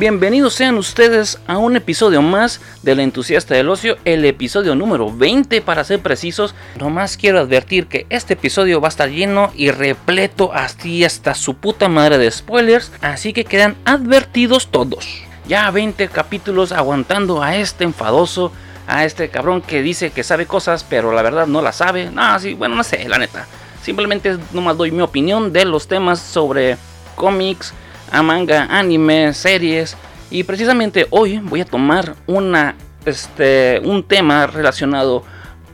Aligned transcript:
Bienvenidos 0.00 0.54
sean 0.54 0.78
ustedes 0.78 1.38
a 1.46 1.58
un 1.58 1.76
episodio 1.76 2.22
más 2.22 2.62
del 2.82 3.00
Entusiasta 3.00 3.54
del 3.54 3.68
Ocio, 3.68 3.98
el 4.06 4.24
episodio 4.24 4.74
número 4.74 5.14
20 5.14 5.60
para 5.60 5.84
ser 5.84 6.00
precisos. 6.00 6.54
Nomás 6.78 7.18
quiero 7.18 7.38
advertir 7.38 7.86
que 7.86 8.06
este 8.08 8.32
episodio 8.32 8.80
va 8.80 8.88
a 8.88 8.96
estar 8.96 9.10
lleno 9.10 9.52
y 9.54 9.70
repleto 9.70 10.54
así 10.54 11.04
hasta 11.04 11.34
su 11.34 11.56
puta 11.56 11.90
madre 11.90 12.16
de 12.16 12.30
spoilers, 12.30 12.92
así 13.02 13.34
que 13.34 13.44
quedan 13.44 13.76
advertidos 13.84 14.68
todos. 14.68 15.06
Ya 15.46 15.70
20 15.70 16.08
capítulos 16.08 16.72
aguantando 16.72 17.42
a 17.42 17.56
este 17.56 17.84
enfadoso, 17.84 18.52
a 18.86 19.04
este 19.04 19.28
cabrón 19.28 19.60
que 19.60 19.82
dice 19.82 20.12
que 20.12 20.24
sabe 20.24 20.46
cosas, 20.46 20.82
pero 20.82 21.12
la 21.12 21.20
verdad 21.20 21.46
no 21.46 21.60
la 21.60 21.72
sabe. 21.72 22.10
No, 22.10 22.40
sí, 22.40 22.54
bueno, 22.54 22.74
no 22.74 22.84
sé, 22.84 23.06
la 23.06 23.18
neta. 23.18 23.46
Simplemente 23.82 24.38
nomás 24.52 24.78
doy 24.78 24.92
mi 24.92 25.02
opinión 25.02 25.52
de 25.52 25.66
los 25.66 25.88
temas 25.88 26.20
sobre 26.20 26.78
cómics, 27.16 27.74
a 28.10 28.22
manga, 28.22 28.66
anime, 28.70 29.32
series. 29.32 29.96
Y 30.30 30.44
precisamente 30.44 31.06
hoy 31.10 31.38
voy 31.38 31.60
a 31.60 31.64
tomar 31.64 32.14
una, 32.26 32.74
este, 33.04 33.80
un 33.84 34.02
tema 34.02 34.46
relacionado 34.46 35.24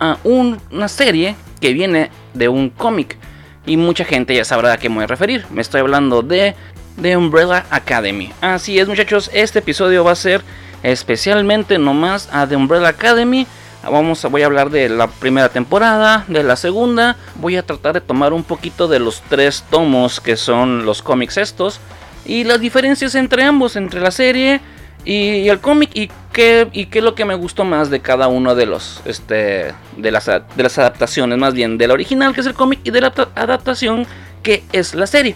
a 0.00 0.18
una 0.24 0.88
serie 0.88 1.36
que 1.60 1.72
viene 1.72 2.10
de 2.34 2.48
un 2.48 2.70
cómic. 2.70 3.18
Y 3.66 3.76
mucha 3.76 4.04
gente 4.04 4.34
ya 4.34 4.44
sabrá 4.44 4.72
a 4.72 4.78
qué 4.78 4.88
me 4.88 4.96
voy 4.96 5.04
a 5.04 5.08
referir. 5.08 5.44
Me 5.50 5.60
estoy 5.60 5.80
hablando 5.80 6.22
de 6.22 6.54
The 7.00 7.16
Umbrella 7.16 7.66
Academy. 7.70 8.32
Así 8.40 8.78
es 8.78 8.88
muchachos, 8.88 9.30
este 9.34 9.58
episodio 9.58 10.04
va 10.04 10.12
a 10.12 10.16
ser 10.16 10.42
especialmente 10.82 11.78
nomás 11.78 12.28
a 12.32 12.46
The 12.46 12.56
Umbrella 12.56 12.88
Academy. 12.88 13.46
Vamos 13.82 14.24
a, 14.24 14.28
voy 14.28 14.42
a 14.42 14.46
hablar 14.46 14.70
de 14.70 14.88
la 14.88 15.06
primera 15.06 15.48
temporada, 15.48 16.24
de 16.28 16.42
la 16.42 16.56
segunda. 16.56 17.16
Voy 17.36 17.56
a 17.56 17.64
tratar 17.64 17.92
de 17.94 18.00
tomar 18.00 18.32
un 18.32 18.42
poquito 18.42 18.88
de 18.88 18.98
los 18.98 19.22
tres 19.28 19.64
tomos 19.70 20.20
que 20.20 20.36
son 20.36 20.86
los 20.86 21.02
cómics 21.02 21.36
estos 21.36 21.80
y 22.26 22.44
las 22.44 22.60
diferencias 22.60 23.14
entre 23.14 23.42
ambos, 23.44 23.76
entre 23.76 24.00
la 24.00 24.10
serie 24.10 24.60
y, 25.04 25.48
el 25.48 25.60
cómic 25.60 25.90
y 25.94 26.10
qué, 26.32 26.68
y 26.72 26.86
qué 26.86 26.98
es 26.98 27.04
lo 27.04 27.14
que 27.14 27.24
me 27.24 27.34
gustó 27.34 27.64
más 27.64 27.90
de 27.90 28.00
cada 28.00 28.28
uno 28.28 28.54
de 28.54 28.66
los 28.66 29.00
este 29.04 29.72
de 29.96 30.10
las, 30.10 30.26
de 30.26 30.62
las 30.62 30.78
adaptaciones, 30.78 31.38
más 31.38 31.54
bien 31.54 31.78
del 31.78 31.92
original 31.92 32.34
que 32.34 32.40
es 32.40 32.46
el 32.46 32.54
cómic 32.54 32.80
y 32.84 32.90
de 32.90 33.00
la 33.00 33.12
adaptación 33.34 34.06
que 34.42 34.64
es 34.72 34.94
la 34.94 35.06
serie. 35.06 35.34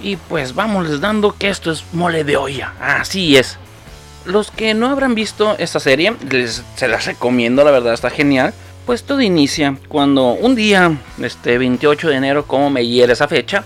Y 0.00 0.16
pues 0.16 0.54
vamos 0.54 0.88
les 0.88 1.00
dando 1.00 1.34
que 1.36 1.48
esto 1.48 1.70
es 1.70 1.84
mole 1.92 2.24
de 2.24 2.36
olla, 2.36 2.74
así 2.80 3.36
es. 3.36 3.58
Los 4.26 4.50
que 4.50 4.74
no 4.74 4.88
habrán 4.88 5.14
visto 5.14 5.56
esta 5.58 5.80
serie, 5.80 6.14
les, 6.30 6.62
se 6.74 6.88
las 6.88 7.06
recomiendo, 7.06 7.64
la 7.64 7.70
verdad 7.70 7.94
está 7.94 8.10
genial. 8.10 8.52
Pues 8.84 9.02
todo 9.02 9.20
inicia 9.20 9.76
cuando 9.88 10.32
un 10.32 10.54
día, 10.54 10.96
este 11.20 11.58
28 11.58 12.08
de 12.08 12.16
enero, 12.16 12.46
como 12.46 12.70
me 12.70 12.86
hiere 12.86 13.14
esa 13.14 13.26
fecha, 13.26 13.64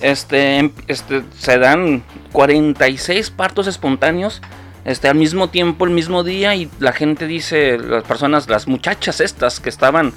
este, 0.00 0.58
em, 0.58 0.72
este, 0.86 1.22
se 1.36 1.58
dan 1.58 2.02
46 2.32 3.30
partos 3.30 3.66
espontáneos 3.66 4.40
este, 4.84 5.08
al 5.08 5.16
mismo 5.16 5.48
tiempo, 5.48 5.84
el 5.84 5.90
mismo 5.90 6.24
día, 6.24 6.54
y 6.54 6.70
la 6.78 6.92
gente 6.92 7.26
dice, 7.26 7.78
las 7.78 8.04
personas, 8.04 8.48
las 8.48 8.66
muchachas 8.68 9.20
estas 9.20 9.60
que 9.60 9.68
estaban, 9.68 10.12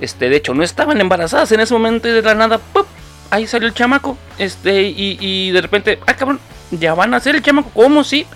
este, 0.00 0.28
de 0.28 0.36
hecho, 0.36 0.54
no 0.54 0.62
estaban 0.62 1.00
embarazadas 1.00 1.52
en 1.52 1.60
ese 1.60 1.74
momento 1.74 2.08
de 2.08 2.22
la 2.22 2.34
nada, 2.34 2.58
¡pum! 2.58 2.84
ahí 3.30 3.46
salió 3.46 3.68
el 3.68 3.74
chamaco, 3.74 4.16
este, 4.38 4.82
y, 4.82 5.18
y 5.20 5.50
de 5.50 5.60
repente, 5.60 5.98
ah, 6.06 6.14
cabrón, 6.14 6.40
ya 6.70 6.94
van 6.94 7.12
a 7.12 7.20
ser 7.20 7.36
el 7.36 7.42
chamaco, 7.42 7.70
¿cómo 7.74 8.02
sí? 8.04 8.26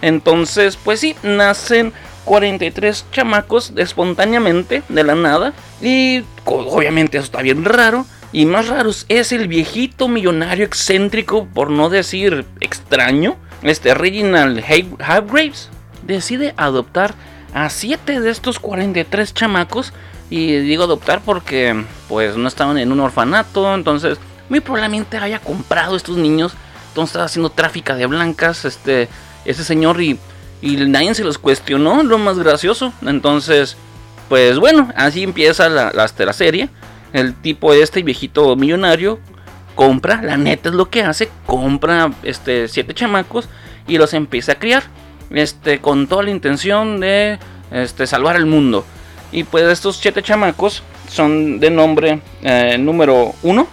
Entonces, 0.00 0.76
pues 0.76 1.00
sí, 1.00 1.16
nacen 1.22 1.92
43 2.24 3.06
chamacos 3.10 3.72
espontáneamente, 3.76 4.82
de 4.88 5.04
la 5.04 5.14
nada, 5.14 5.52
y 5.82 6.22
obviamente 6.44 7.18
eso 7.18 7.24
está 7.24 7.42
bien 7.42 7.64
raro. 7.64 8.06
Y 8.32 8.44
más 8.44 8.68
raros 8.68 9.06
es 9.08 9.32
el 9.32 9.48
viejito 9.48 10.08
millonario 10.08 10.64
excéntrico, 10.64 11.46
por 11.46 11.70
no 11.70 11.88
decir 11.88 12.44
extraño, 12.60 13.36
este 13.62 13.94
Reginald 13.94 14.62
Hargraves, 15.00 15.70
decide 16.06 16.54
adoptar 16.56 17.14
a 17.54 17.70
7 17.70 18.20
de 18.20 18.30
estos 18.30 18.58
43 18.58 19.34
chamacos. 19.34 19.92
Y 20.30 20.56
digo 20.58 20.84
adoptar 20.84 21.22
porque 21.24 21.84
pues 22.06 22.36
no 22.36 22.48
estaban 22.48 22.76
en 22.76 22.92
un 22.92 23.00
orfanato, 23.00 23.74
entonces 23.74 24.18
muy 24.50 24.60
probablemente 24.60 25.16
haya 25.16 25.38
comprado 25.38 25.96
estos 25.96 26.18
niños. 26.18 26.52
Entonces 26.88 27.10
estaba 27.10 27.24
haciendo 27.24 27.50
tráfico 27.50 27.94
de 27.94 28.06
blancas, 28.06 28.66
este, 28.66 29.08
ese 29.46 29.64
señor 29.64 30.02
y, 30.02 30.18
y 30.60 30.76
nadie 30.76 31.14
se 31.14 31.24
los 31.24 31.38
cuestionó, 31.38 32.02
lo 32.02 32.18
más 32.18 32.38
gracioso. 32.38 32.92
Entonces, 33.06 33.78
pues 34.28 34.58
bueno, 34.58 34.92
así 34.96 35.22
empieza 35.22 35.70
la, 35.70 35.92
la 35.94 36.32
serie. 36.34 36.68
El 37.12 37.34
tipo 37.34 37.72
este 37.72 38.02
viejito 38.02 38.54
millonario 38.56 39.18
compra, 39.74 40.20
la 40.22 40.36
neta 40.36 40.68
es 40.68 40.74
lo 40.74 40.90
que 40.90 41.02
hace, 41.02 41.28
compra 41.46 42.12
este 42.22 42.68
siete 42.68 42.94
chamacos 42.94 43.48
y 43.86 43.98
los 43.98 44.12
empieza 44.14 44.52
a 44.52 44.58
criar. 44.58 44.84
Este 45.30 45.80
con 45.80 46.06
toda 46.06 46.22
la 46.22 46.30
intención 46.30 47.00
de 47.00 47.38
este 47.70 48.06
salvar 48.06 48.36
el 48.36 48.46
mundo. 48.46 48.84
Y 49.30 49.44
pues 49.44 49.64
estos 49.64 49.96
siete 49.96 50.22
chamacos 50.22 50.82
son 51.08 51.60
de 51.60 51.70
nombre 51.70 52.20
eh, 52.42 52.76
número 52.78 53.34
uno, 53.42 53.66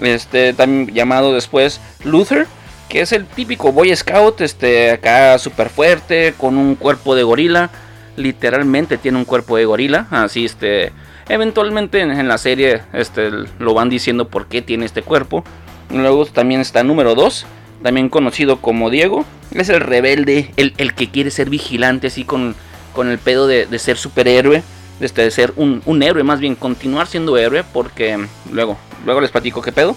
este 0.00 0.52
también 0.52 0.94
llamado 0.94 1.34
después 1.34 1.80
Luther, 2.04 2.46
que 2.88 3.00
es 3.00 3.12
el 3.12 3.26
típico 3.26 3.72
Boy 3.72 3.94
Scout, 3.94 4.40
este 4.40 4.90
acá 4.90 5.38
súper 5.38 5.68
fuerte, 5.68 6.34
con 6.36 6.56
un 6.56 6.74
cuerpo 6.74 7.14
de 7.14 7.22
gorila, 7.22 7.70
literalmente 8.16 8.98
tiene 8.98 9.18
un 9.18 9.24
cuerpo 9.24 9.56
de 9.56 9.64
gorila, 9.64 10.06
así 10.10 10.44
este 10.44 10.92
Eventualmente 11.32 12.02
en, 12.02 12.28
la 12.28 12.36
serie 12.36 12.82
este, 12.92 13.30
lo 13.58 13.72
van 13.72 13.88
diciendo 13.88 14.28
por 14.28 14.48
qué 14.48 14.60
tiene 14.60 14.84
este 14.84 15.00
cuerpo. 15.00 15.44
Luego 15.88 16.26
también 16.26 16.60
está 16.60 16.82
número 16.82 17.14
2, 17.14 17.46
también 17.82 18.10
conocido 18.10 18.58
como 18.58 18.90
Diego. 18.90 19.24
Es 19.50 19.70
el 19.70 19.80
rebelde, 19.80 20.52
el, 20.58 20.74
el 20.76 20.92
que 20.92 21.08
quiere 21.08 21.30
ser 21.30 21.48
vigilante, 21.48 22.08
así 22.08 22.24
con, 22.24 22.54
con 22.92 23.08
el 23.08 23.16
pedo 23.16 23.46
de, 23.46 23.64
de 23.64 23.78
ser 23.78 23.96
superhéroe. 23.96 24.62
Este, 25.00 25.22
de 25.22 25.30
ser 25.30 25.54
un, 25.56 25.80
un, 25.86 26.02
héroe, 26.02 26.22
más 26.22 26.38
bien 26.38 26.54
continuar 26.54 27.06
siendo 27.06 27.38
héroe, 27.38 27.64
porque 27.72 28.26
luego, 28.52 28.76
luego 29.06 29.22
les 29.22 29.30
platico 29.30 29.62
qué 29.62 29.72
pedo. 29.72 29.96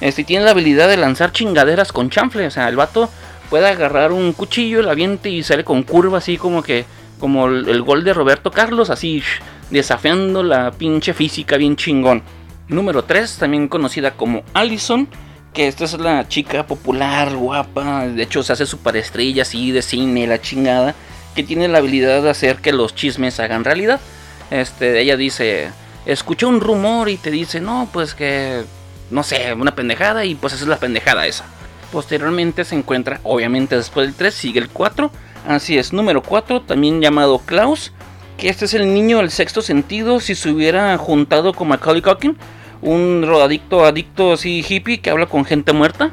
Este 0.00 0.22
tiene 0.22 0.44
la 0.44 0.52
habilidad 0.52 0.88
de 0.88 0.98
lanzar 0.98 1.32
chingaderas 1.32 1.90
con 1.90 2.10
chanfle. 2.10 2.46
O 2.46 2.50
sea, 2.52 2.68
el 2.68 2.76
vato 2.76 3.10
puede 3.50 3.66
agarrar 3.66 4.12
un 4.12 4.32
cuchillo, 4.32 4.78
el 4.78 4.88
aviente 4.88 5.30
y 5.30 5.42
sale 5.42 5.64
con 5.64 5.82
curva, 5.82 6.18
así 6.18 6.36
como 6.36 6.62
que. 6.62 6.84
Como 7.18 7.46
el 7.46 7.80
gol 7.80 8.04
de 8.04 8.12
Roberto 8.12 8.50
Carlos, 8.50 8.90
así 8.90 9.22
desafiando 9.70 10.42
la 10.42 10.70
pinche 10.70 11.12
física 11.14 11.56
bien 11.56 11.76
chingón. 11.76 12.22
Número 12.68 13.04
3, 13.04 13.38
también 13.38 13.68
conocida 13.68 14.12
como 14.12 14.42
Allison, 14.52 15.08
que 15.52 15.68
esta 15.68 15.84
es 15.84 15.98
la 15.98 16.28
chica 16.28 16.66
popular, 16.66 17.34
guapa, 17.34 18.08
de 18.08 18.22
hecho 18.22 18.42
se 18.42 18.52
hace 18.52 18.66
superestrella 18.66 19.42
así 19.42 19.70
de 19.70 19.82
cine, 19.82 20.26
la 20.26 20.40
chingada, 20.40 20.94
que 21.34 21.42
tiene 21.42 21.68
la 21.68 21.78
habilidad 21.78 22.22
de 22.22 22.30
hacer 22.30 22.56
que 22.56 22.72
los 22.72 22.94
chismes 22.94 23.40
hagan 23.40 23.64
realidad. 23.64 24.00
Este, 24.50 25.00
ella 25.00 25.16
dice, 25.16 25.70
escuché 26.04 26.46
un 26.46 26.60
rumor 26.60 27.08
y 27.08 27.16
te 27.16 27.30
dice, 27.30 27.60
no, 27.60 27.88
pues 27.92 28.14
que, 28.14 28.64
no 29.10 29.22
sé, 29.22 29.52
una 29.54 29.74
pendejada 29.74 30.24
y 30.24 30.34
pues 30.34 30.52
esa 30.52 30.64
es 30.64 30.68
la 30.68 30.78
pendejada 30.78 31.26
esa. 31.26 31.44
Posteriormente 31.92 32.64
se 32.64 32.74
encuentra, 32.74 33.20
obviamente 33.22 33.76
después 33.76 34.06
del 34.06 34.14
3, 34.14 34.34
sigue 34.34 34.60
el 34.60 34.68
4, 34.68 35.10
así 35.48 35.78
es, 35.78 35.92
número 35.92 36.22
4, 36.22 36.62
también 36.62 37.00
llamado 37.00 37.38
Klaus, 37.38 37.92
que 38.36 38.48
este 38.48 38.66
es 38.66 38.74
el 38.74 38.92
niño 38.92 39.18
del 39.18 39.30
sexto 39.30 39.62
sentido 39.62 40.20
si 40.20 40.34
se 40.34 40.50
hubiera 40.50 40.96
juntado 40.98 41.52
con 41.52 41.68
Macaulay 41.68 42.02
Culkin, 42.02 42.36
un 42.82 43.24
rodadicto 43.26 43.84
adicto 43.84 44.32
así 44.32 44.64
hippie 44.66 45.00
que 45.00 45.10
habla 45.10 45.26
con 45.26 45.44
gente 45.44 45.72
muerta. 45.72 46.10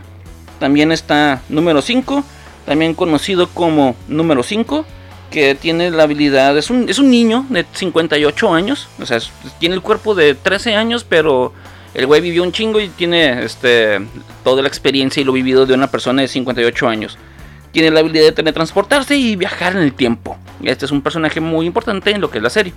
También 0.59 0.91
está 0.91 1.41
número 1.49 1.81
5, 1.81 2.23
también 2.65 2.93
conocido 2.93 3.49
como 3.49 3.95
número 4.07 4.43
5, 4.43 4.85
que 5.29 5.55
tiene 5.55 5.91
la 5.91 6.03
habilidad, 6.03 6.57
es 6.57 6.69
un, 6.69 6.87
es 6.87 6.99
un 6.99 7.09
niño 7.09 7.45
de 7.49 7.65
58 7.73 8.53
años, 8.53 8.87
o 9.01 9.05
sea, 9.05 9.17
tiene 9.59 9.75
el 9.75 9.81
cuerpo 9.81 10.15
de 10.15 10.35
13 10.35 10.75
años, 10.75 11.03
pero 11.03 11.51
el 11.93 12.05
güey 12.05 12.21
vivió 12.21 12.43
un 12.43 12.51
chingo 12.51 12.79
y 12.79 12.87
tiene 12.87 13.43
este, 13.43 13.99
toda 14.43 14.61
la 14.61 14.67
experiencia 14.67 15.21
y 15.21 15.23
lo 15.23 15.33
vivido 15.33 15.65
de 15.65 15.73
una 15.73 15.89
persona 15.89 16.21
de 16.21 16.27
58 16.27 16.87
años 16.87 17.17
tiene 17.73 17.89
la 17.89 17.99
habilidad 17.99 18.25
de 18.25 18.31
teletransportarse 18.31 19.17
y 19.17 19.35
viajar 19.35 19.75
en 19.75 19.81
el 19.81 19.93
tiempo. 19.93 20.37
Este 20.63 20.85
es 20.85 20.91
un 20.91 21.01
personaje 21.01 21.41
muy 21.41 21.65
importante 21.65 22.11
en 22.11 22.21
lo 22.21 22.29
que 22.29 22.37
es 22.37 22.43
la 22.43 22.51
serie. 22.51 22.71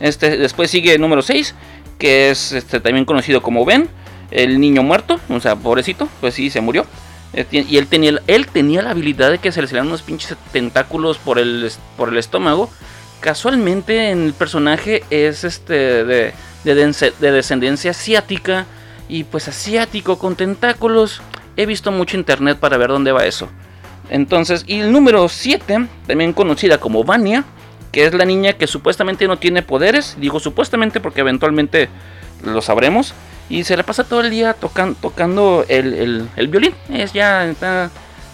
Este, 0.00 0.36
después 0.36 0.68
sigue 0.68 0.92
el 0.92 1.00
número 1.00 1.22
6, 1.22 1.54
que 1.96 2.30
es 2.30 2.52
este, 2.52 2.80
también 2.80 3.04
conocido 3.04 3.40
como 3.40 3.64
Ben, 3.64 3.88
el 4.32 4.60
niño 4.60 4.82
muerto, 4.82 5.20
o 5.30 5.40
sea, 5.40 5.54
pobrecito, 5.54 6.08
pues 6.20 6.34
sí, 6.34 6.50
se 6.50 6.60
murió. 6.60 6.84
Este, 7.32 7.64
y 7.68 7.78
él 7.78 7.86
tenía, 7.86 8.20
él 8.26 8.48
tenía 8.48 8.82
la 8.82 8.90
habilidad 8.90 9.30
de 9.30 9.38
que 9.38 9.52
se 9.52 9.62
le 9.62 9.68
salían 9.68 9.86
unos 9.86 10.02
pinches 10.02 10.36
tentáculos 10.52 11.18
por 11.18 11.38
el, 11.38 11.70
por 11.96 12.08
el 12.08 12.18
estómago. 12.18 12.68
Casualmente 13.20 14.10
en 14.10 14.24
el 14.24 14.32
personaje 14.32 15.04
es 15.10 15.44
este 15.44 16.04
de, 16.04 16.32
de, 16.64 17.12
de 17.20 17.30
descendencia 17.30 17.92
asiática 17.92 18.66
y 19.08 19.22
pues 19.22 19.46
asiático 19.46 20.18
con 20.18 20.34
tentáculos. 20.34 21.22
He 21.56 21.64
visto 21.64 21.92
mucho 21.92 22.16
internet 22.16 22.58
para 22.58 22.76
ver 22.76 22.88
dónde 22.88 23.12
va 23.12 23.24
eso. 23.24 23.48
Entonces, 24.10 24.64
y 24.66 24.80
el 24.80 24.92
número 24.92 25.28
7, 25.28 25.86
también 26.06 26.32
conocida 26.32 26.78
como 26.78 27.04
Vania, 27.04 27.44
que 27.92 28.04
es 28.04 28.14
la 28.14 28.24
niña 28.24 28.52
que 28.52 28.66
supuestamente 28.66 29.26
no 29.26 29.38
tiene 29.38 29.62
poderes, 29.62 30.16
digo 30.20 30.38
supuestamente 30.40 31.00
porque 31.00 31.20
eventualmente 31.20 31.88
lo 32.44 32.60
sabremos, 32.60 33.14
y 33.48 33.64
se 33.64 33.76
le 33.76 33.84
pasa 33.84 34.04
todo 34.04 34.20
el 34.20 34.30
día 34.30 34.54
tocando 34.54 35.64
el, 35.68 36.28
violín, 36.48 36.74
es 36.90 37.12
ya 37.12 37.46
está 37.46 37.90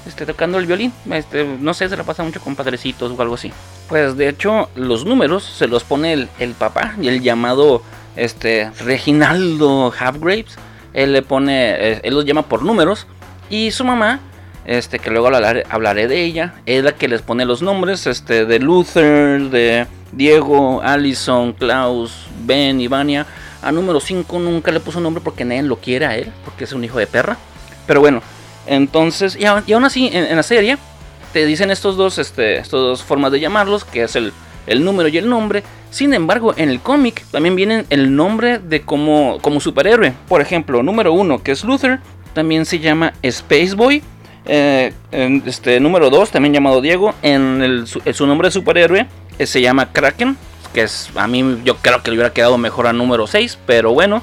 este, 0.07 0.25
tocando 0.25 0.59
el 0.59 0.67
violín. 0.67 0.93
Este, 1.11 1.45
no 1.45 1.75
sé, 1.75 1.89
se 1.89 1.97
la 1.97 2.05
pasa 2.05 2.23
mucho 2.23 2.41
con 2.41 2.57
padrecitos 2.57 3.13
o 3.17 3.23
algo 3.23 3.35
así. 3.35 3.53
Pues 3.89 4.17
de 4.17 4.29
hecho, 4.29 4.71
los 4.75 5.05
números 5.05 5.45
se 5.45 5.69
los 5.69 5.85
pone 5.85 6.15
el, 6.15 6.29
el 6.39 6.53
papá 6.55 6.95
y 7.01 7.09
el 7.09 7.21
llamado 7.21 7.83
este, 8.17 8.71
Reginaldo 8.81 9.93
Halfgraves. 9.99 10.57
Él 10.95 11.13
le 11.13 11.23
pone, 11.23 11.71
eh, 11.73 12.01
él 12.05 12.15
los 12.15 12.25
llama 12.25 12.43
por 12.43 12.63
números. 12.63 13.07
Y 13.51 13.71
su 13.71 13.85
mamá, 13.85 14.21
este, 14.65 14.99
que 14.99 15.11
luego 15.11 15.29
hablaré, 15.29 16.09
de 16.09 16.25
ella, 16.25 16.55
es 16.67 16.85
la 16.85 16.93
que 16.93 17.09
les 17.09 17.23
pone 17.23 17.45
los 17.45 17.63
nombres 17.63 18.07
este, 18.07 18.45
de 18.47 18.59
Luther, 18.59 19.51
de 19.51 19.87
Diego, 20.13 20.81
Allison, 20.83 21.53
Klaus, 21.53 22.27
Ben 22.45 22.81
y 22.81 22.89
Vania. 22.89 23.27
A 23.63 23.71
número 23.73 24.01
5 24.01 24.39
nunca 24.39 24.73
le 24.73 24.81
puso 24.81 25.01
nombre 25.01 25.23
porque 25.23 25.45
nadie 25.45 25.63
lo 25.63 25.77
quiere 25.77 26.07
a 26.07 26.17
él, 26.17 26.33
porque 26.45 26.65
es 26.65 26.73
un 26.73 26.85
hijo 26.85 26.99
de 26.99 27.07
perra. 27.07 27.37
Pero 27.87 28.01
bueno, 28.01 28.23
entonces, 28.67 29.37
y, 29.39 29.45
aún 29.45 29.85
así, 29.85 30.11
en, 30.13 30.37
la 30.37 30.43
serie, 30.43 30.79
te 31.33 31.47
dicen 31.47 31.71
estos 31.71 31.97
dos, 31.97 32.19
este, 32.19 32.57
estas 32.57 32.73
dos 32.73 33.03
formas 33.03 33.33
de 33.33 33.41
llamarlos, 33.41 33.85
que 33.85 34.03
es 34.03 34.17
el, 34.17 34.33
el 34.67 34.85
número 34.85 35.09
y 35.09 35.19
el 35.19 35.29
nombre. 35.29 35.63
Sin 35.91 36.15
embargo, 36.15 36.55
en 36.57 36.71
el 36.71 36.81
cómic 36.81 37.25
también 37.31 37.55
viene 37.55 37.85
el 37.91 38.15
nombre 38.15 38.59
de 38.59 38.83
como, 38.83 39.39
como 39.43 39.61
superhéroe. 39.61 40.15
Por 40.29 40.41
ejemplo, 40.41 40.83
número 40.83 41.13
uno, 41.13 41.43
que 41.43 41.53
es 41.53 41.65
Luther, 41.65 42.01
también 42.35 42.65
se 42.65 42.79
llama 42.79 43.13
Space 43.23 43.75
Boy. 43.75 44.03
Eh, 44.47 44.93
este, 45.47 45.81
número 45.81 46.11
2, 46.11 46.31
también 46.31 46.55
llamado 46.55 46.81
Diego. 46.81 47.15
En, 47.23 47.63
el, 47.63 47.87
su 47.87 48.27
nombre 48.27 48.49
de 48.49 48.53
superhéroe 48.53 49.07
eh, 49.39 49.47
se 49.47 49.61
llama 49.61 49.93
Kraken. 49.93 50.37
Que 50.73 50.83
es, 50.83 51.11
a 51.15 51.27
mí 51.27 51.61
yo 51.65 51.77
creo 51.77 52.03
que 52.03 52.11
le 52.11 52.17
hubiera 52.17 52.33
quedado 52.33 52.57
mejor 52.59 52.87
a 52.87 52.93
número 52.93 53.27
6. 53.27 53.59
Pero 53.67 53.93
bueno. 53.93 54.23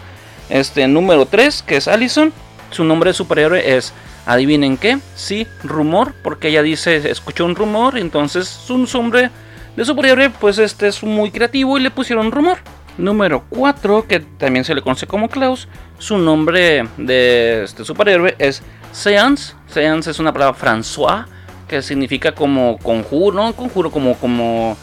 Este, 0.49 0.87
número 0.87 1.25
3, 1.25 1.63
que 1.63 1.77
es 1.77 1.87
Allison. 1.87 2.33
Su 2.71 2.83
nombre 2.83 3.11
de 3.11 3.13
superhéroe 3.13 3.77
es 3.77 3.93
Adivinen 4.25 4.77
qué, 4.77 4.99
sí, 5.15 5.47
rumor, 5.63 6.13
porque 6.23 6.49
ella 6.49 6.61
dice, 6.61 7.09
escuchó 7.09 7.45
un 7.45 7.55
rumor, 7.55 7.97
entonces 7.97 8.47
su 8.47 8.77
nombre 8.77 9.31
de 9.75 9.85
superhéroe, 9.85 10.29
pues 10.29 10.59
este 10.59 10.87
es 10.87 11.01
muy 11.01 11.31
creativo 11.31 11.77
y 11.77 11.81
le 11.81 11.89
pusieron 11.89 12.31
rumor. 12.31 12.59
Número 12.97 13.43
4, 13.49 14.07
que 14.07 14.19
también 14.19 14.65
se 14.65 14.75
le 14.75 14.81
conoce 14.81 15.07
como 15.07 15.29
Klaus, 15.29 15.67
su 15.99 16.17
nombre 16.17 16.87
de 16.97 17.63
este 17.63 17.85
superhéroe 17.85 18.35
es 18.37 18.61
Seance. 18.91 19.53
Seance 19.67 20.11
es 20.11 20.19
una 20.19 20.33
palabra 20.33 20.57
François, 20.57 21.25
que 21.67 21.81
significa 21.81 22.33
como 22.33 22.77
conjuro, 22.79 23.35
no 23.35 23.53
conjuro, 23.53 23.91
como, 23.91 24.15
como 24.15 24.77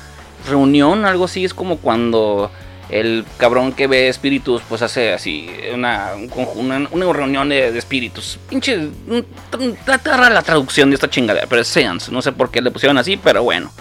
reunión, 0.48 1.04
algo 1.04 1.24
así, 1.24 1.44
es 1.44 1.54
como 1.54 1.78
cuando 1.78 2.50
el 2.88 3.24
cabrón 3.36 3.72
que 3.72 3.88
ve 3.88 4.08
espíritus, 4.08 4.62
pues 4.68 4.82
hace 4.82 5.12
así 5.12 5.50
una, 5.74 6.12
una, 6.54 7.12
reunión 7.12 7.48
de, 7.48 7.76
espíritus. 7.76 8.38
Pinche. 8.48 8.90
Trata 9.84 10.30
la 10.30 10.42
traducción 10.42 10.90
de 10.90 10.94
esta 10.94 11.10
chingadera, 11.10 11.46
pero 11.48 11.62
es 11.62 11.68
Seance. 11.68 12.12
No 12.12 12.22
sé 12.22 12.32
por 12.32 12.50
qué 12.50 12.60
le 12.60 12.70
pusieron 12.70 12.96
así, 12.98 13.16
pero 13.16 13.42
bueno. 13.42 13.72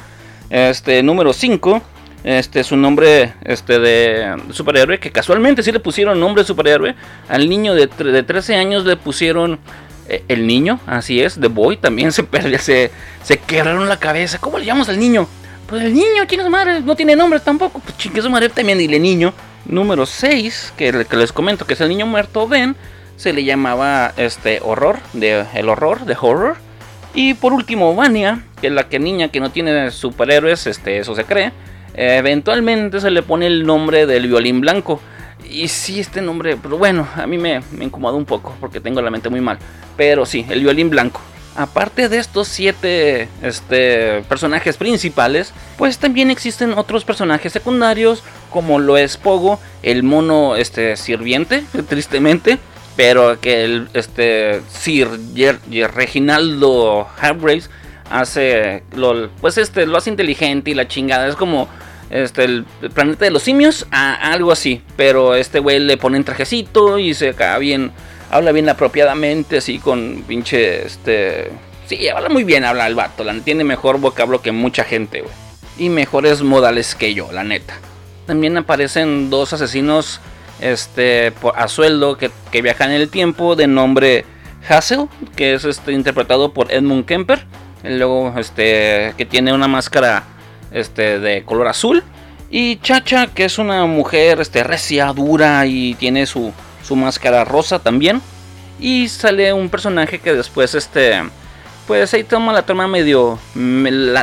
Este, 0.50 1.04
número 1.04 1.34
5. 1.34 1.82
Este, 2.24 2.64
su 2.64 2.76
nombre 2.76 3.36
este, 3.44 3.78
de 3.78 4.36
superhéroe, 4.50 5.00
que 5.00 5.12
casualmente 5.12 5.62
sí 5.62 5.72
le 5.72 5.80
pusieron 5.80 6.20
nombre 6.20 6.42
de 6.42 6.48
superhéroe. 6.48 6.96
Al 7.30 7.48
niño 7.48 7.76
de, 7.76 7.86
de 7.86 8.24
13 8.24 8.56
años 8.56 8.84
le 8.84 8.96
pusieron 8.96 9.60
el 10.08 10.48
niño, 10.48 10.80
así 10.88 11.22
es, 11.22 11.40
The 11.40 11.48
Boy. 11.48 11.78
También 11.78 12.12
se 12.14 12.24
perdió, 12.24 12.60
se, 12.60 12.92
se 13.24 13.38
quebraron 13.38 13.88
la 13.88 13.98
cabeza. 13.98 14.40
¿Cómo 14.40 14.60
le 14.60 14.66
llamamos 14.66 14.90
al 14.90 15.00
niño? 15.00 15.28
Pues 15.68 15.84
el 15.84 15.94
niño, 15.94 16.26
chinga 16.28 16.44
su 16.44 16.50
madre, 16.50 16.82
no 16.82 16.96
tiene 16.96 17.16
nombre 17.16 17.40
tampoco. 17.40 17.80
Pues 17.80 17.98
chingue 17.98 18.22
su 18.22 18.30
madre 18.30 18.50
también, 18.50 18.78
dile 18.78 19.00
niño. 19.00 19.34
Número 19.66 20.06
6, 20.06 20.74
que, 20.78 21.06
que, 21.10 21.18
les 21.18 21.32
comento 21.32 21.66
que 21.66 21.74
es 21.74 21.82
el 21.82 21.90
niño 21.90 22.06
muerto, 22.06 22.48
Ben, 22.48 22.76
se 23.16 23.34
le 23.34 23.44
llamaba 23.44 24.14
este 24.16 24.60
horror, 24.62 25.00
de, 25.14 25.46
el 25.56 25.70
horror, 25.70 26.06
de 26.06 26.16
horror. 26.20 26.58
Y 27.16 27.34
por 27.34 27.52
último, 27.52 27.96
Vania, 27.96 28.44
que 28.62 28.68
es 28.68 28.74
la 28.74 28.88
que 28.88 29.00
niña 29.00 29.30
que 29.30 29.40
no 29.40 29.50
tiene 29.50 29.90
superhéroes, 29.90 30.68
este, 30.68 31.00
eso 31.00 31.16
se 31.16 31.24
cree. 31.24 31.52
eventualmente 31.96 33.00
se 33.00 33.10
le 33.10 33.24
pone 33.24 33.48
el 33.48 33.66
nombre 33.66 34.06
del 34.06 34.28
violín 34.28 34.62
blanco. 34.62 35.02
Y 35.50 35.68
sí, 35.68 36.00
este 36.00 36.22
nombre, 36.22 36.58
pero 36.62 36.78
bueno, 36.78 37.08
a 37.16 37.28
mí 37.28 37.38
me, 37.38 37.62
me 37.72 37.86
incomoda 37.86 38.16
un 38.16 38.26
poco 38.26 38.56
porque 38.60 38.80
tengo 38.80 39.02
la 39.02 39.12
mente 39.12 39.30
muy 39.30 39.42
mal. 39.42 39.58
Pero 39.96 40.26
sí, 40.26 40.46
el 40.50 40.62
violín 40.62 40.90
blanco 40.90 41.22
aparte 41.56 42.10
de 42.10 42.18
estos 42.18 42.48
siete 42.48 43.30
este, 43.42 44.22
personajes 44.28 44.78
principales, 44.78 45.54
pues 45.78 45.98
también 45.98 46.30
existen 46.30 46.74
otros 46.74 47.06
personajes 47.06 47.54
secundarios, 47.54 48.24
como 48.50 48.80
lo 48.80 48.98
es 48.98 49.18
Pogo, 49.18 49.60
el 49.82 50.04
mono 50.04 50.56
este, 50.56 50.98
sirviente, 50.98 51.64
tristemente, 51.90 52.60
pero 52.96 53.40
que 53.40 53.64
el 53.64 53.90
este, 53.94 54.62
Sir 54.70 55.08
Reginaldo 55.94 57.08
Hargraves 57.20 57.70
hace, 58.10 58.84
lo, 58.96 59.30
pues 59.42 59.58
este, 59.58 59.86
lo 59.86 59.98
hace 59.98 60.10
inteligente 60.10 60.72
y 60.72 60.74
la 60.74 60.88
chingada, 60.88 61.28
es 61.28 61.36
como 61.36 61.68
este, 62.10 62.44
el, 62.44 62.66
planeta 62.94 63.26
de 63.26 63.32
los 63.32 63.44
simios, 63.44 63.88
algo 63.92 64.52
así, 64.52 64.82
pero 64.96 65.36
este 65.36 65.60
güey 65.60 65.80
le 65.80 65.98
pone 65.98 66.18
un 66.18 66.24
trajecito 66.24 67.00
y 67.00 67.14
se 67.14 67.30
acaba 67.30 67.58
bien 67.58 67.92
habla 68.30 68.52
bien 68.52 68.70
apropiadamente, 68.70 69.58
así 69.58 69.80
con 69.80 70.24
pinche, 70.28 70.86
este... 70.86 71.52
Sí, 71.88 72.08
habla 72.10 72.30
muy 72.30 72.44
bien, 72.44 72.66
habla 72.66 72.88
el 72.88 72.96
vato, 72.96 73.24
la 73.24 73.34
tiene 73.40 73.64
mejor 73.64 74.00
vocablo 74.00 74.42
que 74.42 74.52
mucha 74.52 74.84
gente, 74.84 75.22
güey. 75.22 75.34
Y 75.78 75.90
mejores 75.90 76.42
modales 76.42 76.96
que 76.96 77.14
yo, 77.14 77.32
la 77.32 77.44
neta. 77.44 77.76
También 78.26 78.58
aparecen 78.58 79.30
dos 79.30 79.54
asesinos 79.54 80.20
este, 80.62 81.32
a 81.56 81.68
sueldo 81.68 82.18
que, 82.18 82.32
viajan 82.62 82.92
en 82.92 83.02
el 83.02 83.10
tiempo 83.10 83.56
de 83.56 83.68
nombre 83.68 84.26
Hassel, 84.68 85.08
que 85.36 85.54
es 85.54 85.64
este, 85.64 85.92
interpretado 85.92 86.54
por 86.54 86.72
Edmund 86.72 87.06
Kemper. 87.06 87.46
Luego, 87.84 88.34
este, 88.38 89.14
que 89.16 89.26
tiene 89.26 89.54
una 89.54 89.68
máscara 89.68 90.24
este, 90.76 91.20
de 91.20 91.44
color 91.44 91.68
azul. 91.68 92.04
Y 92.52 92.78
Chacha, 92.78 93.28
que 93.28 93.46
es 93.46 93.58
una 93.58 93.86
mujer 93.86 94.40
este, 94.40 94.64
recia, 94.64 95.12
dura 95.14 95.66
y 95.66 95.96
tiene 95.96 96.28
su, 96.28 96.54
su 96.84 96.96
máscara 96.96 97.44
rosa 97.44 97.80
también. 97.80 98.22
Y 98.80 99.08
sale 99.08 99.52
un 99.54 99.70
personaje 99.70 100.20
que 100.20 100.34
después, 100.34 100.76
este, 100.76 101.24
pues 101.88 102.14
ahí 102.14 102.24
toma 102.24 102.54
la 102.54 102.66
trama 102.66 102.88
medio, 102.88 103.40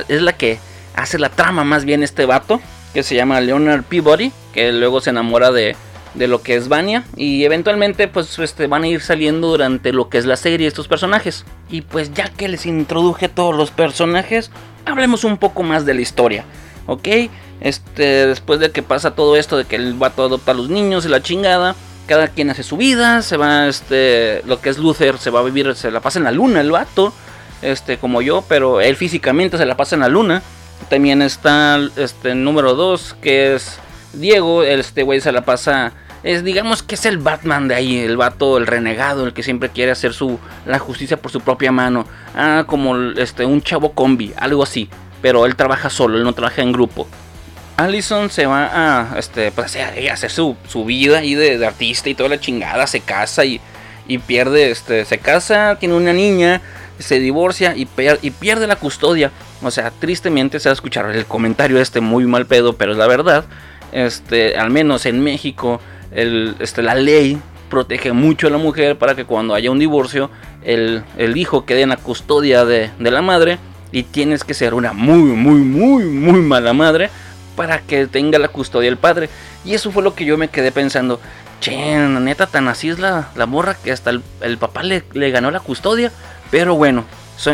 es 0.09 0.23
la 0.23 0.35
que 0.35 0.59
hace 0.95 1.19
la 1.19 1.31
trama 1.31 1.65
más 1.65 1.85
bien 1.85 2.03
este 2.03 2.27
vato, 2.27 2.61
que 2.93 3.03
se 3.03 3.15
llama 3.15 3.41
Leonard 3.41 3.83
Peabody, 3.85 4.31
que 4.53 4.73
luego 4.73 5.01
se 5.01 5.11
enamora 5.11 5.51
de, 5.51 5.75
de 6.15 6.29
lo 6.29 6.43
que 6.43 6.57
es 6.57 6.69
Vania 6.69 7.05
y 7.17 7.45
eventualmente 7.45 8.09
pues 8.09 8.39
este, 8.39 8.67
van 8.67 8.83
a 8.83 8.89
ir 8.89 9.01
saliendo 9.01 9.49
durante 9.49 9.93
lo 9.93 10.09
que 10.09 10.19
es 10.19 10.27
la 10.27 10.37
serie 10.37 10.67
estos 10.67 10.89
personajes. 10.89 11.45
Y 11.71 11.83
pues 11.83 12.13
ya 12.13 12.29
que 12.29 12.49
les 12.49 12.67
introduje 12.67 13.29
todos 13.29 13.57
los 13.57 13.71
personajes, 13.71 14.51
hablemos 14.85 15.25
un 15.25 15.37
poco 15.37 15.63
más 15.63 15.85
de 15.85 15.95
la 15.95 16.01
historia, 16.01 16.45
¿ok? 16.87 17.09
Este, 17.61 18.27
después 18.27 18.61
de 18.61 18.71
que 18.71 18.83
pasa 18.83 19.15
todo 19.15 19.37
esto 19.37 19.57
de 19.57 19.65
que 19.65 19.77
el 19.77 19.95
vato 19.95 20.25
adopta 20.25 20.51
a 20.51 20.55
los 20.55 20.69
niños 20.69 21.05
y 21.05 21.09
la 21.09 21.23
chingada, 21.23 21.77
cada 22.07 22.29
quien 22.29 22.51
hace 22.51 22.63
su 22.63 22.77
vida, 22.77 23.23
se 23.23 23.37
va, 23.37 23.69
este, 23.69 24.43
lo 24.47 24.61
que 24.61 24.71
es 24.71 24.79
Luther, 24.79 25.19
se 25.19 25.31
va 25.31 25.41
a 25.41 25.45
vivir, 25.45 25.75
se 25.77 25.91
la 25.91 26.01
pasa 26.01 26.19
en 26.19 26.25
la 26.25 26.33
luna 26.33 26.61
el 26.61 26.73
vato, 26.73 27.13
este, 27.63 27.99
como 27.99 28.23
yo, 28.23 28.45
pero 28.49 28.81
él 28.81 28.97
físicamente 28.97 29.57
se 29.57 29.67
la 29.67 29.77
pasa 29.77 29.95
en 29.95 30.01
la 30.01 30.09
luna. 30.09 30.43
También 30.89 31.23
está 31.23 31.79
este 31.97 32.35
número 32.35 32.75
2, 32.75 33.17
que 33.23 33.55
es 33.55 33.79
Diego, 34.13 34.65
este 34.65 35.05
güey 35.05 35.21
se 35.21 35.33
la 35.33 35.43
pasa, 35.43 35.93
es 36.23 36.45
digamos 36.45 36.83
que 36.83 36.95
es 36.95 37.05
el 37.07 37.19
Batman 37.19 37.69
de 37.69 37.75
ahí, 37.75 37.99
el 37.99 38.17
vato, 38.17 38.57
el 38.57 38.67
renegado, 38.67 39.27
el 39.27 39.33
que 39.33 39.43
siempre 39.43 39.71
quiere 39.71 39.93
hacer 39.93 40.15
su, 40.15 40.39
la 40.67 40.79
justicia 40.79 41.17
por 41.17 41.33
su 41.33 41.41
propia 41.41 41.73
mano. 41.73 42.07
Ah, 42.37 42.65
como 42.67 42.97
este, 42.97 43.45
un 43.45 43.63
chavo 43.63 43.93
combi, 43.93 44.33
algo 44.37 44.63
así. 44.63 44.89
Pero 45.21 45.47
él 45.47 45.57
trabaja 45.57 45.91
solo, 45.91 46.19
él 46.19 46.25
no 46.25 46.33
trabaja 46.33 46.63
en 46.63 46.73
grupo. 46.73 47.07
Allison 47.77 48.31
se 48.31 48.47
va 48.47 48.71
a, 48.73 49.19
este, 49.19 49.51
pues, 49.51 49.77
hacer 49.77 50.31
su, 50.31 50.57
vida 50.85 51.19
ahí 51.19 51.35
de, 51.35 51.65
artista 51.67 52.09
y 52.09 52.15
toda 52.15 52.29
la 52.29 52.41
chingada, 52.41 52.87
se 52.87 53.01
casa 53.01 53.45
y, 53.45 53.61
pierde, 54.27 54.71
este, 54.71 55.05
se 55.05 55.19
casa, 55.19 55.77
tiene 55.81 55.95
una 55.95 56.13
niña, 56.13 56.61
se 56.99 57.19
divorcia 57.19 57.75
y, 57.75 57.89
y, 58.21 58.31
pierde 58.31 58.67
la 58.67 58.77
custodia. 58.77 59.33
O 59.63 59.71
sea, 59.71 59.91
tristemente 59.91 60.61
se 60.61 60.69
va 60.69 60.73
a 60.73 60.75
escuchar 60.75 61.11
el 61.11 61.25
comentario 61.27 61.81
este 61.81 62.01
muy 62.01 62.27
mal 62.27 62.47
pedo, 62.47 62.75
pero 62.75 62.93
es 62.93 62.99
la 62.99 63.07
verdad. 63.07 63.45
Este, 63.93 64.57
al 64.57 64.71
menos 64.71 65.07
en 65.07 65.23
México, 65.23 65.81
el, 66.15 66.57
este, 66.61 66.83
la 66.83 66.95
ley 66.95 67.41
protege 67.71 68.13
mucho 68.13 68.47
a 68.47 68.51
la 68.51 68.59
mujer 68.59 68.99
para 68.99 69.15
que 69.15 69.25
cuando 69.25 69.55
haya 69.55 69.71
un 69.71 69.79
divorcio, 69.79 70.31
el, 70.63 71.05
hijo 71.37 71.65
quede 71.65 71.83
en 71.83 71.89
la 71.89 71.97
custodia 71.97 72.65
de, 72.65 72.91
de 72.99 73.11
la 73.11 73.23
madre. 73.23 73.59
Y 73.95 74.05
tienes 74.05 74.43
que 74.43 74.55
ser 74.55 74.73
una 74.73 74.95
muy, 74.95 75.19
muy, 75.19 75.61
muy, 75.61 76.05
muy 76.05 76.41
mala 76.41 76.73
madre 76.73 77.11
para 77.57 77.81
que 77.81 78.07
tenga 78.07 78.39
la 78.39 78.49
custodia 78.49 78.89
el 78.89 78.97
padre. 78.97 79.29
Y 79.65 79.75
eso 79.75 79.91
fue 79.91 80.03
lo 80.03 80.15
que 80.15 80.25
yo 80.25 80.39
me 80.39 80.49
quedé 80.49 80.73
pensando. 80.73 81.21
Che, 81.61 81.97
neta, 81.97 82.47
tan 82.47 82.69
así 82.69 82.89
es 82.89 82.99
la, 82.99 83.29
la 83.37 83.47
morra 83.47 83.75
que 83.75 83.93
hasta 83.93 84.11
el, 84.11 84.59
papá 84.59 84.83
le, 84.83 85.05
le, 85.13 85.31
ganó 85.31 85.51
la 85.51 85.61
custodia. 85.61 86.11
Pero 86.51 86.75
bueno, 86.75 87.05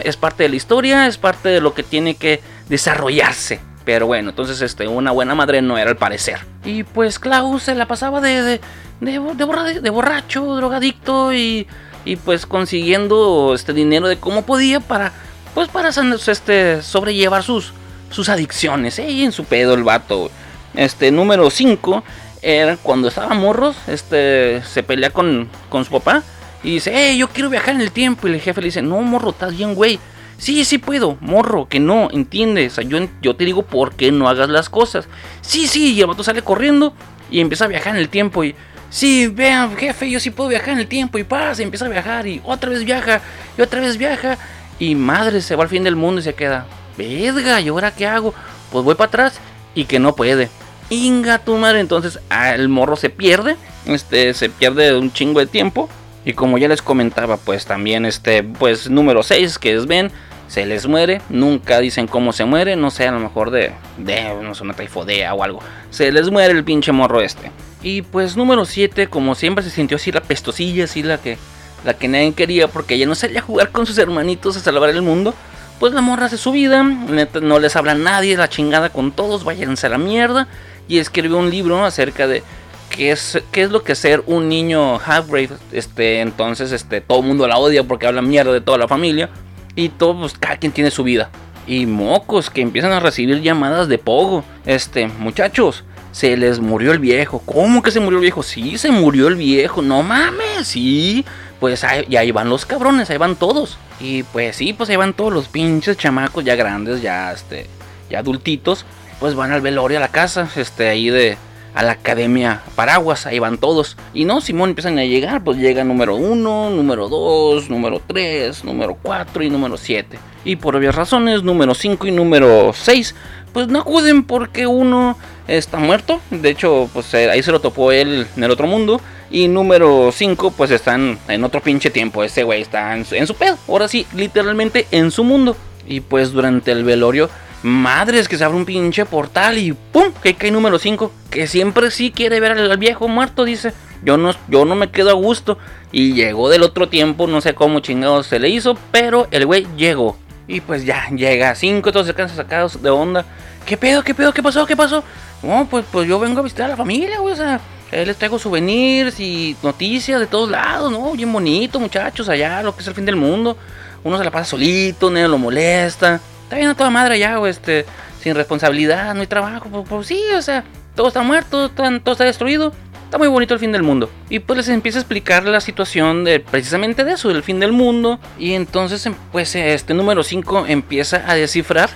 es 0.02 0.16
parte 0.16 0.44
de 0.44 0.48
la 0.48 0.56
historia, 0.56 1.06
es 1.06 1.18
parte 1.18 1.48
de 1.48 1.60
lo 1.60 1.74
que 1.74 1.82
tiene 1.82 2.14
que 2.14 2.40
desarrollarse. 2.68 3.60
Pero 3.88 4.06
bueno, 4.06 4.28
entonces 4.28 4.60
este, 4.60 4.86
una 4.86 5.12
buena 5.12 5.34
madre 5.34 5.62
no 5.62 5.78
era 5.78 5.88
al 5.88 5.96
parecer. 5.96 6.40
Y 6.62 6.82
pues 6.82 7.18
Klaus 7.18 7.62
se 7.62 7.74
la 7.74 7.86
pasaba 7.88 8.20
de, 8.20 8.42
de, 8.42 8.60
de, 9.00 9.80
de 9.80 9.90
borracho, 9.90 10.44
drogadicto 10.56 11.32
y, 11.32 11.66
y 12.04 12.16
pues 12.16 12.44
consiguiendo 12.44 13.54
este 13.54 13.72
dinero 13.72 14.06
de 14.06 14.18
cómo 14.18 14.42
podía 14.42 14.80
para 14.80 15.14
pues 15.54 15.68
para 15.70 15.88
este, 15.88 16.82
sobrellevar 16.82 17.42
sus, 17.42 17.72
sus 18.10 18.28
adicciones. 18.28 18.98
¿eh? 18.98 19.24
en 19.24 19.32
su 19.32 19.44
pedo 19.44 19.72
el 19.72 19.84
vato. 19.84 20.30
Este, 20.74 21.10
número 21.10 21.48
5 21.48 22.04
era 22.42 22.76
cuando 22.76 23.08
estaba 23.08 23.32
morros, 23.32 23.74
este, 23.86 24.60
se 24.70 24.82
pelea 24.82 25.08
con, 25.08 25.48
con 25.70 25.86
su 25.86 25.92
papá 25.92 26.22
y 26.62 26.72
dice, 26.72 26.92
hey, 26.94 27.16
yo 27.16 27.28
quiero 27.28 27.48
viajar 27.48 27.74
en 27.74 27.80
el 27.80 27.90
tiempo. 27.90 28.28
Y 28.28 28.34
el 28.34 28.40
jefe 28.42 28.60
le 28.60 28.66
dice, 28.66 28.82
no, 28.82 29.00
morro, 29.00 29.30
estás 29.30 29.56
bien, 29.56 29.74
güey. 29.74 29.98
Sí, 30.38 30.64
sí 30.64 30.78
puedo, 30.78 31.18
morro, 31.20 31.68
que 31.68 31.80
no, 31.80 32.08
entiendes. 32.12 32.72
O 32.72 32.74
sea, 32.76 32.84
yo, 32.84 32.98
yo 33.20 33.34
te 33.34 33.44
digo 33.44 33.62
por 33.62 33.94
qué 33.94 34.12
no 34.12 34.28
hagas 34.28 34.48
las 34.48 34.70
cosas. 34.70 35.08
Sí, 35.42 35.66
sí, 35.66 35.94
y 35.94 36.00
el 36.00 36.06
vato 36.06 36.22
sale 36.22 36.42
corriendo 36.42 36.94
y 37.30 37.40
empieza 37.40 37.64
a 37.64 37.68
viajar 37.68 37.94
en 37.94 38.00
el 38.00 38.08
tiempo 38.08 38.44
y... 38.44 38.54
Sí, 38.90 39.26
vean, 39.26 39.76
jefe, 39.76 40.08
yo 40.08 40.18
sí 40.18 40.30
puedo 40.30 40.48
viajar 40.48 40.70
en 40.70 40.78
el 40.78 40.86
tiempo 40.86 41.18
y 41.18 41.24
pasa, 41.24 41.62
empieza 41.62 41.84
a 41.84 41.90
viajar 41.90 42.26
y 42.26 42.40
otra 42.42 42.70
vez 42.70 42.84
viaja 42.84 43.20
y 43.58 43.60
otra 43.60 43.82
vez 43.82 43.98
viaja 43.98 44.38
y 44.78 44.94
madre, 44.94 45.42
se 45.42 45.56
va 45.56 45.64
al 45.64 45.68
fin 45.68 45.84
del 45.84 45.94
mundo 45.94 46.22
y 46.22 46.24
se 46.24 46.34
queda. 46.34 46.66
Verga, 46.96 47.60
¿y 47.60 47.68
ahora 47.68 47.90
qué 47.90 48.06
hago? 48.06 48.32
Pues 48.72 48.84
voy 48.84 48.94
para 48.94 49.08
atrás 49.08 49.40
y 49.74 49.84
que 49.84 49.98
no 49.98 50.14
puede. 50.16 50.48
Inga 50.88 51.38
tu 51.38 51.56
madre, 51.56 51.80
entonces 51.80 52.18
ah, 52.30 52.54
el 52.54 52.70
morro 52.70 52.96
se 52.96 53.10
pierde, 53.10 53.56
este, 53.84 54.32
se 54.32 54.48
pierde 54.48 54.96
un 54.96 55.12
chingo 55.12 55.40
de 55.40 55.46
tiempo. 55.46 55.90
Y 56.24 56.32
como 56.32 56.58
ya 56.58 56.68
les 56.68 56.82
comentaba, 56.82 57.36
pues 57.36 57.64
también 57.64 58.04
este, 58.04 58.42
pues 58.42 58.90
número 58.90 59.22
6, 59.22 59.58
que 59.58 59.74
es 59.74 59.86
Ben, 59.86 60.10
se 60.48 60.66
les 60.66 60.86
muere, 60.86 61.20
nunca 61.28 61.78
dicen 61.78 62.06
cómo 62.06 62.32
se 62.32 62.44
muere, 62.44 62.74
no 62.74 62.90
sé, 62.90 63.06
a 63.06 63.12
lo 63.12 63.20
mejor 63.20 63.50
de, 63.50 63.72
de 63.98 64.34
no 64.42 64.54
sé, 64.54 64.64
una 64.64 64.74
taifodea 64.74 65.34
o 65.34 65.44
algo. 65.44 65.60
Se 65.90 66.10
les 66.10 66.30
muere 66.30 66.52
el 66.52 66.64
pinche 66.64 66.90
morro 66.90 67.20
este. 67.20 67.52
Y 67.82 68.02
pues 68.02 68.36
número 68.36 68.64
7, 68.64 69.06
como 69.06 69.34
siempre 69.34 69.62
se 69.62 69.70
sintió 69.70 69.96
así 69.96 70.10
la 70.10 70.22
pestosilla, 70.22 70.84
así 70.84 71.02
la 71.02 71.18
que 71.18 71.38
la 71.84 71.94
que 71.94 72.08
nadie 72.08 72.32
quería 72.32 72.68
porque 72.68 72.94
ella 72.94 73.06
no 73.06 73.14
salía 73.14 73.40
a 73.40 73.42
jugar 73.42 73.70
con 73.70 73.86
sus 73.86 73.98
hermanitos 73.98 74.56
a 74.56 74.60
salvar 74.60 74.90
el 74.90 75.02
mundo. 75.02 75.34
Pues 75.78 75.92
la 75.92 76.00
morra 76.00 76.26
hace 76.26 76.38
su 76.38 76.50
vida, 76.50 76.82
no 76.82 77.58
les 77.60 77.76
habla 77.76 77.92
a 77.92 77.94
nadie, 77.94 78.36
la 78.36 78.48
chingada 78.48 78.90
con 78.90 79.12
todos, 79.12 79.44
váyanse 79.44 79.86
a 79.86 79.90
la 79.90 79.98
mierda. 79.98 80.48
Y 80.88 80.98
escribió 80.98 81.38
un 81.38 81.50
libro 81.50 81.84
acerca 81.84 82.26
de 82.26 82.42
qué 82.90 83.12
es, 83.12 83.40
qué 83.52 83.62
es 83.62 83.70
lo 83.70 83.84
que 83.84 83.94
ser 83.94 84.24
un 84.26 84.48
niño 84.48 84.98
half 84.98 85.28
Este, 85.70 86.20
entonces, 86.20 86.72
este, 86.72 87.00
todo 87.00 87.20
el 87.20 87.26
mundo 87.26 87.46
la 87.46 87.58
odia 87.58 87.84
porque 87.84 88.08
habla 88.08 88.22
mierda 88.22 88.52
de 88.52 88.60
toda 88.60 88.76
la 88.76 88.88
familia. 88.88 89.30
Y 89.78 89.90
todo, 89.90 90.18
pues, 90.20 90.36
cada 90.38 90.56
quien 90.56 90.72
tiene 90.72 90.90
su 90.90 91.04
vida. 91.04 91.30
Y 91.66 91.86
mocos 91.86 92.50
que 92.50 92.60
empiezan 92.60 92.92
a 92.92 93.00
recibir 93.00 93.40
llamadas 93.40 93.88
de 93.88 93.98
pogo. 93.98 94.44
Este, 94.66 95.06
muchachos, 95.06 95.84
se 96.12 96.36
les 96.36 96.60
murió 96.60 96.92
el 96.92 96.98
viejo. 96.98 97.42
¿Cómo 97.46 97.82
que 97.82 97.90
se 97.90 98.00
murió 98.00 98.18
el 98.18 98.22
viejo? 98.22 98.42
Sí, 98.42 98.76
se 98.76 98.90
murió 98.90 99.28
el 99.28 99.36
viejo. 99.36 99.80
No 99.82 100.02
mames, 100.02 100.66
sí 100.66 101.24
pues 101.60 101.84
ahí, 101.84 102.04
y 102.08 102.16
ahí 102.16 102.30
van 102.30 102.48
los 102.48 102.66
cabrones, 102.66 103.10
ahí 103.10 103.18
van 103.18 103.36
todos. 103.36 103.78
Y 104.00 104.22
pues 104.24 104.56
sí, 104.56 104.72
pues 104.72 104.90
ahí 104.90 104.96
van 104.96 105.14
todos 105.14 105.32
los 105.32 105.48
pinches 105.48 105.96
chamacos 105.96 106.44
ya 106.44 106.54
grandes, 106.54 107.02
ya 107.02 107.32
este, 107.32 107.66
ya 108.10 108.20
adultitos, 108.20 108.84
pues 109.18 109.34
van 109.34 109.52
al 109.52 109.60
velorio 109.60 109.98
a 109.98 110.00
la 110.00 110.08
casa, 110.08 110.48
este, 110.56 110.88
ahí 110.88 111.10
de, 111.10 111.36
a 111.74 111.82
la 111.82 111.92
academia 111.92 112.62
Paraguas, 112.74 113.26
ahí 113.26 113.38
van 113.38 113.58
todos. 113.58 113.96
Y 114.14 114.24
no, 114.24 114.40
Simón 114.40 114.70
empiezan 114.70 114.98
a 114.98 115.04
llegar, 115.04 115.44
pues 115.44 115.58
llega 115.58 115.84
número 115.84 116.16
1, 116.16 116.70
número 116.70 117.08
2, 117.08 117.70
número 117.70 118.00
3, 118.06 118.64
número 118.64 118.96
4 119.00 119.42
y 119.42 119.50
número 119.50 119.76
7. 119.76 120.18
Y 120.44 120.56
por 120.56 120.76
obvias 120.76 120.94
razones, 120.94 121.42
número 121.42 121.74
5 121.74 122.06
y 122.06 122.10
número 122.10 122.72
6, 122.74 123.14
pues 123.52 123.68
no 123.68 123.80
acuden 123.80 124.24
porque 124.24 124.66
uno 124.66 125.16
está 125.46 125.78
muerto. 125.78 126.20
De 126.30 126.50
hecho, 126.50 126.88
pues 126.92 127.12
eh, 127.14 127.30
ahí 127.30 127.42
se 127.42 127.52
lo 127.52 127.60
topó 127.60 127.92
él 127.92 128.26
en 128.36 128.44
el 128.44 128.50
otro 128.50 128.66
mundo. 128.66 129.00
Y 129.30 129.48
número 129.48 130.10
5, 130.12 130.52
pues 130.52 130.70
están 130.70 131.18
en 131.28 131.44
otro 131.44 131.60
pinche 131.60 131.90
tiempo. 131.90 132.24
Ese 132.24 132.44
güey 132.44 132.62
está 132.62 132.96
en 132.96 133.04
su, 133.04 133.34
pedo. 133.34 133.58
Ahora 133.68 133.88
sí, 133.88 134.06
literalmente 134.14 134.86
en 134.90 135.10
su 135.10 135.24
mundo. 135.24 135.56
Y 135.86 136.00
pues 136.00 136.32
durante 136.32 136.70
el 136.72 136.84
velorio, 136.84 137.28
madres 137.62 138.28
que 138.28 138.38
se 138.38 138.44
abre 138.44 138.56
un 138.56 138.64
pinche 138.64 139.04
portal 139.04 139.58
y 139.58 139.72
¡pum! 139.72 140.12
Que 140.22 140.34
cae 140.34 140.50
número 140.50 140.78
5. 140.78 141.12
Que 141.30 141.46
siempre 141.46 141.90
sí 141.90 142.10
quiere 142.10 142.40
ver 142.40 142.52
al, 142.52 142.78
viejo 142.78 143.08
muerto, 143.08 143.44
dice. 143.44 143.72
Yo 144.02 144.16
no, 144.16 144.32
yo 144.48 144.64
no 144.64 144.74
me 144.74 144.90
quedo 144.90 145.10
a 145.10 145.14
gusto. 145.14 145.58
Y 145.90 146.12
llegó 146.12 146.48
del 146.48 146.62
otro 146.62 146.88
tiempo, 146.88 147.26
no 147.26 147.40
sé 147.40 147.54
cómo 147.54 147.80
chingados 147.80 148.26
se 148.26 148.38
le 148.38 148.48
hizo, 148.48 148.76
pero 148.92 149.26
el 149.30 149.46
güey 149.46 149.66
llegó. 149.76 150.16
Y 150.46 150.60
pues 150.60 150.84
ya, 150.84 151.08
llega 151.10 151.54
5, 151.54 151.92
todos 151.92 152.06
se 152.06 152.28
sacados 152.28 152.82
de 152.82 152.90
onda. 152.90 153.24
¿Qué 153.66 153.76
pedo? 153.76 154.02
¿Qué 154.02 154.14
pedo? 154.14 154.32
¿Qué 154.32 154.42
pasó? 154.42 154.64
¿Qué 154.66 154.76
pasó? 154.76 155.04
No, 155.42 155.66
pues, 155.70 155.84
pues 155.90 156.08
yo 156.08 156.18
vengo 156.18 156.40
a 156.40 156.42
visitar 156.42 156.66
a 156.66 156.70
la 156.70 156.76
familia, 156.76 157.20
güey. 157.20 157.34
O 157.34 157.36
sea, 157.36 157.60
les 157.92 158.16
traigo 158.16 158.38
souvenirs 158.38 159.20
y 159.20 159.56
noticias 159.62 160.20
de 160.20 160.26
todos 160.26 160.50
lados, 160.50 160.90
¿no? 160.90 161.12
Bien 161.12 161.32
bonito, 161.32 161.78
muchachos, 161.78 162.28
allá, 162.28 162.62
lo 162.62 162.74
que 162.74 162.82
es 162.82 162.88
el 162.88 162.94
fin 162.94 163.04
del 163.04 163.16
mundo. 163.16 163.56
Uno 164.04 164.16
se 164.16 164.24
la 164.24 164.30
pasa 164.30 164.50
solito, 164.50 165.10
nadie 165.10 165.28
lo 165.28 165.38
molesta. 165.38 166.20
Está 166.48 166.56
bien 166.56 166.70
a 166.70 166.74
toda 166.74 166.88
madre 166.88 167.16
allá, 167.16 167.36
güey, 167.36 167.50
este, 167.50 167.84
sin 168.22 168.34
responsabilidad, 168.34 169.14
no 169.14 169.20
hay 169.20 169.26
trabajo. 169.26 169.68
Pues, 169.68 169.86
pues 169.86 170.06
sí, 170.06 170.18
o 170.34 170.40
sea, 170.40 170.64
todo 170.96 171.08
está 171.08 171.20
muerto, 171.20 171.68
todo 171.68 172.12
está 172.12 172.24
destruido. 172.24 172.72
Está 173.04 173.18
muy 173.18 173.28
bonito 173.28 173.52
el 173.52 173.60
fin 173.60 173.70
del 173.70 173.82
mundo. 173.82 174.08
Y 174.30 174.38
pues 174.38 174.56
les 174.56 174.68
empieza 174.70 174.96
a 174.96 175.02
explicar 175.02 175.44
la 175.44 175.60
situación 175.60 176.24
de 176.24 176.40
precisamente 176.40 177.04
de 177.04 177.12
eso, 177.12 177.28
del 177.28 177.42
fin 177.42 177.60
del 177.60 177.72
mundo. 177.72 178.18
Y 178.38 178.54
entonces, 178.54 179.04
em, 179.04 179.14
pues 179.30 179.54
este 179.56 179.92
número 179.92 180.22
5 180.22 180.64
empieza 180.66 181.22
a 181.30 181.34
descifrar 181.34 181.90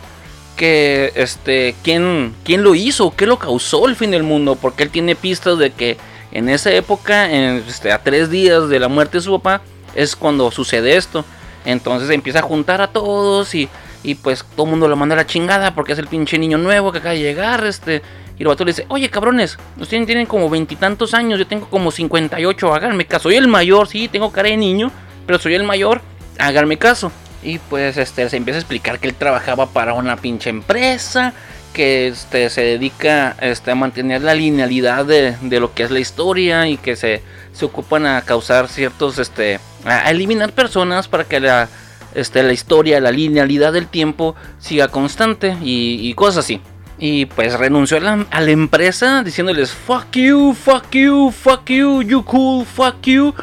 que 0.54 1.12
este 1.14 1.74
quién 1.82 2.34
quién 2.44 2.62
lo 2.62 2.74
hizo, 2.74 3.16
qué 3.16 3.24
lo 3.24 3.38
causó 3.38 3.88
el 3.88 3.96
fin 3.96 4.10
del 4.10 4.22
mundo, 4.22 4.54
porque 4.56 4.82
él 4.82 4.90
tiene 4.90 5.16
pistas 5.16 5.56
de 5.56 5.70
que 5.70 5.96
en 6.30 6.50
esa 6.50 6.70
época, 6.72 7.32
este, 7.32 7.90
a 7.90 8.02
tres 8.02 8.28
días 8.28 8.68
de 8.68 8.80
la 8.80 8.88
muerte 8.88 9.16
de 9.16 9.22
su 9.22 9.32
papá, 9.32 9.62
es 9.94 10.14
cuando 10.14 10.50
sucede 10.50 10.98
esto. 10.98 11.24
Entonces 11.64 12.10
empieza 12.10 12.40
a 12.40 12.42
juntar 12.42 12.82
a 12.82 12.88
todos 12.88 13.54
y, 13.54 13.70
y 14.02 14.16
pues 14.16 14.44
todo 14.56 14.66
el 14.66 14.70
mundo 14.70 14.88
lo 14.88 14.96
manda 14.96 15.14
a 15.14 15.18
la 15.18 15.26
chingada 15.26 15.74
porque 15.74 15.92
es 15.92 15.98
el 15.98 16.08
pinche 16.08 16.38
niño 16.38 16.58
nuevo 16.58 16.92
que 16.92 16.98
acaba 16.98 17.14
de 17.14 17.20
llegar. 17.20 17.64
Este, 17.64 18.02
y 18.38 18.42
el 18.42 18.48
vato 18.48 18.64
le 18.64 18.72
dice, 18.72 18.86
oye 18.88 19.08
cabrones, 19.10 19.58
ustedes 19.78 20.06
tienen 20.06 20.26
como 20.26 20.50
veintitantos 20.50 21.14
años, 21.14 21.38
yo 21.38 21.46
tengo 21.46 21.68
como 21.68 21.90
58, 21.90 22.74
háganme 22.74 23.06
caso. 23.06 23.24
Soy 23.24 23.36
el 23.36 23.48
mayor, 23.48 23.88
sí, 23.88 24.08
tengo 24.08 24.32
cara 24.32 24.48
de 24.48 24.56
niño, 24.56 24.90
pero 25.26 25.38
soy 25.38 25.54
el 25.54 25.64
mayor, 25.64 26.00
háganme 26.38 26.78
caso. 26.78 27.12
Y 27.42 27.58
pues 27.58 27.96
este, 27.96 28.28
se 28.28 28.36
empieza 28.36 28.58
a 28.58 28.60
explicar 28.60 28.98
que 28.98 29.08
él 29.08 29.14
trabajaba 29.14 29.66
para 29.66 29.94
una 29.94 30.16
pinche 30.16 30.50
empresa, 30.50 31.32
que 31.72 32.08
este, 32.08 32.50
se 32.50 32.62
dedica 32.62 33.36
este, 33.40 33.70
a 33.70 33.74
mantener 33.74 34.22
la 34.22 34.34
linealidad 34.34 35.04
de, 35.04 35.36
lo 35.60 35.72
que 35.74 35.84
es 35.84 35.90
la 35.90 36.00
historia 36.00 36.68
y 36.68 36.76
que 36.76 36.96
se, 36.96 37.22
se 37.52 37.64
ocupan 37.64 38.06
a 38.06 38.22
causar 38.22 38.68
ciertos, 38.68 39.18
este, 39.18 39.58
a 39.84 40.10
eliminar 40.10 40.52
personas 40.52 41.08
para 41.08 41.24
que 41.24 41.40
la, 41.40 41.68
este, 42.14 42.42
la 42.42 42.52
historia, 42.52 43.00
la 43.00 43.10
linealidad 43.10 43.72
del 43.72 43.86
tiempo 43.86 44.34
siga 44.58 44.88
constante 44.88 45.56
y, 45.62 46.12
cosas 46.14 46.44
así. 46.44 46.60
Y 46.98 47.26
pues 47.26 47.58
renunció 47.58 47.96
a 47.96 48.00
la, 48.00 48.26
a 48.30 48.40
la, 48.40 48.50
empresa 48.50 49.22
diciéndoles 49.24 49.72
fuck 49.72 50.12
you, 50.12 50.54
fuck 50.54 50.90
you, 50.92 51.32
fuck 51.32 51.64
you, 51.66 52.02
you 52.02 52.24
cool, 52.24 52.64
fuck 52.64 53.02
you. 53.02 53.34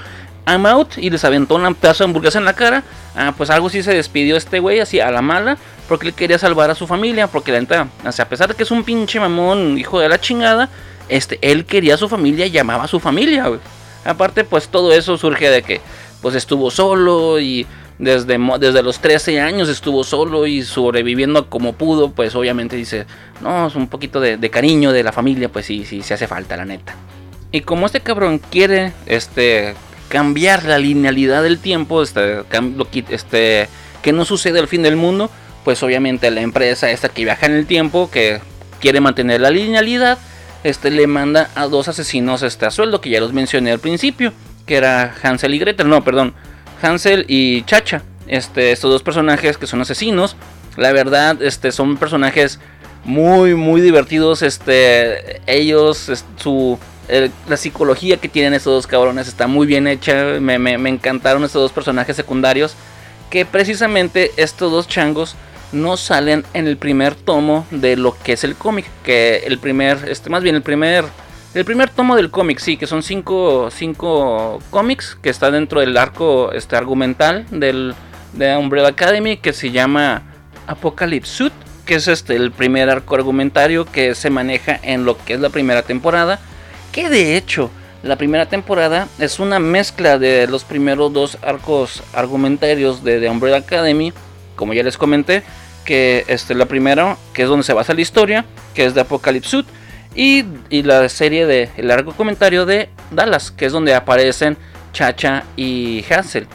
I'm 0.48 0.66
out 0.66 0.98
y 0.98 1.10
les 1.10 1.24
aventó 1.26 1.56
un 1.56 1.76
pedazo 1.76 2.04
de 2.04 2.10
hamburguesa 2.10 2.40
en 2.40 2.46
la 2.46 2.54
cara. 2.54 2.84
Ah, 3.16 3.34
pues 3.38 3.50
algo 3.50 3.70
sí 3.70 3.84
se 3.84 3.94
despidió 3.94 4.38
este 4.38 4.60
güey 4.60 4.80
así 4.80 5.00
a 5.00 5.12
la 5.12 5.22
mala 5.22 5.58
porque 5.88 6.08
él 6.08 6.14
quería 6.14 6.38
salvar 6.38 6.70
a 6.70 6.76
su 6.76 6.86
familia, 6.88 7.28
porque 7.28 7.52
la 7.52 7.60
neta, 7.60 7.88
a 8.06 8.30
pesar 8.30 8.48
de 8.48 8.56
que 8.56 8.64
es 8.64 8.72
un 8.72 8.84
pinche 8.84 9.20
mamón, 9.20 9.78
hijo 9.78 10.00
de 10.00 10.08
la 10.08 10.22
chingada, 10.22 10.70
este 11.10 11.40
él 11.42 11.66
quería 11.66 11.96
a 11.96 11.98
su 11.98 12.08
familia 12.08 12.46
y 12.46 12.52
llamaba 12.52 12.84
a 12.84 12.88
su 12.88 13.00
familia. 13.00 13.46
Aparte, 14.06 14.44
pues 14.44 14.70
todo 14.70 14.94
eso 14.94 15.18
surge 15.18 15.50
de 15.50 15.64
que 15.64 15.82
pues 16.22 16.36
estuvo 16.36 16.70
solo 16.70 17.40
y 17.40 17.66
desde, 18.00 18.39
desde 18.60 18.82
los 18.82 19.00
13 19.00 19.41
años 19.41 19.68
estuvo 19.68 20.06
solo 20.06 20.48
y 20.48 20.63
sobreviviendo 20.63 21.50
como 21.50 21.74
pudo, 21.74 22.12
pues 22.12 22.34
obviamente 22.34 22.77
dice, 22.77 23.06
no, 23.41 23.68
es 23.68 23.75
un 23.75 23.88
poquito 23.88 24.22
de, 24.22 24.50
cariño 24.50 24.94
de 24.94 25.03
la 25.03 25.12
familia, 25.12 25.50
pues 25.50 25.65
sí, 25.65 25.86
sí, 25.86 26.01
se 26.01 26.13
hace 26.13 26.25
falta, 26.25 26.56
la 26.56 26.65
neta. 26.65 26.96
Y 27.51 27.62
como 27.62 27.86
este 27.86 28.00
cabrón 28.00 28.39
quiere, 28.39 28.94
este, 29.06 29.75
cambiar 30.08 30.63
la 30.63 30.77
linealidad 30.77 31.44
del 31.44 31.60
tiempo, 31.60 32.01
este, 32.01 32.44
este, 33.10 33.68
que 34.01 34.13
no 34.13 34.24
sucede 34.24 34.60
al 34.60 34.68
fin 34.68 34.82
del 34.82 34.96
mundo, 34.96 35.29
pues 35.65 35.84
obviamente 35.84 36.32
la 36.32 36.41
empresa 36.41 36.89
esta 36.89 37.10
que 37.10 37.25
viaja 37.25 37.48
en 37.48 37.53
el 37.53 37.65
tiempo, 37.65 38.10
que 38.10 38.39
quiere 38.79 39.01
mantener 39.01 39.41
la 39.41 39.51
linealidad, 39.51 40.18
este, 40.63 40.89
le 40.89 41.06
manda 41.06 41.50
a 41.53 41.68
dos 41.68 41.89
asesinos 41.89 42.44
este, 42.44 42.65
a 42.65 42.72
sueldo, 42.72 43.01
que 43.01 43.10
ya 43.10 43.20
los 43.20 43.34
mencioné 43.34 43.74
al 43.74 43.79
principio, 43.79 44.32
que 44.65 44.77
era 44.77 45.13
Hansel 45.22 45.53
y 45.53 45.60
Gretel, 45.60 45.89
no, 45.89 46.01
perdón, 46.03 46.34
Hansel 46.81 47.25
y 47.27 47.63
Chacha, 47.63 48.01
este, 48.27 48.71
estos 48.71 48.91
dos 48.91 49.03
personajes 49.03 49.57
que 49.57 49.67
son 49.67 49.81
asesinos, 49.81 50.36
la 50.77 50.91
verdad, 50.91 51.41
este, 51.41 51.71
son 51.71 51.98
personajes 51.98 52.59
muy, 53.03 53.55
muy 53.55 53.81
divertidos, 53.81 54.41
este, 54.41 55.41
ellos, 55.48 56.12
su 56.38 56.77
la 57.48 57.57
psicología 57.57 58.17
que 58.17 58.29
tienen 58.29 58.53
estos 58.53 58.74
dos 58.74 58.88
cabrones 58.88 59.27
está 59.27 59.48
muy 59.48 59.65
bien 59.65 59.88
hecha. 59.88 60.39
Me, 60.39 60.74
encantaron 60.89 61.43
estos 61.43 61.62
dos 61.62 61.71
personajes 61.71 62.15
secundarios. 62.15 62.75
Que 63.29 63.45
precisamente 63.45 64.31
estos 64.38 64.71
dos 64.71 64.88
changos 64.88 65.36
no 65.71 65.98
salen 65.98 66.43
en 66.53 66.67
el 66.67 66.77
primer 66.77 67.13
tomo 67.15 67.65
de 67.69 67.95
lo 67.95 68.17
que 68.17 68.33
es 68.33 68.43
el 68.43 68.55
cómic. 68.55 68.86
Que 69.03 69.43
el 69.45 69.59
primer, 69.59 70.07
este, 70.07 70.29
más 70.29 70.43
bien 70.43 70.55
el 70.55 70.62
primer, 70.62 71.05
el 71.53 71.65
primer 71.65 71.89
tomo 71.89 72.15
del 72.15 72.29
cómic, 72.29 72.60
sí, 72.60 72.77
que 72.77 72.86
son 72.86 73.01
cinco, 73.01 73.70
cinco 73.72 74.60
cómics 74.70 75.18
que 75.22 75.29
está 75.29 75.50
dentro 75.50 75.79
del 75.79 75.98
arco 75.98 76.51
este, 76.51 76.75
argumental 76.75 77.46
del, 77.50 77.96
de 78.34 78.56
Umbrella 78.56 78.89
Academy 78.89 79.38
que 79.38 79.53
se 79.53 79.72
llama 79.72 80.22
Apocalypse 80.68 81.34
Suit, 81.34 81.53
que 81.86 81.96
es 81.96 82.08
este 82.08 82.36
el 82.36 82.51
primer 82.51 82.89
arco 82.89 83.15
argumentario 83.15 83.86
que 83.86 84.13
se 84.13 84.29
maneja 84.29 84.79
en 84.84 85.06
lo 85.06 85.18
que 85.18 85.34
es 85.34 85.39
la 85.39 85.50
primera 85.50 85.82
temporada, 85.82 86.39
que 86.91 87.10
de 87.10 87.36
hecho 87.36 87.72
la 88.03 88.15
primera 88.15 88.46
temporada 88.46 89.08
es 89.18 89.39
una 89.39 89.60
mezcla 89.60 90.20
de 90.20 90.46
los 90.48 90.63
primeros 90.63 91.12
dos 91.12 91.38
arcos 91.41 92.03
argumentarios 92.13 93.03
de 93.03 93.20
The 93.20 93.29
Umbrella 93.29 93.58
Academy, 93.58 94.13
como 94.56 94.74
ya 94.74 94.84
les 94.84 94.98
comenté, 94.98 95.44
que 95.84 96.25
este, 96.27 96.53
la 96.53 96.68
primera, 96.68 97.18
que 97.34 97.41
es 97.41 97.50
donde 97.50 97.63
se 97.63 97.74
basa 97.74 97.96
la 97.96 98.01
historia, 98.01 98.46
que 98.75 98.86
es 98.86 98.94
de 98.94 99.01
Apocalypse 99.01 99.50
Suit, 99.50 99.68
y, 100.16 100.44
la 100.84 101.08
serie 101.10 101.46
de 101.46 101.70
el 101.78 101.92
arco 101.92 102.13
comentario 102.13 102.66
de 102.66 102.89
Dallas, 103.12 103.51
que 103.51 103.66
es 103.66 103.72
donde 103.72 103.94
aparecen 103.94 104.58
Chacha 104.94 105.44
y 105.56 106.04
Hansel. 106.10 106.48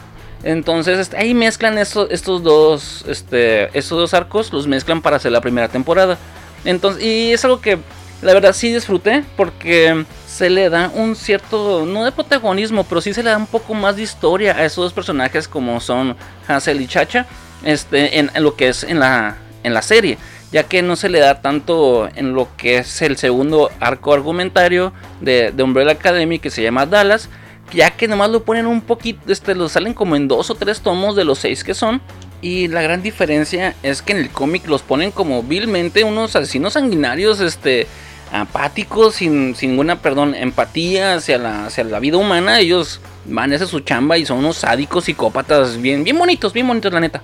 Entonces 0.42 1.10
ahí 1.16 1.32
mezclan 1.32 1.78
estos, 1.78 2.10
estos, 2.10 2.42
dos, 2.42 3.04
este, 3.08 3.66
estos 3.78 3.98
dos 3.98 4.14
arcos, 4.14 4.52
los 4.52 4.66
mezclan 4.66 5.00
para 5.00 5.16
hacer 5.16 5.32
la 5.32 5.40
primera 5.40 5.68
temporada. 5.68 6.18
Entonces, 6.64 7.02
y 7.02 7.32
es 7.32 7.44
algo 7.44 7.60
que 7.60 7.78
la 8.20 8.34
verdad 8.34 8.52
sí 8.52 8.72
disfruté 8.72 9.24
porque 9.36 10.04
se 10.26 10.50
le 10.50 10.68
da 10.68 10.90
un 10.94 11.14
cierto, 11.16 11.86
no 11.86 12.04
de 12.04 12.12
protagonismo, 12.12 12.84
pero 12.84 13.00
sí 13.00 13.14
se 13.14 13.22
le 13.22 13.30
da 13.30 13.36
un 13.36 13.46
poco 13.46 13.72
más 13.72 13.96
de 13.96 14.02
historia 14.02 14.56
a 14.56 14.64
esos 14.64 14.84
dos 14.84 14.92
personajes 14.92 15.46
como 15.46 15.80
son 15.80 16.16
Hansel 16.48 16.80
y 16.80 16.86
Chacha, 16.86 17.26
este, 17.64 18.18
en, 18.18 18.30
lo 18.40 18.56
que 18.56 18.68
es 18.68 18.82
en 18.82 18.98
la, 18.98 19.36
en 19.62 19.72
la 19.72 19.80
serie 19.80 20.18
ya 20.54 20.62
que 20.62 20.82
no 20.82 20.94
se 20.94 21.08
le 21.08 21.18
da 21.18 21.40
tanto 21.40 22.08
en 22.14 22.32
lo 22.32 22.46
que 22.56 22.78
es 22.78 23.02
el 23.02 23.16
segundo 23.16 23.72
arco 23.80 24.14
argumentario 24.14 24.92
de, 25.20 25.52
Umbrella 25.60 25.90
Academy 25.90 26.38
que 26.38 26.48
se 26.48 26.62
llama 26.62 26.86
Dallas, 26.86 27.28
ya 27.72 27.90
que 27.90 28.06
nomás 28.06 28.30
lo 28.30 28.44
ponen 28.44 28.66
un 28.66 28.80
poquito, 28.80 29.32
este, 29.32 29.56
lo 29.56 29.68
salen 29.68 29.94
como 29.94 30.14
en 30.14 30.28
dos 30.28 30.50
o 30.50 30.54
tres 30.54 30.80
tomos 30.80 31.16
de 31.16 31.24
los 31.24 31.40
seis 31.40 31.64
que 31.64 31.74
son. 31.74 32.00
Y 32.40 32.68
la 32.68 32.82
gran 32.82 33.02
diferencia 33.02 33.74
es 33.82 34.00
que 34.00 34.12
en 34.12 34.18
el 34.18 34.30
cómic 34.30 34.68
los 34.68 34.82
ponen 34.82 35.10
como 35.10 35.42
vilmente 35.42 36.04
unos 36.04 36.36
asesinos 36.36 36.74
sanguinarios, 36.74 37.40
este, 37.40 37.88
apáticos, 38.30 39.16
sin, 39.16 39.56
ninguna, 39.60 40.02
perdón, 40.02 40.36
empatía 40.36 41.14
hacia 41.14 41.36
la, 41.36 41.66
hacia 41.66 41.82
la 41.82 41.98
vida 41.98 42.16
humana. 42.16 42.60
Ellos 42.60 43.00
van 43.24 43.50
a 43.50 43.56
hacer 43.56 43.66
su 43.66 43.80
chamba 43.80 44.18
y 44.18 44.24
son 44.24 44.38
unos 44.38 44.58
sádicos, 44.58 45.06
psicópatas, 45.06 45.82
bien, 45.82 46.04
bien 46.04 46.16
bonitos, 46.16 46.52
bien 46.52 46.68
bonitos, 46.68 46.92
la 46.92 47.00
neta. 47.00 47.22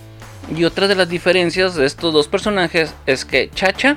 Y 0.55 0.65
otra 0.65 0.89
de 0.89 0.97
las 0.97 1.09
diferencias 1.09 1.77
de 1.77 1.87
estos 1.87 2.13
dos 2.13 2.27
personajes 2.27 2.95
es 3.07 3.25
que 3.25 3.51
Chacha 3.55 3.97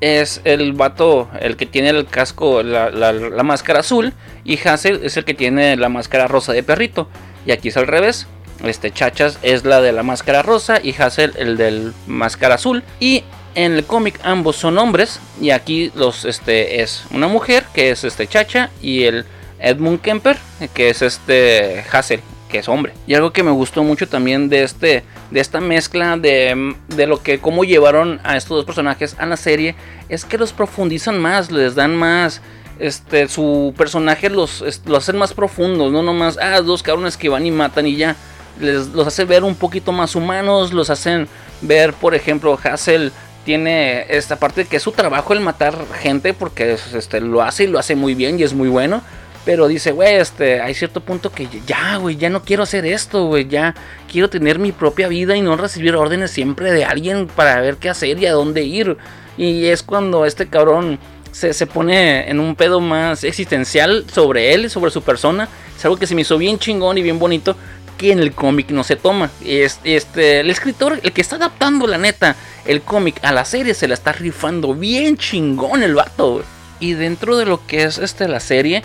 es 0.00 0.42
el 0.44 0.72
vato, 0.74 1.28
el 1.40 1.56
que 1.56 1.64
tiene 1.64 1.88
el 1.88 2.06
casco, 2.06 2.62
la, 2.62 3.42
máscara 3.42 3.80
azul, 3.80 4.12
y 4.44 4.58
Hassel 4.58 5.00
es 5.02 5.16
el 5.16 5.24
que 5.24 5.34
tiene 5.34 5.76
la 5.76 5.88
máscara 5.88 6.28
rosa 6.28 6.52
de 6.52 6.62
perrito. 6.62 7.08
Y 7.46 7.52
aquí 7.52 7.68
es 7.68 7.76
al 7.76 7.86
revés. 7.86 8.26
Este 8.64 8.90
Chachas 8.90 9.38
es 9.42 9.64
la 9.64 9.80
de 9.80 9.92
la 9.92 10.02
máscara 10.02 10.42
rosa 10.42 10.80
y 10.82 10.94
Hassel 11.00 11.32
el 11.36 11.56
del 11.56 11.92
máscara 12.06 12.56
azul. 12.56 12.82
Y 13.00 13.24
en 13.54 13.72
el 13.72 13.84
cómic 13.84 14.18
ambos 14.22 14.56
son 14.56 14.78
hombres 14.78 15.20
y 15.40 15.50
aquí 15.50 15.90
los 15.94 16.24
este 16.24 16.82
es 16.82 17.04
una 17.10 17.26
mujer 17.26 17.64
que 17.74 17.90
es 17.90 18.04
este 18.04 18.26
Chacha 18.26 18.70
y 18.82 19.04
el 19.04 19.24
Edmund 19.58 20.00
Kemper 20.00 20.36
que 20.74 20.90
es 20.90 21.00
este 21.00 21.84
Hassel 21.90 22.20
es 22.58 22.68
hombre. 22.68 22.92
Y 23.06 23.14
algo 23.14 23.32
que 23.32 23.42
me 23.42 23.50
gustó 23.50 23.82
mucho 23.82 24.08
también 24.08 24.48
de 24.48 24.62
este 24.62 25.04
de 25.30 25.40
esta 25.40 25.60
mezcla 25.60 26.16
de, 26.16 26.74
de, 26.88 27.06
lo 27.06 27.22
que 27.22 27.38
cómo 27.38 27.64
llevaron 27.64 28.20
a 28.22 28.36
estos 28.36 28.58
dos 28.58 28.64
personajes 28.64 29.16
a 29.18 29.26
la 29.26 29.36
serie 29.36 29.74
es 30.08 30.24
que 30.24 30.38
los 30.38 30.52
profundizan 30.52 31.18
más, 31.18 31.50
les 31.50 31.74
dan 31.74 31.96
más 31.96 32.40
este 32.78 33.26
su 33.28 33.74
personaje 33.76 34.28
los, 34.28 34.62
los 34.86 34.98
hacen 34.98 35.16
más 35.16 35.32
profundos, 35.32 35.92
no 35.92 36.02
nomás 36.02 36.38
ah 36.38 36.60
dos 36.60 36.82
cabrones 36.82 37.16
que 37.16 37.28
van 37.28 37.46
y 37.46 37.50
matan 37.50 37.86
y 37.86 37.96
ya 37.96 38.16
les 38.60 38.88
los 38.88 39.06
hace 39.06 39.24
ver 39.24 39.44
un 39.44 39.54
poquito 39.54 39.92
más 39.92 40.14
humanos, 40.14 40.72
los 40.72 40.90
hacen 40.90 41.28
ver, 41.62 41.92
por 41.94 42.14
ejemplo, 42.14 42.58
Hassel 42.62 43.12
tiene 43.44 44.06
esta 44.08 44.36
parte 44.36 44.64
de 44.64 44.68
que 44.68 44.76
es 44.76 44.82
su 44.82 44.92
trabajo 44.92 45.32
el 45.32 45.40
matar 45.40 45.76
gente 46.00 46.34
porque 46.34 46.76
este 46.94 47.20
lo 47.20 47.42
hace 47.42 47.64
y 47.64 47.66
lo 47.68 47.78
hace 47.78 47.94
muy 47.94 48.14
bien 48.14 48.38
y 48.40 48.42
es 48.42 48.54
muy 48.54 48.68
bueno 48.68 49.02
pero 49.46 49.68
dice, 49.68 49.92
güey, 49.92 50.16
este, 50.16 50.60
hay 50.60 50.74
cierto 50.74 51.00
punto 51.00 51.30
que 51.30 51.48
ya, 51.64 51.98
güey, 51.98 52.16
ya 52.16 52.28
no 52.28 52.42
quiero 52.42 52.64
hacer 52.64 52.84
esto, 52.84 53.26
güey, 53.26 53.46
ya 53.46 53.76
quiero 54.10 54.28
tener 54.28 54.58
mi 54.58 54.72
propia 54.72 55.06
vida 55.06 55.36
y 55.36 55.40
no 55.40 55.56
recibir 55.56 55.94
órdenes 55.94 56.32
siempre 56.32 56.72
de 56.72 56.84
alguien 56.84 57.28
para 57.28 57.60
ver 57.60 57.76
qué 57.76 57.88
hacer 57.88 58.18
y 58.18 58.26
a 58.26 58.32
dónde 58.32 58.64
ir. 58.64 58.96
Y 59.38 59.66
es 59.66 59.84
cuando 59.84 60.26
este 60.26 60.48
cabrón 60.48 60.98
se, 61.30 61.66
pone 61.68 62.28
en 62.28 62.40
un 62.40 62.56
pedo 62.56 62.80
más 62.80 63.22
existencial 63.22 64.04
sobre 64.12 64.52
él 64.52 64.68
sobre 64.68 64.90
su 64.90 65.02
persona. 65.02 65.48
Es 65.76 65.84
algo 65.84 65.96
que 65.96 66.08
se 66.08 66.16
me 66.16 66.22
hizo 66.22 66.38
bien 66.38 66.58
chingón 66.58 66.98
y 66.98 67.02
bien 67.02 67.20
bonito 67.20 67.56
que 67.96 68.10
en 68.10 68.18
el 68.18 68.32
cómic 68.32 68.70
no 68.70 68.82
se 68.82 68.96
toma. 68.96 69.30
Este, 69.44 69.94
este, 69.94 70.40
el 70.40 70.50
escritor, 70.50 70.98
el 71.04 71.12
que 71.12 71.20
está 71.20 71.36
adaptando 71.36 71.86
la 71.86 71.98
neta 71.98 72.34
el 72.64 72.82
cómic 72.82 73.20
a 73.22 73.30
la 73.30 73.44
serie, 73.44 73.74
se 73.74 73.86
la 73.86 73.94
está 73.94 74.10
rifando 74.10 74.74
bien 74.74 75.16
chingón 75.16 75.84
el 75.84 75.94
vato. 75.94 76.42
Y 76.80 76.94
dentro 76.94 77.36
de 77.36 77.46
lo 77.46 77.64
que 77.64 77.84
es 77.84 77.98
este, 77.98 78.26
la 78.26 78.40
serie, 78.40 78.82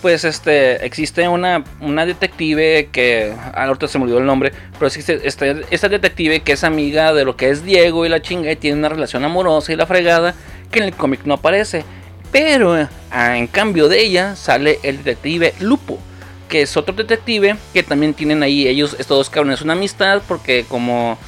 pues 0.00 0.24
este 0.24 0.84
existe 0.84 1.28
una, 1.28 1.64
una 1.80 2.06
detective 2.06 2.88
que 2.92 3.34
ahorita 3.54 3.88
se 3.88 3.98
me 3.98 4.04
olvidó 4.04 4.18
el 4.18 4.26
nombre, 4.26 4.52
pero 4.74 4.86
existe 4.86 5.20
este, 5.24 5.64
esta 5.70 5.88
detective 5.88 6.40
que 6.40 6.52
es 6.52 6.64
amiga 6.64 7.12
de 7.12 7.24
lo 7.24 7.36
que 7.36 7.50
es 7.50 7.64
Diego 7.64 8.06
y 8.06 8.08
la 8.08 8.22
chinga 8.22 8.50
y 8.50 8.56
tiene 8.56 8.78
una 8.78 8.88
relación 8.88 9.24
amorosa 9.24 9.72
y 9.72 9.76
la 9.76 9.86
fregada 9.86 10.34
que 10.70 10.78
en 10.80 10.86
el 10.86 10.94
cómic 10.94 11.22
no 11.24 11.34
aparece. 11.34 11.84
Pero 12.30 12.88
ah, 13.10 13.38
en 13.38 13.46
cambio 13.46 13.88
de 13.88 14.00
ella 14.00 14.36
sale 14.36 14.78
el 14.82 14.98
detective 14.98 15.54
Lupo, 15.60 15.98
que 16.48 16.62
es 16.62 16.76
otro 16.76 16.94
detective 16.94 17.56
que 17.72 17.82
también 17.82 18.14
tienen 18.14 18.42
ahí 18.42 18.68
ellos 18.68 18.96
estos 18.98 19.18
dos 19.18 19.30
cabrones 19.30 19.62
una 19.62 19.72
amistad 19.72 20.22
porque 20.28 20.64
como 20.68 21.18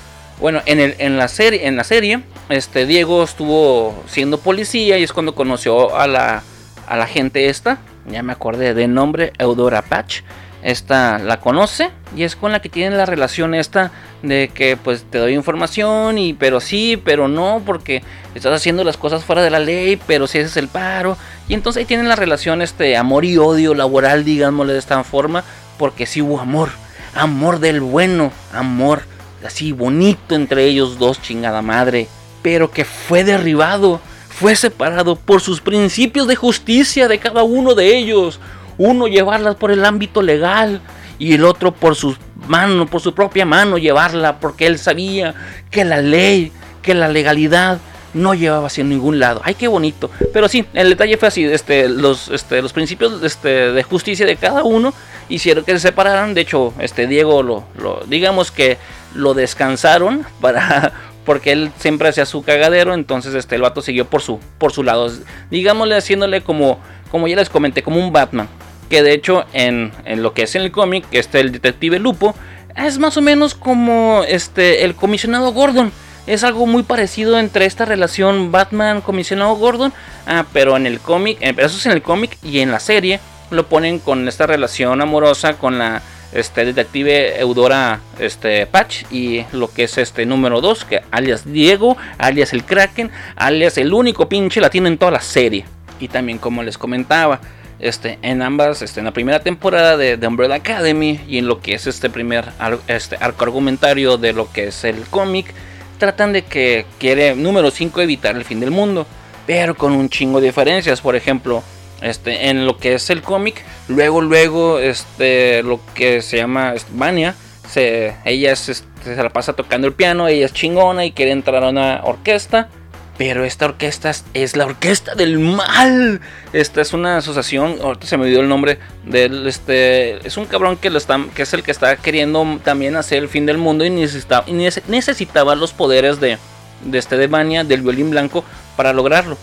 bueno, 0.40 0.62
en, 0.64 0.80
el, 0.80 0.94
en 0.98 1.18
la 1.18 1.28
serie 1.28 1.66
en 1.66 1.76
la 1.76 1.85
serie 1.85 2.22
este 2.48 2.87
Diego 2.87 3.22
estuvo 3.22 4.02
siendo 4.06 4.38
policía 4.38 4.98
y 4.98 5.02
es 5.02 5.12
cuando 5.12 5.35
conoció 5.35 5.96
a 5.96 6.06
la 6.06 6.42
a 6.90 6.96
la 6.96 7.07
gente 7.07 7.48
esta 7.48 7.79
ya 8.07 8.22
me 8.22 8.33
acordé 8.33 8.74
de 8.74 8.88
nombre, 8.88 9.33
Eudora 9.38 9.83
Patch. 9.83 10.22
Esta 10.62 11.18
la 11.18 11.40
conoce 11.40 11.90
y 12.14 12.24
es 12.24 12.37
con 12.37 12.53
la 12.53 12.61
que 12.61 12.68
tienen 12.68 12.98
la 12.98 13.07
relación 13.07 13.55
esta 13.55 13.92
de 14.22 14.50
que 14.53 14.76
pues 14.76 15.05
te 15.09 15.16
doy 15.16 15.33
información 15.33 16.18
y 16.18 16.35
pero 16.35 16.61
sí, 16.61 17.00
pero 17.03 17.29
no, 17.29 17.62
porque 17.64 18.03
estás 18.35 18.53
haciendo 18.53 18.85
las 18.85 18.98
cosas 18.98 19.24
fuera 19.24 19.42
de 19.42 19.48
la 19.48 19.59
ley, 19.59 19.98
pero 20.07 20.26
si 20.26 20.38
ese 20.38 20.48
es 20.48 20.57
el 20.59 20.68
paro. 20.68 21.16
Y 21.48 21.55
entonces 21.55 21.81
ahí 21.81 21.87
tienen 21.87 22.09
la 22.09 22.16
relación 22.16 22.61
este 22.61 22.98
amor 22.98 23.24
y 23.24 23.38
odio 23.38 23.74
laboral, 23.74 24.22
digámosle 24.22 24.74
de 24.74 24.79
esta 24.79 25.03
forma, 25.03 25.44
porque 25.79 26.05
sí 26.05 26.20
hubo 26.20 26.40
amor, 26.40 26.68
amor 27.14 27.59
del 27.59 27.81
bueno, 27.81 28.31
amor 28.53 29.03
así 29.46 29.72
bonito 29.72 30.35
entre 30.35 30.64
ellos 30.64 30.98
dos, 30.98 31.22
chingada 31.22 31.62
madre, 31.62 32.07
pero 32.42 32.70
que 32.70 32.85
fue 32.85 33.24
derribado 33.24 34.00
fue 34.40 34.57
separado 34.57 35.16
por 35.16 35.42
sus 35.42 35.61
principios 35.61 36.26
de 36.26 36.35
justicia 36.35 37.09
de 37.09 37.18
cada 37.18 37.42
uno 37.42 37.74
de 37.74 37.94
ellos. 37.94 38.40
Uno 38.79 39.07
llevarlas 39.07 39.57
por 39.57 39.70
el 39.70 39.85
ámbito 39.85 40.22
legal 40.22 40.81
y 41.18 41.35
el 41.35 41.44
otro 41.44 41.72
por 41.72 41.94
sus 41.94 42.16
manos, 42.48 42.88
por 42.88 43.03
su 43.03 43.12
propia 43.12 43.44
mano 43.44 43.76
llevarla, 43.76 44.40
porque 44.40 44.66
él 44.66 44.79
sabía 44.79 45.35
que 45.70 45.85
la 45.85 46.00
ley, 46.00 46.53
que 46.81 46.94
la 46.94 47.09
legalidad 47.09 47.81
no 48.14 48.33
llevaba 48.33 48.68
hacia 48.68 48.83
ningún 48.83 49.18
lado. 49.18 49.42
Ay, 49.44 49.57
qué 49.57 49.68
bonito. 49.68 50.11
Pero 50.33 50.48
sí, 50.48 50.64
el 50.72 50.88
detalle 50.88 51.18
fue 51.18 51.29
así, 51.29 51.44
este, 51.44 51.90
los, 51.90 52.31
este, 52.31 52.62
los 52.62 52.72
principios 52.72 53.22
este, 53.22 53.72
de 53.72 53.83
justicia 53.83 54.24
de 54.24 54.37
cada 54.37 54.64
uno 54.64 54.94
hicieron 55.29 55.66
que 55.66 55.72
se 55.72 55.81
separaran. 55.81 56.33
De 56.33 56.40
hecho, 56.40 56.72
este 56.81 57.07
Diego 57.07 57.42
lo 57.42 57.66
digamos 58.07 58.50
que 58.50 58.79
lo 59.14 59.35
descansaron 59.35 60.24
para 60.40 60.94
porque 61.24 61.52
él 61.52 61.70
siempre 61.78 62.09
hacía 62.09 62.26
su 62.26 62.42
cagadero, 62.42 62.94
entonces 62.94 63.35
este 63.35 63.56
el 63.56 63.62
vato 63.62 63.83
siguió 63.83 64.06
por 64.06 64.22
su 64.22 64.40
por 64.59 64.72
su 64.72 64.83
lado, 64.83 65.11
digámosle 65.50 65.96
haciéndole 65.96 66.42
como 66.42 66.78
como 67.11 67.28
ya 67.28 67.37
les 67.37 67.50
comenté, 67.50 67.83
como 67.83 67.98
un 67.98 68.12
Batman, 68.12 68.48
que 68.88 69.02
de 69.02 69.12
hecho 69.12 69.44
en, 69.52 69.92
en 70.04 70.22
lo 70.22 70.33
que 70.33 70.42
es 70.42 70.54
en 70.54 70.62
el 70.62 70.70
cómic, 70.70 71.04
este 71.12 71.40
el 71.40 71.52
detective 71.52 71.98
Lupo 71.98 72.35
es 72.76 72.98
más 72.98 73.16
o 73.16 73.22
menos 73.22 73.54
como 73.54 74.22
este 74.26 74.85
el 74.85 74.94
comisionado 74.94 75.52
Gordon. 75.52 75.92
Es 76.26 76.44
algo 76.44 76.66
muy 76.66 76.83
parecido 76.83 77.38
entre 77.40 77.64
esta 77.64 77.87
relación 77.87 78.52
Batman-comisionado 78.52 79.54
Gordon, 79.56 79.92
ah, 80.26 80.44
pero 80.52 80.76
en 80.76 80.87
el 80.87 81.00
cómic, 81.00 81.38
eh, 81.40 81.54
eso 81.56 81.76
es 81.78 81.87
en 81.87 81.92
el 81.92 82.02
cómic 82.02 82.37
y 82.42 82.61
en 82.61 82.70
la 82.70 82.78
serie 82.78 83.20
lo 83.50 83.66
ponen 83.66 83.98
con 83.98 84.28
esta 84.28 84.46
relación 84.46 85.00
amorosa 85.00 85.54
con 85.54 85.78
la 85.78 86.02
este 86.32 86.64
detective 86.64 87.40
Eudora 87.40 88.00
este 88.18 88.66
Patch 88.66 89.04
y 89.10 89.44
lo 89.52 89.72
que 89.72 89.84
es 89.84 89.98
este 89.98 90.26
número 90.26 90.60
2 90.60 90.84
que 90.84 91.02
alias 91.10 91.50
Diego, 91.50 91.96
alias 92.18 92.52
el 92.52 92.64
Kraken, 92.64 93.10
alias 93.36 93.78
el 93.78 93.92
único 93.92 94.28
pinche 94.28 94.60
latino 94.60 94.86
en 94.88 94.98
toda 94.98 95.12
la 95.12 95.20
serie. 95.20 95.64
Y 95.98 96.08
también 96.08 96.38
como 96.38 96.62
les 96.62 96.78
comentaba, 96.78 97.40
este, 97.80 98.18
en 98.22 98.42
ambas, 98.42 98.82
este, 98.82 99.00
en 99.00 99.06
la 99.06 99.12
primera 99.12 99.40
temporada 99.40 99.96
de, 99.96 100.16
The 100.18 100.26
Umbrella 100.26 100.56
Academy 100.56 101.20
y 101.26 101.38
en 101.38 101.46
lo 101.46 101.60
que 101.60 101.74
es 101.74 101.86
este 101.86 102.10
primer 102.10 102.46
este, 102.86 103.16
arco 103.16 103.44
argumentario 103.44 104.18
de 104.18 104.32
lo 104.32 104.50
que 104.52 104.68
es 104.68 104.84
el 104.84 105.02
cómic, 105.06 105.52
tratan 105.98 106.32
de 106.32 106.42
que 106.42 106.86
quiere, 106.98 107.34
número 107.34 107.70
5, 107.70 108.00
evitar 108.00 108.36
el 108.36 108.44
fin 108.44 108.60
del 108.60 108.70
mundo, 108.70 109.06
pero 109.46 109.74
con 109.74 109.92
un 109.92 110.08
chingo 110.08 110.40
de 110.40 110.48
diferencias. 110.48 111.00
Por 111.00 111.16
ejemplo, 111.16 111.62
este, 112.02 112.48
en 112.48 112.66
lo 112.66 112.76
que 112.78 112.94
es 112.94 113.10
el 113.10 113.22
cómic. 113.22 113.64
Luego, 113.88 114.20
luego, 114.20 114.78
este, 114.78 115.62
lo 115.62 115.80
que 115.94 116.22
se 116.22 116.38
llama 116.38 116.74
Vania 116.92 117.34
se, 117.68 118.16
ella 118.24 118.56
se 118.56 118.82
la 119.04 119.30
pasa 119.30 119.52
tocando 119.54 119.86
el 119.86 119.92
piano, 119.92 120.28
ella 120.28 120.46
es 120.46 120.52
chingona 120.52 121.04
y 121.04 121.12
quiere 121.12 121.32
entrar 121.32 121.62
a 121.64 121.68
una 121.68 122.00
orquesta. 122.04 122.68
Pero 123.16 123.44
esta 123.44 123.66
orquesta 123.66 124.10
es, 124.32 124.56
la 124.56 124.64
orquesta 124.64 125.14
del 125.14 125.38
mal. 125.38 126.22
Esta 126.54 126.80
es 126.80 126.94
una 126.94 127.18
asociación, 127.18 127.76
ahorita 127.82 128.06
se 128.06 128.16
me 128.16 128.24
olvidó 128.24 128.40
el 128.40 128.48
nombre 128.48 128.78
del 129.04 129.46
este 129.46 130.26
es 130.26 130.38
un 130.38 130.46
cabrón 130.46 130.78
que 130.78 130.88
lo 130.88 130.96
está 130.96 131.20
que 131.34 131.42
es 131.42 131.52
el 131.52 131.62
que 131.62 131.70
está 131.70 131.96
queriendo 131.96 132.58
también 132.64 132.96
hacer 132.96 133.18
el 133.18 133.28
fin 133.28 133.44
del 133.44 133.58
mundo 133.58 133.84
y 133.84 133.90
necesitaba, 133.90 134.46
necesitaba 134.88 135.54
los 135.54 135.74
poderes 135.74 136.18
de 136.18 136.38
de 136.84 136.98
este 136.98 137.16
de 137.16 137.26
Vania 137.26 137.62
del 137.62 137.82
violín 137.82 138.10
blanco 138.10 138.42
para 138.76 138.92
lograrlo. 138.92 139.36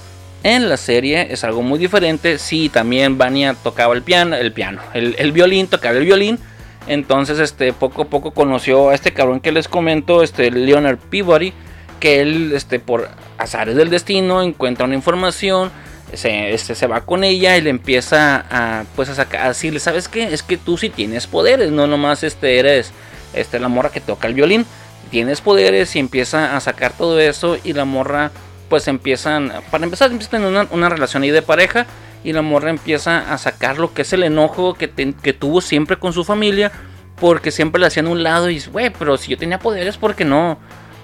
En 0.44 0.70
la 0.70 0.78
serie 0.78 1.28
es 1.32 1.44
algo 1.44 1.62
muy 1.62 1.80
diferente. 1.80 2.38
Sí, 2.38 2.70
también 2.70 3.18
Vania 3.18 3.56
tocaba 3.56 3.94
el 3.94 4.02
piano, 4.02 4.36
el 4.36 4.52
piano, 4.52 4.82
el, 4.94 5.32
violín, 5.32 5.68
tocaba 5.68 5.98
el 5.98 6.06
violín. 6.06 6.40
Entonces, 6.88 7.40
este, 7.40 7.74
poco 7.74 8.04
a 8.04 8.06
poco 8.06 8.32
conoció 8.32 8.90
a 8.90 8.96
este 8.96 9.14
cabrón 9.14 9.42
que 9.42 9.52
les 9.52 9.68
comento, 9.68 10.24
este 10.24 10.52
Leonard 10.52 10.98
Peabody, 10.98 11.54
que 12.00 12.22
él, 12.22 12.54
este, 12.56 12.80
por 12.80 13.10
azares 13.38 13.76
del 13.76 13.90
destino, 13.90 14.42
encuentra 14.42 14.86
una 14.86 14.96
información, 14.96 15.70
se, 16.14 16.54
este, 16.54 16.76
se 16.76 16.88
va 16.88 17.02
con 17.02 17.26
ella 17.26 17.58
y 17.58 17.62
le 17.62 17.70
empieza 17.70 18.46
a, 18.50 18.86
pues, 18.96 19.10
a, 19.10 19.16
sacar, 19.16 19.42
a 19.42 19.48
decirle, 19.50 19.82
¿sabes 19.82 20.08
qué? 20.08 20.34
Es 20.34 20.44
que 20.44 20.56
tú 20.56 20.78
sí 20.78 20.90
tienes 20.90 21.28
poderes, 21.28 21.72
no 21.72 21.88
nomás 21.88 22.24
este, 22.24 22.60
eres 22.60 22.94
este, 23.34 23.60
la 23.60 23.68
morra 23.68 23.90
que 23.90 24.00
toca 24.00 24.28
el 24.28 24.34
violín, 24.34 24.66
tienes 25.12 25.42
poderes 25.42 25.96
y 25.96 26.00
empieza 26.00 26.56
a 26.56 26.60
sacar 26.60 26.94
todo 26.94 27.20
eso 27.20 27.58
y 27.64 27.74
la 27.74 27.86
morra, 27.86 28.32
pues 28.70 28.88
empiezan, 28.88 29.52
para 29.72 29.84
empezar, 29.84 30.12
empiezan 30.12 30.44
una, 30.44 30.68
una 30.72 30.90
relación 30.90 31.24
ahí 31.24 31.32
de 31.32 31.42
pareja 31.42 31.86
y 32.24 32.34
la 32.34 32.42
morra 32.42 32.70
empieza 32.70 33.32
a 33.34 33.38
sacar 33.38 33.78
lo 33.78 33.94
que 33.94 34.02
es 34.02 34.14
el 34.14 34.24
enojo 34.24 34.74
que, 34.74 34.90
que 34.90 35.34
tuvo 35.34 35.62
siempre 35.62 35.98
con 35.98 36.14
su 36.14 36.24
familia 36.24 36.72
porque 37.20 37.52
siempre 37.52 37.80
le 37.80 37.88
hacían 37.88 38.08
un 38.08 38.24
lado 38.24 38.50
y 38.50 38.56
dice, 38.56 38.70
güey, 38.70 38.92
pero 38.92 39.18
si 39.18 39.32
yo 39.32 39.38
tenía 39.38 39.60
poderes, 39.60 39.98
¿por 39.98 40.16
qué 40.16 40.24
no? 40.24 40.58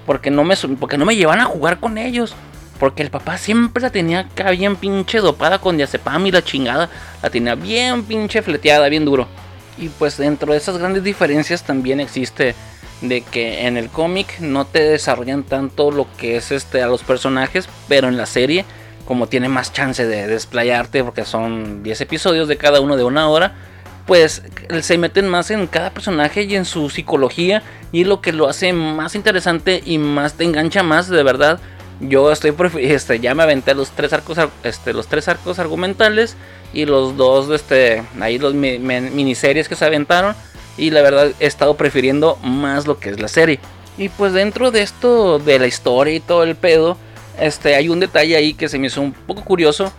Porque 0.06 0.30
no 0.30 0.44
me, 0.44 0.56
porque 0.80 0.98
no 0.98 1.06
me 1.06 1.16
llevan 1.16 1.40
a 1.40 1.46
jugar 1.46 1.80
con 1.80 1.98
ellos. 1.98 2.36
Porque 2.80 3.02
el 3.04 3.10
papá 3.10 3.38
siempre 3.38 3.82
la 3.82 3.90
tenía 3.90 4.20
acá 4.20 4.52
bien 4.52 4.76
pinche 4.76 5.20
dopada 5.20 5.60
con 5.60 5.78
diazepam 5.78 6.26
y 6.28 6.32
la 6.32 6.44
chingada. 6.44 6.90
La 7.22 7.30
tenía 7.30 7.56
bien 7.56 8.04
pinche 8.04 8.42
fleteada, 8.42 8.90
bien 8.90 9.06
duro. 9.06 9.28
Y 9.78 9.90
pues 9.90 10.18
dentro 10.18 10.52
de 10.52 10.58
esas 10.58 10.78
grandes 10.78 11.04
diferencias 11.04 11.64
también 11.64 12.00
existe 12.00 12.56
de 13.04 13.22
que 13.22 13.68
en 13.68 13.78
el 13.78 13.90
cómic 13.90 14.40
no 14.40 14.66
te 14.66 14.82
desarrollan 14.82 15.44
tanto 15.44 15.92
lo 15.92 16.08
que 16.18 16.38
es 16.38 16.52
este 16.52 16.82
a 16.82 16.88
los 16.88 17.04
personajes, 17.04 17.70
pero 17.88 18.08
en 18.08 18.18
la 18.18 18.26
serie 18.26 18.66
como 19.06 19.28
tiene 19.28 19.50
más 19.50 19.74
chance 19.74 20.06
de 20.06 20.28
desplayarte 20.28 21.04
porque 21.04 21.26
son 21.26 21.84
10 21.84 22.02
episodios 22.02 22.48
de 22.48 22.58
cada 22.58 22.80
uno 22.80 22.96
de 22.96 23.04
una 23.04 23.28
hora, 23.30 23.54
pues 24.06 24.44
se 24.82 24.98
meten 24.98 25.28
más 25.28 25.52
en 25.52 25.68
cada 25.68 25.92
personaje 25.92 26.44
y 26.44 26.56
en 26.56 26.66
su 26.66 26.90
psicología 26.90 27.64
y 27.92 28.04
lo 28.04 28.22
que 28.22 28.34
lo 28.34 28.48
hace 28.48 28.74
más 28.74 29.16
interesante 29.16 29.82
y 29.86 29.98
más 29.98 30.34
te 30.34 30.44
engancha 30.44 30.84
más 30.84 31.10
de 31.10 31.24
verdad. 31.24 31.60
Yo 32.00 32.32
estoy 32.32 32.54
este, 32.80 33.20
ya 33.20 33.36
me 33.36 33.44
aventé 33.44 33.76
los 33.76 33.92
tres 33.92 34.14
arcos 34.14 34.38
este, 34.64 34.94
los 34.94 35.08
tres 35.08 35.28
arcos 35.28 35.60
argumentales 35.60 36.36
y 36.74 36.86
los 36.86 37.16
dos 37.18 37.50
este 37.50 38.04
ahí 38.20 38.40
los 38.40 38.54
miniseries 38.54 39.70
que 39.70 39.76
se 39.76 39.86
aventaron 39.86 40.36
y 40.78 40.92
la 40.92 41.02
verdad 41.02 41.32
he 41.40 41.46
estado 41.46 41.76
prefiriendo 41.76 42.38
más 42.44 42.88
lo 42.88 43.00
que 43.00 43.10
es 43.10 43.20
la 43.20 43.28
serie. 43.28 43.60
Y 43.98 44.10
pues 44.10 44.34
dentro 44.34 44.72
de 44.72 44.82
esto 44.82 45.40
de 45.40 45.60
la 45.60 45.68
historia 45.68 46.16
y 46.16 46.20
todo 46.20 46.44
el 46.44 46.56
pedo, 46.56 46.98
este 47.40 47.76
hay 47.76 47.90
un 47.90 48.00
detalle 48.00 48.36
ahí 48.36 48.54
que 48.54 48.70
se 48.70 48.80
me 48.80 48.88
hizo 48.88 49.02
un 49.02 49.14
poco 49.14 49.44
curioso 49.44 49.92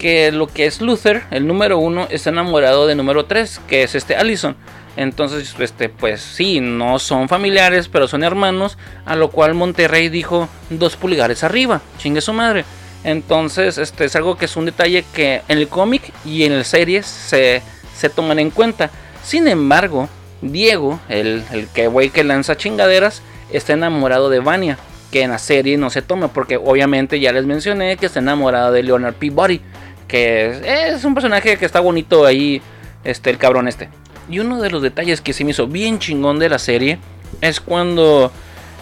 que 0.00 0.32
lo 0.32 0.46
que 0.46 0.66
es 0.66 0.80
Luther, 0.80 1.24
el 1.30 1.46
número 1.46 1.78
uno, 1.78 2.08
está 2.10 2.30
enamorado 2.30 2.86
de 2.86 2.94
número 2.94 3.26
3, 3.26 3.60
que 3.68 3.82
es 3.82 3.94
este 3.94 4.16
Allison. 4.16 4.56
Entonces, 4.96 5.54
este, 5.58 5.88
pues 5.88 6.20
sí, 6.22 6.60
no 6.60 6.98
son 6.98 7.28
familiares, 7.28 7.88
pero 7.88 8.08
son 8.08 8.24
hermanos. 8.24 8.78
A 9.04 9.14
lo 9.14 9.30
cual 9.30 9.54
Monterrey 9.54 10.08
dijo 10.08 10.48
dos 10.70 10.96
pulgares 10.96 11.44
arriba. 11.44 11.82
Chingue 11.98 12.22
su 12.22 12.32
madre. 12.32 12.64
Entonces, 13.04 13.78
este 13.78 14.06
es 14.06 14.16
algo 14.16 14.36
que 14.36 14.46
es 14.46 14.56
un 14.56 14.64
detalle 14.64 15.04
que 15.14 15.42
en 15.48 15.58
el 15.58 15.68
cómic 15.68 16.12
y 16.24 16.44
en 16.44 16.56
la 16.56 16.64
serie 16.64 17.02
se, 17.02 17.62
se 17.94 18.08
toman 18.08 18.38
en 18.38 18.50
cuenta. 18.50 18.90
Sin 19.22 19.48
embargo, 19.48 20.08
Diego, 20.42 21.00
el, 21.08 21.44
el 21.52 21.66
que 21.68 21.88
güey 21.88 22.10
que 22.10 22.24
lanza 22.24 22.56
chingaderas, 22.56 23.22
está 23.52 23.72
enamorado 23.72 24.30
de 24.30 24.40
Vania. 24.40 24.78
Que 25.10 25.22
en 25.22 25.30
la 25.30 25.38
serie 25.38 25.76
no 25.76 25.90
se 25.90 26.02
toma, 26.02 26.28
porque 26.28 26.56
obviamente 26.56 27.18
ya 27.18 27.32
les 27.32 27.44
mencioné 27.44 27.96
que 27.96 28.06
está 28.06 28.20
enamorado 28.20 28.70
de 28.70 28.84
Leonard 28.84 29.14
Peabody 29.14 29.60
que 30.10 30.88
es, 30.92 31.04
un 31.04 31.14
personaje 31.14 31.56
que 31.56 31.64
está 31.64 31.78
bonito 31.78 32.26
ahí, 32.26 32.60
este, 33.04 33.30
el 33.30 33.38
cabrón 33.38 33.68
este. 33.68 33.88
Y 34.28 34.40
uno 34.40 34.60
de 34.60 34.70
los 34.70 34.82
detalles 34.82 35.20
que 35.20 35.32
se 35.32 35.44
me 35.44 35.52
hizo 35.52 35.66
bien 35.66 35.98
chingón 35.98 36.38
de 36.38 36.48
la 36.48 36.58
serie 36.58 36.98
es 37.40 37.60
cuando 37.60 38.32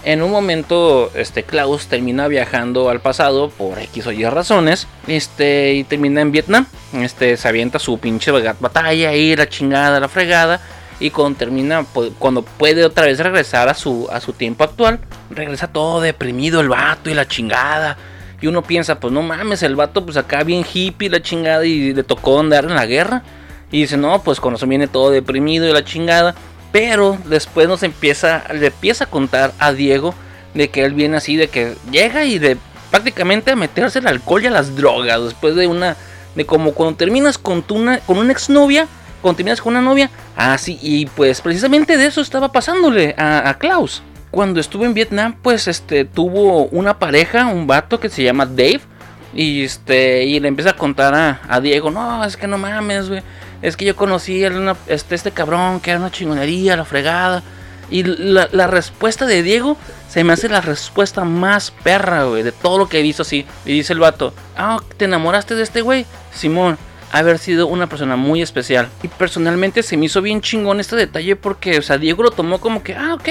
en 0.04 0.22
un 0.22 0.30
momento 0.30 1.10
este 1.14 1.42
Klaus 1.42 1.86
termina 1.86 2.28
viajando 2.28 2.88
al 2.88 3.00
pasado 3.00 3.50
por 3.50 3.78
X 3.78 4.06
o 4.06 4.12
Y 4.12 4.24
razones, 4.24 4.86
este 5.06 5.74
y 5.74 5.84
termina 5.84 6.22
en 6.22 6.32
Vietnam, 6.32 6.66
este 6.94 7.36
se 7.36 7.48
avienta 7.48 7.78
su 7.78 7.98
pinche 7.98 8.30
batalla 8.30 9.10
ahí 9.10 9.36
la 9.36 9.48
chingada, 9.48 10.00
la 10.00 10.08
fregada 10.08 10.60
y 11.00 11.10
cuando 11.10 11.38
termina 11.38 11.84
cuando 12.18 12.42
puede 12.42 12.84
otra 12.84 13.06
vez 13.06 13.18
regresar 13.18 13.68
a 13.68 13.74
su 13.74 14.08
a 14.10 14.20
su 14.20 14.32
tiempo 14.32 14.64
actual, 14.64 14.98
regresa 15.30 15.68
todo 15.68 16.00
deprimido 16.00 16.60
el 16.60 16.68
vato 16.68 17.10
y 17.10 17.14
la 17.14 17.28
chingada 17.28 17.96
y 18.40 18.46
uno 18.46 18.62
piensa, 18.62 19.00
pues 19.00 19.12
no 19.12 19.22
mames, 19.22 19.62
el 19.62 19.74
vato 19.74 20.04
pues 20.04 20.16
acá 20.16 20.44
bien 20.44 20.64
hippie 20.72 21.10
la 21.10 21.20
chingada 21.20 21.64
y 21.64 21.92
le 21.92 22.04
tocó 22.04 22.38
andar 22.38 22.64
en 22.64 22.74
la 22.74 22.86
guerra. 22.86 23.22
Y 23.70 23.82
dice, 23.82 23.96
no, 23.96 24.22
pues 24.22 24.40
con 24.40 24.54
eso 24.54 24.66
viene 24.66 24.86
todo 24.86 25.10
deprimido 25.10 25.68
y 25.68 25.72
la 25.72 25.84
chingada. 25.84 26.34
Pero 26.70 27.18
después 27.24 27.68
nos 27.68 27.82
empieza, 27.82 28.44
le 28.52 28.66
empieza 28.66 29.04
a 29.04 29.10
contar 29.10 29.52
a 29.58 29.72
Diego 29.72 30.14
de 30.54 30.70
que 30.70 30.84
él 30.84 30.94
viene 30.94 31.16
así, 31.16 31.36
de 31.36 31.48
que 31.48 31.74
llega 31.90 32.24
y 32.24 32.38
de 32.38 32.56
prácticamente 32.90 33.50
a 33.50 33.56
meterse 33.56 33.98
el 33.98 34.06
alcohol 34.06 34.44
y 34.44 34.46
a 34.46 34.50
las 34.50 34.76
drogas. 34.76 35.22
Después 35.24 35.56
de 35.56 35.66
una, 35.66 35.96
de 36.34 36.46
como 36.46 36.72
cuando 36.72 36.96
terminas 36.96 37.38
con, 37.38 37.62
tu 37.62 37.74
una, 37.74 37.98
con 38.00 38.18
una 38.18 38.32
exnovia, 38.32 38.86
cuando 39.20 39.36
terminas 39.36 39.60
con 39.60 39.74
una 39.74 39.82
novia. 39.82 40.10
Así, 40.36 40.78
y 40.82 41.06
pues 41.06 41.40
precisamente 41.40 41.96
de 41.96 42.06
eso 42.06 42.20
estaba 42.20 42.52
pasándole 42.52 43.14
a, 43.18 43.56
Klaus 43.58 44.02
cuando 44.30 44.60
estuvo 44.60 44.84
en 44.84 44.94
Vietnam, 44.94 45.36
pues 45.42 45.68
este 45.68 46.04
tuvo 46.04 46.66
una 46.66 46.98
pareja, 46.98 47.46
un 47.46 47.66
vato 47.66 47.98
que 47.98 48.08
se 48.10 48.22
llama 48.22 48.46
Dave. 48.46 48.80
Y 49.34 49.62
este, 49.64 50.24
y 50.24 50.40
le 50.40 50.48
empieza 50.48 50.70
a 50.70 50.76
contar 50.76 51.40
a, 51.48 51.60
Diego, 51.60 51.90
no, 51.90 52.24
es 52.24 52.36
que 52.36 52.46
no 52.46 52.58
mames, 52.58 53.08
güey. 53.08 53.22
Es 53.62 53.76
que 53.76 53.84
yo 53.84 53.96
conocí 53.96 54.44
a 54.44 54.76
este, 54.86 55.14
este 55.14 55.30
cabrón 55.32 55.80
que 55.80 55.90
era 55.90 56.00
una 56.00 56.10
chingonería, 56.10 56.76
la 56.76 56.84
fregada. 56.84 57.42
Y 57.90 58.02
la, 58.02 58.66
respuesta 58.66 59.24
de 59.24 59.42
Diego 59.42 59.76
se 60.08 60.22
me 60.22 60.34
hace 60.34 60.48
la 60.48 60.60
respuesta 60.60 61.24
más 61.24 61.70
perra, 61.70 62.24
güey, 62.24 62.42
de 62.42 62.52
todo 62.52 62.78
lo 62.78 62.88
que 62.88 63.00
he 63.00 63.02
visto 63.02 63.22
así. 63.22 63.46
Y 63.64 63.72
dice 63.72 63.94
el 63.94 63.98
vato, 63.98 64.34
ah, 64.56 64.78
¿te 64.96 65.06
enamoraste 65.06 65.54
de 65.54 65.62
este 65.62 65.80
güey? 65.80 66.04
Simón, 66.34 66.78
haber 67.12 67.38
sido 67.38 67.66
una 67.66 67.88
persona 67.88 68.16
muy 68.16 68.42
especial. 68.42 68.88
Y 69.02 69.08
personalmente 69.08 69.82
se 69.82 69.96
me 69.96 70.06
hizo 70.06 70.22
bien 70.22 70.40
chingón 70.40 70.80
este 70.80 70.96
detalle 70.96 71.36
porque, 71.36 71.78
o 71.78 71.82
sea, 71.82 71.98
Diego 71.98 72.22
lo 72.22 72.30
tomó 72.30 72.58
como 72.58 72.82
que, 72.82 72.94
ah, 72.94 73.14
ok, 73.14 73.28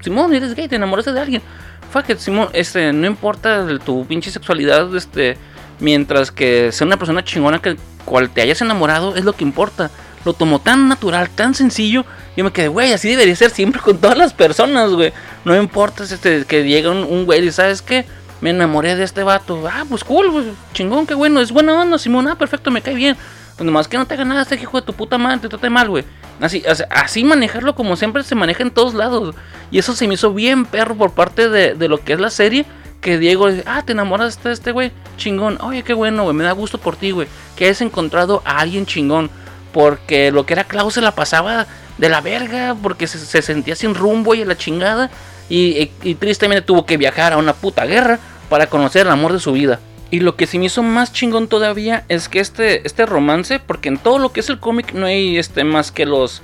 Simón, 0.00 0.34
eres 0.34 0.54
gay, 0.54 0.68
te 0.68 0.76
enamoraste 0.76 1.12
de 1.12 1.20
alguien. 1.20 1.42
Fuck 1.90 2.10
it, 2.10 2.18
Simón, 2.18 2.48
este, 2.52 2.92
no 2.92 3.06
importa 3.06 3.66
tu 3.84 4.06
pinche 4.06 4.30
sexualidad, 4.30 4.94
este, 4.96 5.36
mientras 5.80 6.30
que 6.30 6.72
sea 6.72 6.86
una 6.86 6.96
persona 6.96 7.24
chingona 7.24 7.60
que 7.60 7.76
cual 8.04 8.30
te 8.30 8.40
hayas 8.40 8.60
enamorado, 8.62 9.16
es 9.16 9.24
lo 9.24 9.32
que 9.32 9.44
importa. 9.44 9.90
Lo 10.24 10.32
tomó 10.32 10.58
tan 10.58 10.88
natural, 10.88 11.30
tan 11.30 11.54
sencillo. 11.54 12.04
Yo 12.36 12.44
me 12.44 12.50
quedé, 12.50 12.68
güey, 12.68 12.92
así 12.92 13.08
debería 13.08 13.36
ser 13.36 13.50
siempre 13.50 13.80
con 13.80 13.98
todas 13.98 14.18
las 14.18 14.34
personas, 14.34 14.90
güey. 14.90 15.12
No 15.44 15.56
importa 15.56 16.04
este, 16.04 16.44
que 16.44 16.64
llegue 16.64 16.88
un 16.88 17.24
güey 17.24 17.46
y 17.46 17.52
sabes 17.52 17.82
qué 17.82 18.04
me 18.40 18.50
enamoré 18.50 18.96
de 18.96 19.04
este 19.04 19.22
vato. 19.22 19.66
Ah, 19.68 19.84
pues 19.88 20.04
cool, 20.04 20.30
pues, 20.30 20.46
chingón, 20.72 21.06
qué 21.06 21.14
bueno. 21.14 21.40
Es 21.40 21.52
buena 21.52 21.80
onda, 21.80 21.98
Simón. 21.98 22.28
Ah, 22.28 22.36
perfecto, 22.36 22.70
me 22.70 22.82
cae 22.82 22.94
bien. 22.94 23.16
Pues 23.56 23.64
nomás 23.66 23.88
que 23.88 23.98
no 23.98 24.06
te 24.06 24.14
haga 24.14 24.24
nada 24.24 24.42
este 24.42 24.54
hijo 24.54 24.80
de 24.80 24.86
tu 24.86 24.92
puta 24.92 25.18
madre, 25.18 25.40
te 25.40 25.48
trate 25.48 25.68
mal, 25.68 25.88
güey. 25.88 26.04
Así, 26.40 26.62
así 26.90 27.24
manejarlo 27.24 27.74
como 27.74 27.96
siempre 27.96 28.22
se 28.22 28.36
maneja 28.36 28.62
en 28.62 28.70
todos 28.70 28.94
lados. 28.94 29.34
Y 29.72 29.78
eso 29.78 29.96
se 29.96 30.06
me 30.06 30.14
hizo 30.14 30.32
bien 30.32 30.64
perro 30.64 30.94
por 30.94 31.10
parte 31.10 31.48
de, 31.48 31.88
lo 31.88 31.98
que 31.98 32.12
es 32.12 32.20
la 32.20 32.30
serie. 32.30 32.64
Que 33.00 33.18
Diego 33.18 33.50
dice, 33.50 33.64
ah, 33.66 33.82
te 33.84 33.92
enamoraste 33.92 34.48
de 34.48 34.54
este 34.54 34.70
güey, 34.70 34.92
chingón. 35.16 35.58
Oye, 35.60 35.82
qué 35.82 35.94
bueno, 35.94 36.24
güey, 36.24 36.34
me 36.34 36.44
da 36.44 36.52
gusto 36.52 36.78
por 36.78 36.96
ti, 36.96 37.10
güey. 37.10 37.26
Que 37.56 37.64
hayas 37.64 37.80
encontrado 37.80 38.42
a 38.44 38.58
alguien 38.58 38.86
chingón. 38.86 39.30
Porque 39.72 40.30
lo 40.30 40.46
que 40.46 40.54
era 40.54 40.64
Klaus 40.64 40.94
se 40.94 41.00
la 41.00 41.14
pasaba 41.14 41.66
de 41.98 42.08
la 42.08 42.20
verga, 42.20 42.76
porque 42.80 43.08
se, 43.08 43.18
se 43.18 43.42
sentía 43.42 43.74
sin 43.74 43.94
rumbo 43.94 44.34
y 44.34 44.42
a 44.42 44.46
la 44.46 44.56
chingada 44.56 45.10
y, 45.48 45.86
tristemente 46.14 46.62
tuvo 46.62 46.86
que 46.86 46.96
viajar 46.96 47.32
a 47.32 47.38
una 47.38 47.54
puta 47.54 47.86
guerra 47.86 48.18
para 48.48 48.68
conocer 48.68 49.06
el 49.06 49.12
amor 49.12 49.32
de 49.32 49.40
su 49.40 49.52
vida. 49.52 49.80
Y 50.10 50.20
lo 50.20 50.36
que 50.36 50.46
se 50.46 50.58
me 50.58 50.66
hizo 50.66 50.82
más 50.82 51.12
chingón 51.12 51.48
todavía 51.48 52.04
es 52.08 52.28
que 52.28 52.40
este, 52.40 52.86
este 52.86 53.04
romance, 53.04 53.58
porque 53.58 53.88
en 53.88 53.98
todo 53.98 54.18
lo 54.18 54.32
que 54.32 54.40
es 54.40 54.48
el 54.48 54.58
cómic 54.58 54.92
no 54.94 55.06
hay 55.06 55.36
este, 55.36 55.64
más 55.64 55.92
que 55.92 56.06
los, 56.06 56.42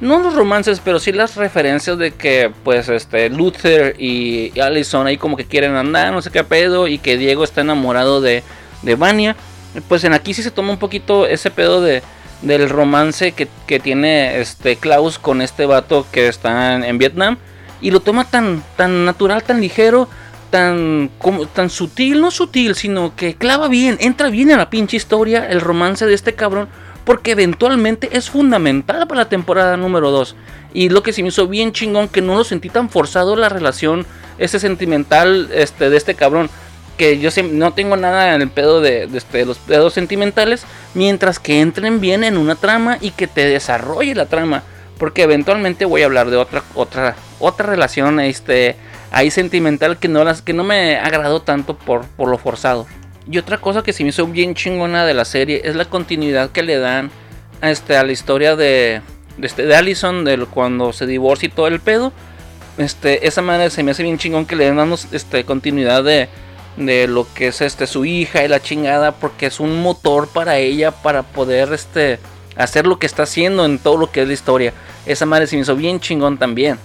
no 0.00 0.18
los 0.18 0.34
romances, 0.34 0.80
pero 0.84 0.98
sí 0.98 1.12
las 1.12 1.36
referencias 1.36 1.96
de 1.96 2.10
que 2.10 2.52
pues 2.62 2.90
este 2.90 3.30
Luther 3.30 3.94
y 3.98 4.58
Allison 4.60 5.06
ahí 5.06 5.16
como 5.16 5.36
que 5.36 5.46
quieren 5.46 5.76
andar, 5.76 6.12
no 6.12 6.20
sé 6.20 6.30
qué 6.30 6.44
pedo, 6.44 6.88
y 6.88 6.98
que 6.98 7.16
Diego 7.16 7.42
está 7.42 7.62
enamorado 7.62 8.20
de, 8.20 8.42
de 8.82 8.94
Vania. 8.96 9.34
Pues 9.88 10.04
en 10.04 10.12
aquí 10.12 10.34
sí 10.34 10.42
se 10.42 10.50
toma 10.50 10.72
un 10.72 10.78
poquito 10.78 11.26
ese 11.26 11.50
pedo 11.50 11.80
de, 11.80 12.02
del 12.42 12.68
romance 12.68 13.32
que, 13.32 13.48
tiene 13.80 14.40
este 14.40 14.76
Klaus 14.76 15.18
con 15.18 15.42
este 15.42 15.66
vato 15.66 16.06
que 16.12 16.28
está 16.28 16.74
en, 16.74 16.98
Vietnam. 16.98 17.38
Y 17.80 17.90
lo 17.90 18.00
toma 18.00 18.24
tan, 18.24 18.62
tan 18.76 19.04
natural, 19.04 19.42
tan 19.42 19.60
ligero, 19.60 20.08
tan, 20.50 21.10
como, 21.18 21.46
tan 21.46 21.70
sutil, 21.70 22.20
no 22.20 22.30
sutil, 22.30 22.74
sino 22.74 23.14
que 23.14 23.34
clava 23.34 23.68
bien, 23.68 23.96
entra 24.00 24.30
bien 24.30 24.50
en 24.50 24.58
la 24.58 24.70
pinche 24.70 24.96
historia 24.96 25.46
el 25.48 25.60
romance 25.60 26.06
de 26.06 26.14
este 26.14 26.34
cabrón. 26.34 26.68
Porque 27.04 27.32
eventualmente 27.32 28.08
es 28.12 28.30
fundamental 28.30 29.06
para 29.06 29.22
la 29.22 29.28
temporada 29.28 29.76
número 29.76 30.10
2. 30.10 30.34
Y 30.74 30.88
lo 30.88 31.04
que 31.04 31.12
se 31.12 31.22
me 31.22 31.28
hizo 31.28 31.46
bien 31.46 31.72
chingón, 31.72 32.08
que 32.08 32.20
no 32.20 32.36
lo 32.36 32.42
sentí 32.42 32.68
tan 32.68 32.90
forzado 32.90 33.36
la 33.36 33.48
relación, 33.48 34.04
ese 34.38 34.58
sentimental 34.58 35.48
este, 35.52 35.88
de 35.88 35.96
este 35.96 36.14
cabrón 36.14 36.50
que 36.96 37.18
yo 37.18 37.30
no 37.52 37.72
tengo 37.72 37.96
nada 37.96 38.34
en 38.34 38.42
el 38.42 38.48
pedo 38.48 38.80
de, 38.80 39.08
este, 39.14 39.44
los 39.44 39.58
pedos 39.58 39.94
sentimentales, 39.94 40.64
mientras 40.94 41.38
que 41.38 41.60
entren 41.60 42.00
bien 42.00 42.24
en 42.24 42.36
una 42.36 42.54
trama 42.54 42.98
y 43.00 43.10
que 43.10 43.26
te 43.26 43.44
desarrolle 43.46 44.14
la 44.14 44.26
trama, 44.26 44.62
porque 44.98 45.22
eventualmente 45.22 45.84
voy 45.84 46.02
a 46.02 46.06
hablar 46.06 46.30
de 46.30 46.36
otra 46.36 46.62
otra 46.74 47.16
otra 47.38 47.66
relación 47.66 48.20
este 48.20 48.76
ahí 49.10 49.30
sentimental 49.30 49.98
que 49.98 50.08
no 50.08 50.24
las 50.24 50.42
que 50.42 50.52
no 50.52 50.64
me 50.64 50.96
agradó 50.96 51.42
tanto 51.42 51.76
por, 51.76 52.06
por 52.06 52.28
lo 52.28 52.38
forzado. 52.38 52.86
Y 53.30 53.38
otra 53.38 53.58
cosa 53.58 53.82
que 53.82 53.92
se 53.92 54.04
me 54.04 54.10
hizo 54.10 54.26
bien 54.26 54.54
chingona 54.54 55.04
de 55.04 55.14
la 55.14 55.24
serie 55.24 55.62
es 55.64 55.74
la 55.74 55.84
continuidad 55.86 56.50
que 56.50 56.62
le 56.62 56.78
dan 56.78 57.10
a, 57.60 57.70
este, 57.70 57.96
a 57.96 58.04
la 58.04 58.12
historia 58.12 58.54
de, 58.54 59.00
de, 59.36 59.46
este, 59.46 59.66
de 59.66 59.74
Allison, 59.74 60.24
de 60.24 60.38
cuando 60.46 60.92
se 60.92 61.06
divorcia 61.06 61.48
y 61.48 61.50
todo 61.50 61.66
el 61.66 61.80
pedo. 61.80 62.12
Este, 62.78 63.26
esa 63.26 63.42
manera 63.42 63.70
se 63.70 63.82
me 63.82 63.90
hace 63.90 64.02
bien 64.02 64.18
chingón 64.18 64.46
que 64.46 64.54
le 64.54 64.66
den 64.66 64.94
este, 65.12 65.44
continuidad 65.44 66.04
de, 66.04 66.28
de 66.76 67.08
lo 67.08 67.26
que 67.34 67.48
es 67.48 67.60
este 67.62 67.86
su 67.86 68.04
hija 68.04 68.44
y 68.44 68.48
la 68.48 68.60
chingada 68.60 69.12
porque 69.12 69.46
es 69.46 69.60
un 69.60 69.82
motor 69.82 70.28
para 70.28 70.58
ella 70.58 70.90
para 70.90 71.22
poder 71.22 71.72
este 71.72 72.20
hacer 72.56 72.86
lo 72.86 72.98
que 72.98 73.06
está 73.06 73.24
haciendo 73.24 73.64
en 73.64 73.78
todo 73.78 73.96
lo 73.96 74.10
que 74.10 74.22
es 74.22 74.28
la 74.28 74.34
historia. 74.34 74.72
Esa 75.06 75.26
madre 75.26 75.46
se 75.46 75.56
me 75.56 75.62
hizo 75.62 75.76
bien 75.76 76.00
chingón 76.00 76.38
también. 76.38 76.78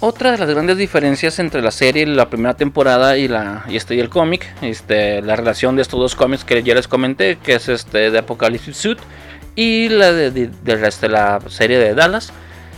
Otra 0.00 0.30
de 0.30 0.38
las 0.38 0.48
grandes 0.48 0.76
diferencias 0.76 1.38
entre 1.40 1.60
la 1.60 1.72
serie, 1.72 2.06
la 2.06 2.30
primera 2.30 2.54
temporada 2.54 3.18
y 3.18 3.26
la 3.26 3.64
y 3.68 3.76
este 3.76 3.96
y 3.96 4.00
el 4.00 4.08
cómic, 4.08 4.46
este 4.62 5.22
la 5.22 5.34
relación 5.34 5.74
de 5.74 5.82
estos 5.82 5.98
dos 5.98 6.14
cómics 6.14 6.44
que 6.44 6.62
ya 6.62 6.74
les 6.74 6.86
comenté, 6.86 7.36
que 7.42 7.54
es 7.54 7.68
este 7.68 8.12
de 8.12 8.18
Apocalypse 8.18 8.74
Suit 8.74 8.98
y 9.56 9.88
la 9.88 10.12
de, 10.12 10.30
de, 10.30 11.08
la 11.08 11.40
serie 11.48 11.78
de 11.78 11.94
Dallas, 11.94 12.32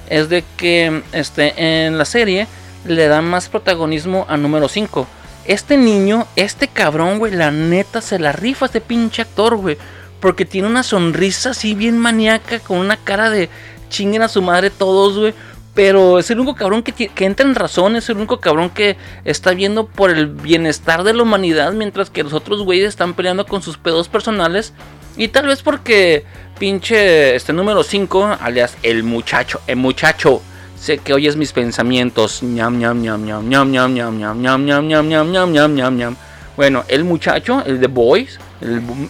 es 0.08 0.30
de 0.30 0.42
que 0.56 1.02
este 1.12 1.86
en 1.86 1.98
la 1.98 2.06
serie 2.06 2.46
le 2.86 3.06
dan 3.06 3.26
más 3.26 3.50
protagonismo 3.50 4.24
a 4.26 4.38
número 4.38 4.66
5 4.66 5.06
este 5.50 5.76
niño, 5.76 6.26
este 6.36 6.68
cabrón, 6.68 7.18
güey, 7.18 7.32
la 7.32 7.50
neta 7.50 8.00
se 8.00 8.18
la 8.18 8.32
rifa 8.32 8.66
este 8.66 8.80
pinche 8.80 9.22
actor, 9.22 9.56
güey. 9.56 9.78
Porque 10.20 10.44
tiene 10.44 10.68
una 10.68 10.82
sonrisa 10.82 11.50
así 11.50 11.74
bien 11.74 11.98
maníaca, 11.98 12.60
con 12.60 12.78
una 12.78 12.96
cara 12.96 13.30
de 13.30 13.48
chinguen 13.88 14.22
a 14.22 14.28
su 14.28 14.42
madre 14.42 14.70
todos, 14.70 15.18
güey. 15.18 15.34
Pero 15.74 16.18
es 16.18 16.30
el 16.30 16.40
único 16.40 16.56
cabrón 16.56 16.82
que, 16.82 16.92
que, 16.92 17.24
entra 17.24 17.46
en 17.46 17.54
razón, 17.54 17.96
es 17.96 18.08
el 18.08 18.16
único 18.16 18.40
cabrón 18.40 18.70
que 18.70 18.96
está 19.24 19.52
viendo 19.52 19.86
por 19.86 20.10
el 20.10 20.26
bienestar 20.26 21.04
de 21.04 21.14
la 21.14 21.22
humanidad, 21.22 21.72
mientras 21.72 22.10
que 22.10 22.24
los 22.24 22.32
otros 22.32 22.62
güeyes 22.62 22.88
están 22.88 23.14
peleando 23.14 23.46
con 23.46 23.62
sus 23.62 23.78
pedos 23.78 24.08
personales. 24.08 24.72
Y 25.16 25.28
tal 25.28 25.46
vez 25.46 25.62
porque 25.62 26.24
pinche 26.58 27.34
este 27.34 27.52
número 27.52 27.82
5, 27.82 28.38
alias 28.40 28.76
el 28.82 29.04
muchacho, 29.04 29.60
el 29.66 29.76
muchacho 29.76 30.42
Sé 30.80 30.96
que 30.96 31.12
oyes 31.12 31.36
mis 31.36 31.52
pensamientos. 31.52 32.42
Ñam, 32.42 32.78
ñam, 32.78 33.02
ñam, 33.02 33.22
ñam, 33.26 33.46
ñam, 33.46 33.70
ñam, 33.70 33.94
ñam, 33.94 34.16
ñam, 34.16 34.40
ñam, 34.40 34.66
ñam, 34.66 34.88
ñam, 34.88 35.30
ñam, 35.30 35.52
ñam, 35.52 35.74
ñam, 35.74 35.96
ñam. 35.98 36.16
Bueno, 36.60 36.84
el 36.88 37.04
muchacho, 37.04 37.62
el 37.64 37.80
de 37.80 37.86
Boys, 37.86 38.38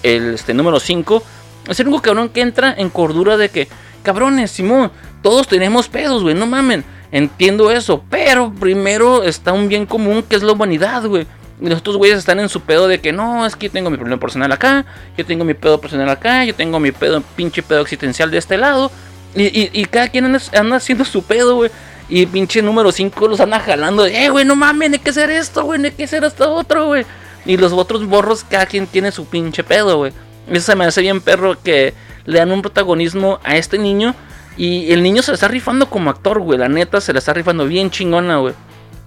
el, 0.05 0.35
este 0.35 0.55
número 0.55 0.79
5, 0.79 1.21
es 1.69 1.81
el 1.81 1.89
único 1.89 2.01
cabrón 2.01 2.29
que 2.29 2.43
entra 2.43 2.73
en 2.79 2.91
cordura 2.91 3.37
de 3.37 3.49
que, 3.49 3.67
cabrones, 4.05 4.53
Simón, 4.53 4.93
todos 5.21 5.49
tenemos 5.49 5.89
pedos, 5.89 6.23
güey, 6.23 6.37
no 6.37 6.47
mamen. 6.47 6.85
Entiendo 7.11 7.73
eso, 7.73 8.05
pero 8.09 8.53
primero 8.55 9.25
está 9.25 9.53
un 9.53 9.67
bien 9.67 9.85
común 9.85 10.23
que 10.23 10.37
es 10.37 10.45
la 10.45 10.53
humanidad, 10.53 11.05
güey. 11.07 11.27
Y 11.61 11.69
los 11.69 11.81
otros 11.81 11.97
güeyes 11.97 12.19
están 12.19 12.39
en 12.39 12.49
su 12.49 12.61
pedo 12.61 12.87
de 12.87 13.01
que 13.01 13.13
no, 13.13 13.45
es 13.45 13.57
que 13.57 13.67
yo 13.67 13.73
tengo 13.73 13.91
mi 13.91 13.97
problema 13.97 14.21
personal 14.21 14.53
acá, 14.53 14.87
yo 15.19 15.27
tengo 15.27 15.45
mi 15.45 15.55
pedo 15.55 15.81
personal 15.81 16.09
acá, 16.09 16.45
yo 16.45 16.55
tengo 16.55 16.79
mi 16.79 16.93
pedo, 16.93 17.21
pinche 17.35 17.65
pedo 17.65 17.81
existencial 17.81 18.31
de 18.31 18.39
este 18.39 18.59
lado. 18.59 18.93
Y, 19.35 19.85
cada 19.87 20.07
quien 20.07 20.25
anda, 20.25 20.77
haciendo 20.77 21.05
su 21.05 21.25
pedo, 21.25 21.57
güey. 21.57 21.73
Y 22.09 22.27
pinche 22.27 22.63
número 22.63 22.93
5 22.93 23.27
los 23.27 23.41
anda 23.41 23.59
jalando. 23.59 24.05
De, 24.05 24.25
eh, 24.25 24.29
güey, 24.29 24.45
no 24.45 24.55
mames, 24.55 24.93
hay 24.93 24.99
que 25.01 25.11
hacer 25.11 25.31
esto, 25.31 25.65
güey, 25.65 25.85
hay 25.85 25.91
que 25.91 26.05
hacer 26.05 26.23
esto 26.23 26.55
otro, 26.55 26.87
güey. 26.87 27.05
Y 27.47 27.57
los 27.57 27.73
otros 27.73 28.07
borros, 28.07 28.45
cada 28.45 28.67
quien 28.67 28.87
tiene 28.87 29.13
su 29.13 29.27
pinche 29.27 29.65
pedo, 29.65 29.99
güey. 29.99 30.13
Eso 30.49 30.67
se 30.67 30.77
me 30.77 30.85
hace 30.85 31.01
bien 31.01 31.21
perro 31.21 31.57
que 31.63 31.95
le 32.25 32.39
dan 32.39 32.53
un 32.53 32.63
protagonismo 32.63 33.41
a 33.45 33.57
este 33.57 33.79
niño. 33.79 34.15
Y 34.57 34.93
el 34.93 35.03
niño 35.03 35.23
se 35.23 35.31
le 35.31 35.37
está 35.37 35.49
rifando 35.49 35.89
como 35.89 36.11
actor, 36.11 36.41
güey. 36.41 36.59
La 36.59 36.69
neta 36.69 37.01
se 37.01 37.13
le 37.13 37.19
está 37.19 37.33
rifando 37.33 37.67
bien 37.67 37.91
chingona, 37.91 38.39
güey. 38.39 38.55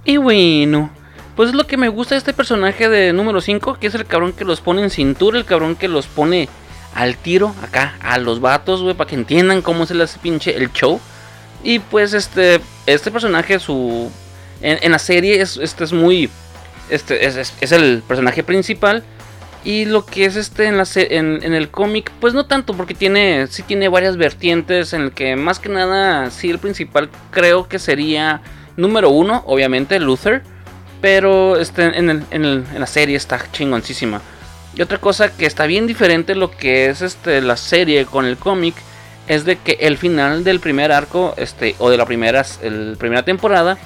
Y 0.05 0.17
bueno, 0.17 0.89
pues 1.35 1.49
es 1.49 1.55
lo 1.55 1.65
que 1.65 1.77
me 1.77 1.89
gusta 1.89 2.15
de 2.15 2.19
este 2.19 2.33
personaje 2.33 2.89
de 2.89 3.13
número 3.13 3.41
5, 3.41 3.77
que 3.79 3.87
es 3.87 3.95
el 3.95 4.05
cabrón 4.05 4.33
que 4.33 4.45
los 4.45 4.61
pone 4.61 4.83
en 4.83 4.89
cintura, 4.89 5.37
el 5.37 5.45
cabrón 5.45 5.75
que 5.75 5.87
los 5.87 6.07
pone 6.07 6.49
al 6.93 7.17
tiro 7.17 7.55
acá 7.63 7.95
a 8.01 8.17
los 8.19 8.39
vatos, 8.39 8.81
güey, 8.81 8.95
para 8.95 9.09
que 9.09 9.15
entiendan 9.15 9.61
cómo 9.61 9.85
se 9.85 9.95
les 9.95 10.17
pinche 10.17 10.55
el 10.55 10.71
show. 10.71 10.99
Y 11.63 11.79
pues 11.79 12.13
este, 12.13 12.61
este 12.85 13.09
personaje, 13.09 13.59
su, 13.59 14.11
en, 14.61 14.91
la 14.91 14.99
serie 14.99 15.41
es, 15.41 15.57
este 15.57 15.83
es 15.85 15.93
muy, 15.93 16.29
este 16.93 17.25
es, 17.25 17.53
es, 17.59 17.71
el 17.71 18.03
personaje 18.07 18.43
principal. 18.43 19.03
Y 19.65 19.85
lo 19.85 20.05
que 20.05 20.25
es 20.25 20.35
este 20.35 20.65
en, 20.65 20.77
la, 20.77 20.85
en, 20.95 21.39
en 21.41 21.53
el 21.53 21.69
cómic, 21.69 22.11
pues 22.19 22.33
no 22.33 22.45
tanto, 22.45 22.73
porque 22.73 22.93
tiene, 22.93 23.47
sí 23.47 23.63
tiene 23.63 23.87
varias 23.87 24.17
vertientes 24.17 24.91
en 24.91 25.01
el 25.01 25.11
que 25.13 25.37
más 25.37 25.59
que 25.59 25.69
nada, 25.69 26.29
sí 26.31 26.49
el 26.49 26.59
principal 26.59 27.09
creo 27.31 27.69
que 27.69 27.79
sería 27.79 28.41
número 28.75 29.09
uno, 29.09 29.43
obviamente, 29.47 29.99
Luther. 29.99 30.41
Pero 31.01 31.57
este, 31.59 31.97
en, 31.97 32.09
el, 32.09 32.23
en, 32.31 32.79
la 32.79 32.87
serie 32.87 33.17
está 33.17 33.39
chingoncísima. 33.51 34.21
Y 34.75 34.81
otra 34.81 34.99
cosa 34.99 35.35
que 35.35 35.45
está 35.45 35.65
bien 35.65 35.85
diferente 35.85 36.33
lo 36.33 36.49
que 36.49 36.89
es 36.89 37.01
este, 37.01 37.41
la 37.41 37.57
serie 37.57 38.05
con 38.05 38.25
el 38.25 38.37
cómic 38.37 38.75
es 39.27 39.45
de 39.45 39.57
que 39.57 39.73
el 39.81 39.97
final 39.97 40.43
del 40.43 40.59
primer 40.59 40.91
arco 40.91 41.33
este, 41.37 41.75
o 41.79 41.89
de 41.89 41.97
la 41.97 42.03
el, 42.61 42.95
primera 42.97 43.23
temporada 43.23 43.77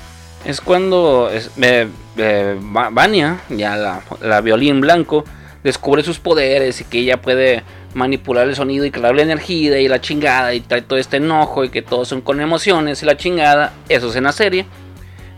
es 0.47 0.62
cuando 0.62 1.29
eh, 1.29 1.88
eh, 2.17 2.57
Vania, 2.62 3.41
ya 3.49 3.75
la, 4.21 4.41
violín 4.41 4.79
blanco, 4.79 5.25
descubre 5.62 6.03
sus 6.03 6.19
poderes 6.19 6.79
y 6.79 6.86
que 6.86 6.99
ella 6.99 7.21
puede 7.21 7.63
manipular 7.93 8.47
el 8.47 8.55
sonido 8.55 8.86
y 8.86 8.91
crear 8.91 9.13
la 9.13 9.23
energía 9.23 9.77
y 9.79 9.89
la 9.89 9.99
chingada 9.99 10.53
y 10.53 10.62
trae 10.62 10.81
todo 10.83 10.97
este 10.97 11.17
enojo 11.17 11.65
y 11.65 11.69
que 11.69 11.81
todos 11.81 12.07
son 12.07 12.21
con 12.21 12.39
emociones 12.39 13.03
y 13.03 13.05
la 13.05 13.17
chingada, 13.17 13.73
eso 13.89 14.10
es 14.10 14.15
en 14.15 14.23
la 14.23 14.31
serie. 14.31 14.65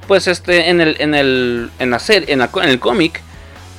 Pues 0.07 0.27
este 0.27 0.69
en 0.69 0.79
el 0.79 0.95
en 0.99 1.15
el 1.15 1.71
en 1.79 1.89
la 1.89 1.99
serie 1.99 2.31
en 2.31 2.41
el 2.41 2.79
cómic 2.79 3.21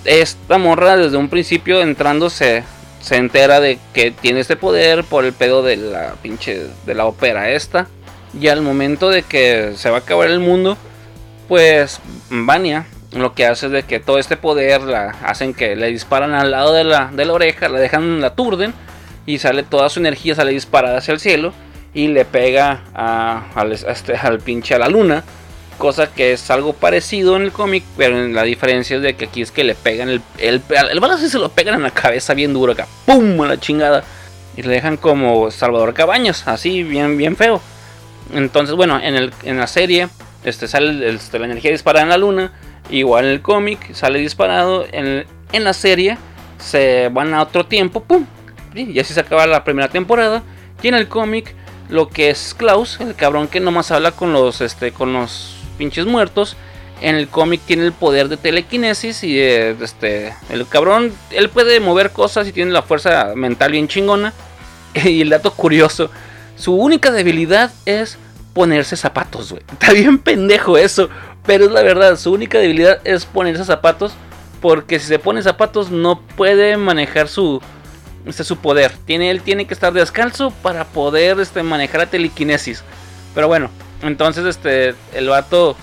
esta 0.04 0.58
morra 0.58 0.96
desde 0.96 1.16
un 1.16 1.28
principio 1.28 1.80
entrándose 1.80 2.64
se 3.00 3.16
entera 3.16 3.60
de 3.60 3.78
que 3.92 4.10
tiene 4.10 4.40
este 4.40 4.56
poder 4.56 5.04
por 5.04 5.24
el 5.24 5.32
pedo 5.32 5.62
de 5.62 5.76
la 5.76 6.14
pinche 6.22 6.66
de 6.86 6.94
la 6.94 7.06
ópera 7.06 7.50
esta. 7.50 7.86
Y 8.38 8.48
al 8.48 8.62
momento 8.62 9.10
de 9.10 9.22
que 9.22 9.72
se 9.76 9.90
va 9.90 9.96
a 9.96 10.00
acabar 10.00 10.28
el 10.28 10.38
mundo, 10.38 10.76
pues 11.50 11.98
Vania 12.30 12.86
lo 13.12 13.34
que 13.34 13.44
hace 13.44 13.66
es 13.66 13.72
de 13.72 13.82
que 13.82 13.98
todo 13.98 14.20
este 14.20 14.36
poder 14.36 14.82
la 14.82 15.16
hacen 15.24 15.52
que 15.52 15.74
le 15.74 15.88
disparan 15.88 16.32
al 16.32 16.52
lado 16.52 16.72
de 16.72 16.84
la, 16.84 17.10
de 17.12 17.24
la 17.24 17.32
oreja, 17.32 17.68
la 17.68 17.80
dejan, 17.80 18.20
la 18.20 18.36
turden 18.36 18.72
y 19.26 19.40
sale 19.40 19.64
toda 19.64 19.88
su 19.88 19.98
energía, 19.98 20.36
sale 20.36 20.52
disparada 20.52 20.98
hacia 20.98 21.10
el 21.10 21.18
cielo 21.18 21.52
y 21.92 22.06
le 22.06 22.24
pega 22.24 22.84
a, 22.94 23.42
este, 23.88 24.16
al 24.16 24.38
pinche 24.38 24.76
a 24.76 24.78
la 24.78 24.86
luna 24.86 25.24
cosa 25.76 26.12
que 26.12 26.34
es 26.34 26.48
algo 26.52 26.72
parecido 26.72 27.34
en 27.34 27.42
el 27.42 27.50
cómic, 27.50 27.82
pero 27.96 28.28
la 28.28 28.44
diferencia 28.44 28.98
es 28.98 29.02
de 29.02 29.14
que 29.14 29.24
aquí 29.24 29.42
es 29.42 29.50
que 29.50 29.64
le 29.64 29.74
pegan 29.74 30.08
el, 30.08 30.22
el, 30.38 30.62
el 30.68 31.18
se 31.18 31.38
lo 31.40 31.48
pegan 31.48 31.74
en 31.74 31.82
la 31.82 31.90
cabeza 31.90 32.32
bien 32.34 32.54
duro 32.54 32.74
acá, 32.74 32.86
¡pum! 33.06 33.40
a 33.40 33.48
la 33.48 33.58
chingada. 33.58 34.04
Y 34.56 34.62
le 34.62 34.68
dejan 34.68 34.96
como 34.96 35.50
Salvador 35.50 35.94
Cabañas, 35.94 36.46
así 36.46 36.84
bien, 36.84 37.16
bien 37.16 37.34
feo. 37.34 37.60
Entonces, 38.34 38.76
bueno, 38.76 39.00
en, 39.02 39.16
el, 39.16 39.32
en 39.42 39.56
la 39.56 39.66
serie 39.66 40.08
este, 40.44 40.68
sale 40.68 41.08
este, 41.10 41.38
la 41.38 41.46
energía 41.46 41.70
disparada 41.70 42.04
en 42.04 42.10
la 42.10 42.18
luna, 42.18 42.52
igual 42.90 43.26
en 43.26 43.30
el 43.32 43.42
cómic 43.42 43.94
sale 43.94 44.18
disparado, 44.18 44.86
en, 44.90 45.26
en 45.52 45.64
la 45.64 45.72
serie 45.72 46.18
se 46.58 47.08
van 47.08 47.34
a 47.34 47.42
otro 47.42 47.66
tiempo, 47.66 48.02
¡pum! 48.02 48.26
Y 48.74 48.98
así 48.98 49.14
se 49.14 49.20
acaba 49.20 49.46
la 49.46 49.64
primera 49.64 49.88
temporada. 49.88 50.42
Y 50.82 50.88
en 50.88 50.94
el 50.94 51.08
cómic, 51.08 51.54
lo 51.88 52.08
que 52.08 52.30
es 52.30 52.54
Klaus, 52.54 53.00
el 53.00 53.14
cabrón 53.14 53.48
que 53.48 53.60
nomás 53.60 53.90
habla 53.90 54.12
con 54.12 54.32
los, 54.32 54.60
este, 54.60 54.92
con 54.92 55.12
los 55.12 55.56
pinches 55.76 56.06
muertos. 56.06 56.56
En 57.00 57.16
el 57.16 57.28
cómic 57.28 57.62
tiene 57.66 57.84
el 57.84 57.92
poder 57.92 58.28
de 58.28 58.36
telequinesis 58.36 59.24
y 59.24 59.40
este 59.40 60.34
el 60.50 60.66
cabrón 60.66 61.14
él 61.30 61.48
puede 61.48 61.80
mover 61.80 62.10
cosas 62.10 62.46
y 62.46 62.52
tiene 62.52 62.72
la 62.72 62.82
fuerza 62.82 63.32
mental 63.34 63.72
bien 63.72 63.88
chingona. 63.88 64.32
Y 65.04 65.22
el 65.22 65.30
dato 65.30 65.52
curioso, 65.52 66.10
su 66.56 66.74
única 66.74 67.10
debilidad 67.10 67.70
es 67.86 68.18
ponerse 68.52 68.96
zapatos, 68.96 69.52
güey. 69.52 69.62
Está 69.72 69.92
bien 69.92 70.18
pendejo 70.18 70.76
eso, 70.76 71.08
pero 71.46 71.64
es 71.64 71.70
la 71.70 71.82
verdad, 71.82 72.16
su 72.16 72.32
única 72.32 72.58
debilidad 72.58 73.00
es 73.04 73.24
ponerse 73.24 73.64
zapatos 73.64 74.12
porque 74.60 75.00
si 75.00 75.06
se 75.06 75.18
pone 75.18 75.42
zapatos 75.42 75.90
no 75.90 76.20
puede 76.36 76.76
manejar 76.76 77.28
su 77.28 77.60
este 78.26 78.44
su 78.44 78.56
poder. 78.58 78.92
Tiene, 79.06 79.30
él 79.30 79.42
tiene 79.42 79.66
que 79.66 79.74
estar 79.74 79.92
descalzo 79.92 80.50
para 80.62 80.84
poder 80.84 81.40
este, 81.40 81.62
manejar 81.62 82.00
la 82.00 82.06
telequinesis. 82.06 82.82
Pero 83.34 83.48
bueno, 83.48 83.70
entonces 84.02 84.44
este, 84.44 84.94
el 85.14 85.28
vato 85.28 85.76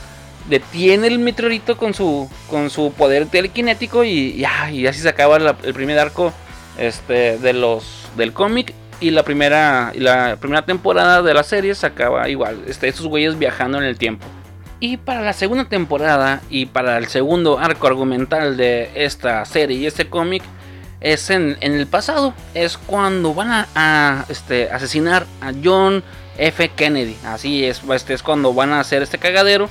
detiene 0.50 1.08
el 1.08 1.20
meteorito 1.20 1.78
con 1.78 1.94
su, 1.94 2.30
con 2.50 2.70
su 2.70 2.94
poder 2.94 3.28
telequinético 3.28 4.04
y, 4.04 4.38
ya, 4.38 4.72
y 4.72 4.88
así 4.88 5.02
se 5.02 5.10
acaba 5.10 5.38
el 5.38 5.74
primer 5.74 6.00
arco 6.00 6.34
este, 6.78 7.38
de 7.38 7.54
los, 7.54 8.08
del 8.16 8.34
cómic. 8.34 8.74
Y 9.00 9.12
la 9.12 9.24
primera, 9.24 9.92
la 9.96 10.38
primera 10.38 10.66
temporada 10.66 11.22
de 11.22 11.34
la 11.34 11.44
serie 11.44 11.76
se 11.76 11.86
acaba 11.86 12.28
igual. 12.30 12.64
Este, 12.68 12.88
estos 12.88 13.08
güeyes 13.08 13.38
viajando 13.38 13.78
en 13.78 13.84
el 13.84 13.98
tiempo. 13.98 14.26
Y 14.80 14.98
para 14.98 15.22
la 15.22 15.34
segunda 15.34 15.66
temporada 15.66 16.42
y 16.50 16.68
para 16.68 16.98
el 16.98 17.08
segundo 17.08 17.58
arco 17.58 17.88
argumental 17.88 18.58
de 18.58 18.92
esta 18.94 19.44
serie 19.46 19.78
y 19.78 19.86
este 19.88 20.08
cómic 20.08 20.44
es 21.00 21.30
en, 21.30 21.58
el 21.62 21.88
pasado. 21.88 22.34
Es 22.54 22.78
cuando 22.78 23.34
van 23.34 23.66
a, 23.76 24.26
este, 24.30 24.70
asesinar 24.72 25.26
a 25.42 25.52
John 25.64 26.04
F. 26.38 26.70
Kennedy. 26.70 27.18
Así 27.26 27.66
es, 27.66 27.82
este 27.92 28.14
es 28.14 28.24
cuando 28.24 28.54
van 28.54 28.72
a 28.72 28.80
hacer 28.80 29.02
este 29.02 29.18
cagadero. 29.18 29.70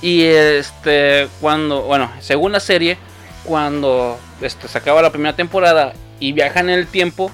Y 0.00 0.22
este, 0.24 1.28
cuando, 1.40 1.82
bueno, 1.82 2.10
según 2.20 2.52
la 2.52 2.60
serie, 2.60 2.98
cuando 3.44 4.18
este, 4.40 4.68
se 4.68 4.78
acaba 4.78 5.00
la 5.00 5.10
primera 5.10 5.36
temporada 5.36 5.92
y 6.18 6.32
viajan 6.32 6.68
en 6.68 6.78
el 6.78 6.86
tiempo, 6.86 7.30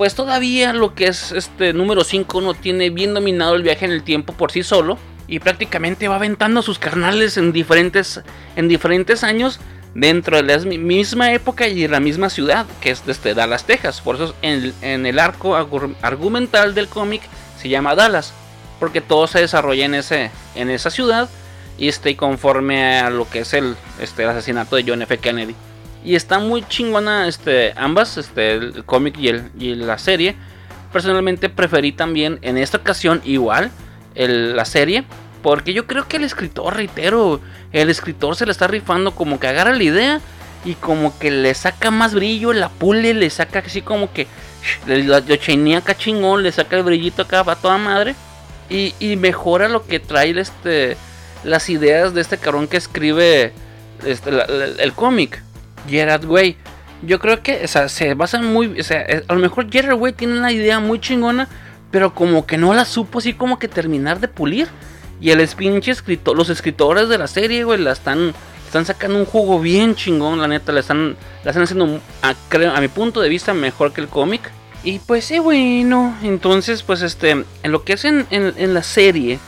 pues 0.00 0.14
todavía 0.14 0.72
lo 0.72 0.94
que 0.94 1.08
es 1.08 1.30
este 1.30 1.74
número 1.74 2.04
5 2.04 2.40
no 2.40 2.54
tiene 2.54 2.88
bien 2.88 3.12
dominado 3.12 3.54
el 3.54 3.62
viaje 3.62 3.84
en 3.84 3.92
el 3.92 4.02
tiempo 4.02 4.32
por 4.32 4.50
sí 4.50 4.62
solo. 4.62 4.96
Y 5.28 5.40
prácticamente 5.40 6.08
va 6.08 6.14
aventando 6.14 6.62
sus 6.62 6.78
carnales 6.78 7.36
en 7.36 7.52
diferentes, 7.52 8.22
en 8.56 8.66
diferentes 8.66 9.22
años 9.24 9.60
dentro 9.92 10.38
de 10.38 10.56
la 10.56 10.64
misma 10.64 11.34
época 11.34 11.68
y 11.68 11.86
la 11.86 12.00
misma 12.00 12.30
ciudad, 12.30 12.64
que 12.80 12.92
es 12.92 13.04
desde 13.04 13.34
Dallas, 13.34 13.66
Texas. 13.66 14.00
Por 14.00 14.14
eso 14.14 14.34
en, 14.40 14.72
en 14.80 15.04
el 15.04 15.18
arco 15.18 15.54
argumental 15.54 16.74
del 16.74 16.88
cómic 16.88 17.20
se 17.58 17.68
llama 17.68 17.94
Dallas, 17.94 18.32
porque 18.78 19.02
todo 19.02 19.26
se 19.26 19.40
desarrolla 19.40 19.84
en, 19.84 19.96
ese, 19.96 20.30
en 20.54 20.70
esa 20.70 20.88
ciudad 20.88 21.28
y 21.76 21.88
este, 21.88 22.16
conforme 22.16 23.00
a 23.00 23.10
lo 23.10 23.28
que 23.28 23.40
es 23.40 23.52
el, 23.52 23.76
este, 24.00 24.22
el 24.22 24.30
asesinato 24.30 24.76
de 24.76 24.84
John 24.86 25.02
F. 25.02 25.18
Kennedy. 25.18 25.54
Y 26.04 26.14
está 26.14 26.38
muy 26.38 26.62
chingona 26.66 27.28
este, 27.28 27.72
ambas, 27.76 28.16
este, 28.16 28.54
el 28.54 28.84
cómic 28.84 29.18
y, 29.18 29.28
el, 29.28 29.50
y 29.58 29.74
la 29.74 29.98
serie. 29.98 30.36
Personalmente 30.92 31.48
preferí 31.48 31.92
también 31.92 32.38
en 32.42 32.56
esta 32.56 32.78
ocasión 32.78 33.20
igual 33.24 33.70
la 34.14 34.64
serie. 34.64 35.04
Porque 35.42 35.72
yo 35.72 35.86
creo 35.86 36.06
que 36.06 36.18
el 36.18 36.24
escritor, 36.24 36.76
reitero, 36.76 37.40
el 37.72 37.88
escritor 37.88 38.36
se 38.36 38.44
le 38.44 38.52
está 38.52 38.66
rifando 38.66 39.12
como 39.12 39.40
que 39.40 39.48
agarra 39.48 39.72
la 39.72 39.82
idea 39.82 40.20
y 40.64 40.74
como 40.74 41.18
que 41.18 41.30
le 41.30 41.54
saca 41.54 41.90
más 41.90 42.14
brillo, 42.14 42.52
la 42.52 42.68
pule, 42.68 43.14
le 43.14 43.30
saca 43.30 43.60
así 43.60 43.80
como 43.80 44.12
que 44.12 44.26
lo 44.86 45.36
chinea 45.36 45.78
acá 45.78 45.96
chingón, 45.96 46.42
le 46.42 46.52
saca 46.52 46.76
el 46.76 46.82
brillito 46.82 47.22
acá 47.22 47.42
para 47.42 47.60
toda 47.60 47.78
madre. 47.78 48.14
Y, 48.68 48.94
y, 49.00 49.16
mejora 49.16 49.68
lo 49.68 49.84
que 49.84 49.98
trae 49.98 50.38
este, 50.38 50.96
las 51.42 51.68
ideas 51.70 52.14
de 52.14 52.20
este 52.20 52.38
cabrón 52.38 52.68
que 52.68 52.76
escribe 52.76 53.52
este, 54.06 54.30
el 54.78 54.92
cómic, 54.92 55.42
Gerard 55.88 56.24
Way. 56.24 56.56
Yo 57.02 57.18
creo 57.18 57.42
que 57.42 57.66
se 57.66 58.14
basan 58.14 58.52
muy. 58.52 58.80
O 58.80 58.82
sea, 58.82 59.06
a 59.26 59.32
lo 59.32 59.40
mejor 59.40 59.70
Gerard 59.70 59.98
Way 59.98 60.12
tiene 60.12 60.38
una 60.38 60.52
idea 60.52 60.80
muy 60.80 61.00
chingona, 61.00 61.48
pero 61.90 62.14
como 62.14 62.46
que 62.46 62.58
no 62.58 62.74
la 62.74 62.84
supo 62.84 63.18
así 63.18 63.32
como 63.32 63.58
que 63.58 63.68
terminar 63.68 64.20
de 64.20 64.28
pulir. 64.28 64.68
Y 65.20 65.30
el 65.30 65.46
pinche 65.48 65.90
escritor, 65.90 66.36
los 66.36 66.48
escritores 66.48 67.08
de 67.08 67.18
la 67.18 67.26
serie, 67.26 67.64
güey, 67.64 67.78
la 67.78 67.92
están, 67.92 68.32
están 68.66 68.86
sacando 68.86 69.18
un 69.18 69.26
juego 69.26 69.60
bien 69.60 69.94
chingón, 69.94 70.40
la 70.40 70.48
neta, 70.48 70.72
la 70.72 70.80
están, 70.80 71.14
la 71.44 71.50
están 71.50 71.64
haciendo, 71.64 72.00
a, 72.22 72.34
a 72.74 72.80
mi 72.80 72.88
punto 72.88 73.20
de 73.20 73.28
vista, 73.28 73.52
mejor 73.52 73.92
que 73.92 74.00
el 74.00 74.08
cómic. 74.08 74.50
Y 74.82 74.98
pues 75.00 75.26
sí, 75.26 75.38
bueno, 75.38 76.16
entonces, 76.22 76.82
pues 76.82 77.02
este, 77.02 77.30
en 77.30 77.46
lo 77.64 77.84
que 77.84 77.94
es 77.94 78.06
en, 78.06 78.26
en, 78.30 78.72
la 78.72 78.82
serie 78.82 79.38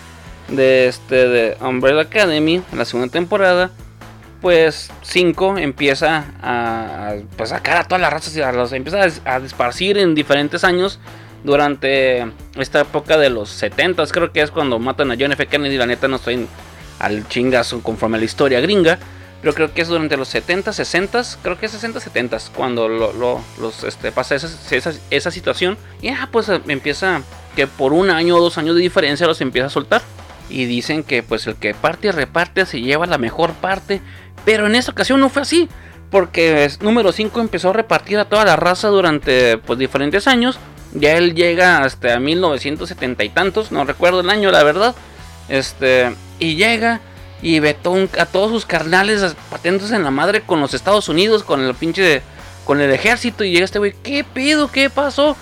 de 0.49 0.89
este 0.89 1.27
de 1.27 1.57
Umbrella 1.61 2.03
Academy, 2.03 2.63
en 2.71 2.79
la 2.79 2.85
segunda 2.85 3.11
temporada, 3.11 3.71
pues 4.43 4.91
5 5.03 5.57
empieza 5.59 6.25
a, 6.43 7.15
pues, 7.37 7.51
sacar 7.51 7.79
a 7.79 7.85
todas 7.85 8.03
las 8.03 8.13
razas 8.13 8.37
y 8.37 8.43
a 8.43 8.53
los 8.53 8.73
empieza 8.73 9.01
a, 9.25 9.37
a 9.37 9.71
en 9.81 10.15
diferentes 10.15 10.65
años 10.65 10.99
durante 11.45 12.27
esta 12.57 12.81
época 12.81 13.17
de 13.19 13.31
los 13.31 13.49
70 13.51 14.05
creo 14.09 14.33
que 14.33 14.43
es 14.43 14.51
cuando 14.51 14.79
matan 14.79 15.11
a 15.11 15.17
John 15.19 15.33
F. 15.33 15.47
Kennedy, 15.47 15.77
la 15.77 15.87
neta 15.87 16.09
no 16.09 16.17
estoy 16.17 16.47
al 16.99 17.27
chingazo 17.29 17.83
conforme 17.83 18.17
a 18.17 18.21
la 18.21 18.25
historia 18.25 18.61
gringa, 18.61 18.99
pero 19.41 19.55
creo 19.55 19.75
que 19.75 19.83
es 19.83 19.89
durante 19.89 20.17
los 20.17 20.29
70, 20.29 20.73
60, 20.73 21.23
creo 21.43 21.59
que 21.59 21.67
es 21.67 21.73
60, 21.73 21.99
70 21.99 22.39
cuando 22.55 22.89
lo, 22.89 23.13
los, 23.61 23.85
este, 23.85 24.13
pasa 24.13 24.37
esa, 24.37 24.93
esa, 25.11 25.31
situación. 25.33 25.77
Y 26.01 26.07
ya 26.07 26.29
pues 26.31 26.49
empieza 26.69 27.23
que 27.57 27.67
por 27.67 27.93
un 27.93 28.11
año 28.11 28.37
o 28.37 28.41
dos 28.41 28.57
años 28.57 28.77
de 28.77 28.83
diferencia 28.83 29.27
los 29.27 29.41
empieza 29.41 29.67
a 29.67 29.71
soltar. 29.71 30.03
Y 30.49 30.67
dicen 30.67 31.03
que 31.03 31.25
pues 31.25 31.47
el 31.47 31.57
que 31.57 31.75
parte 31.75 32.09
y 32.09 32.11
reparte 32.13 32.67
se 32.67 32.81
lleva 32.81 33.07
la 33.07 33.19
mejor 33.19 33.53
parte, 33.55 34.01
pero 34.45 34.67
en 34.67 34.75
esta 34.75 34.93
ocasión 34.93 35.21
no 35.21 35.29
fue 35.29 35.43
así. 35.43 35.69
Porque 36.11 36.71
número 36.81 37.11
5 37.11 37.41
empezó 37.41 37.71
a 37.71 37.73
repartir 37.73 38.19
a 38.19 38.27
toda 38.27 38.45
la 38.45 38.57
raza 38.57 38.89
durante 38.89 39.57
pues, 39.57 39.79
diferentes 39.79 40.27
años 40.27 40.59
ya 40.95 41.17
él 41.17 41.35
llega 41.35 41.83
hasta 41.85 42.19
1970 42.19 43.25
y 43.25 43.29
tantos, 43.31 43.73
no 43.73 43.85
recuerdo 43.85 44.21
el 44.21 44.31
año, 44.31 44.51
la 44.51 44.63
verdad. 44.63 44.95
Este, 45.49 46.15
y 46.39 46.57
llega 46.57 47.01
y 47.41 47.59
ve 47.61 47.77
a 48.19 48.27
todos 48.27 48.51
sus 48.51 48.67
carnales 48.67 49.35
patentos 49.51 49.91
en 49.91 50.05
la 50.05 50.11
madre 50.11 50.43
con 50.43 50.61
los 50.61 50.75
Estados 50.75 51.09
Unidos, 51.09 51.43
con 51.43 51.65
el 51.65 51.75
pinche, 51.75 52.23
con 52.65 52.81
el 52.81 52.91
ejército. 52.91 53.43
Y 53.45 53.53
llega 53.53 53.65
este 53.65 53.79
güey, 53.79 53.95
¿qué 54.03 54.25
pedo? 54.25 54.71
¿Qué 54.71 54.91
pasó? 54.91 55.37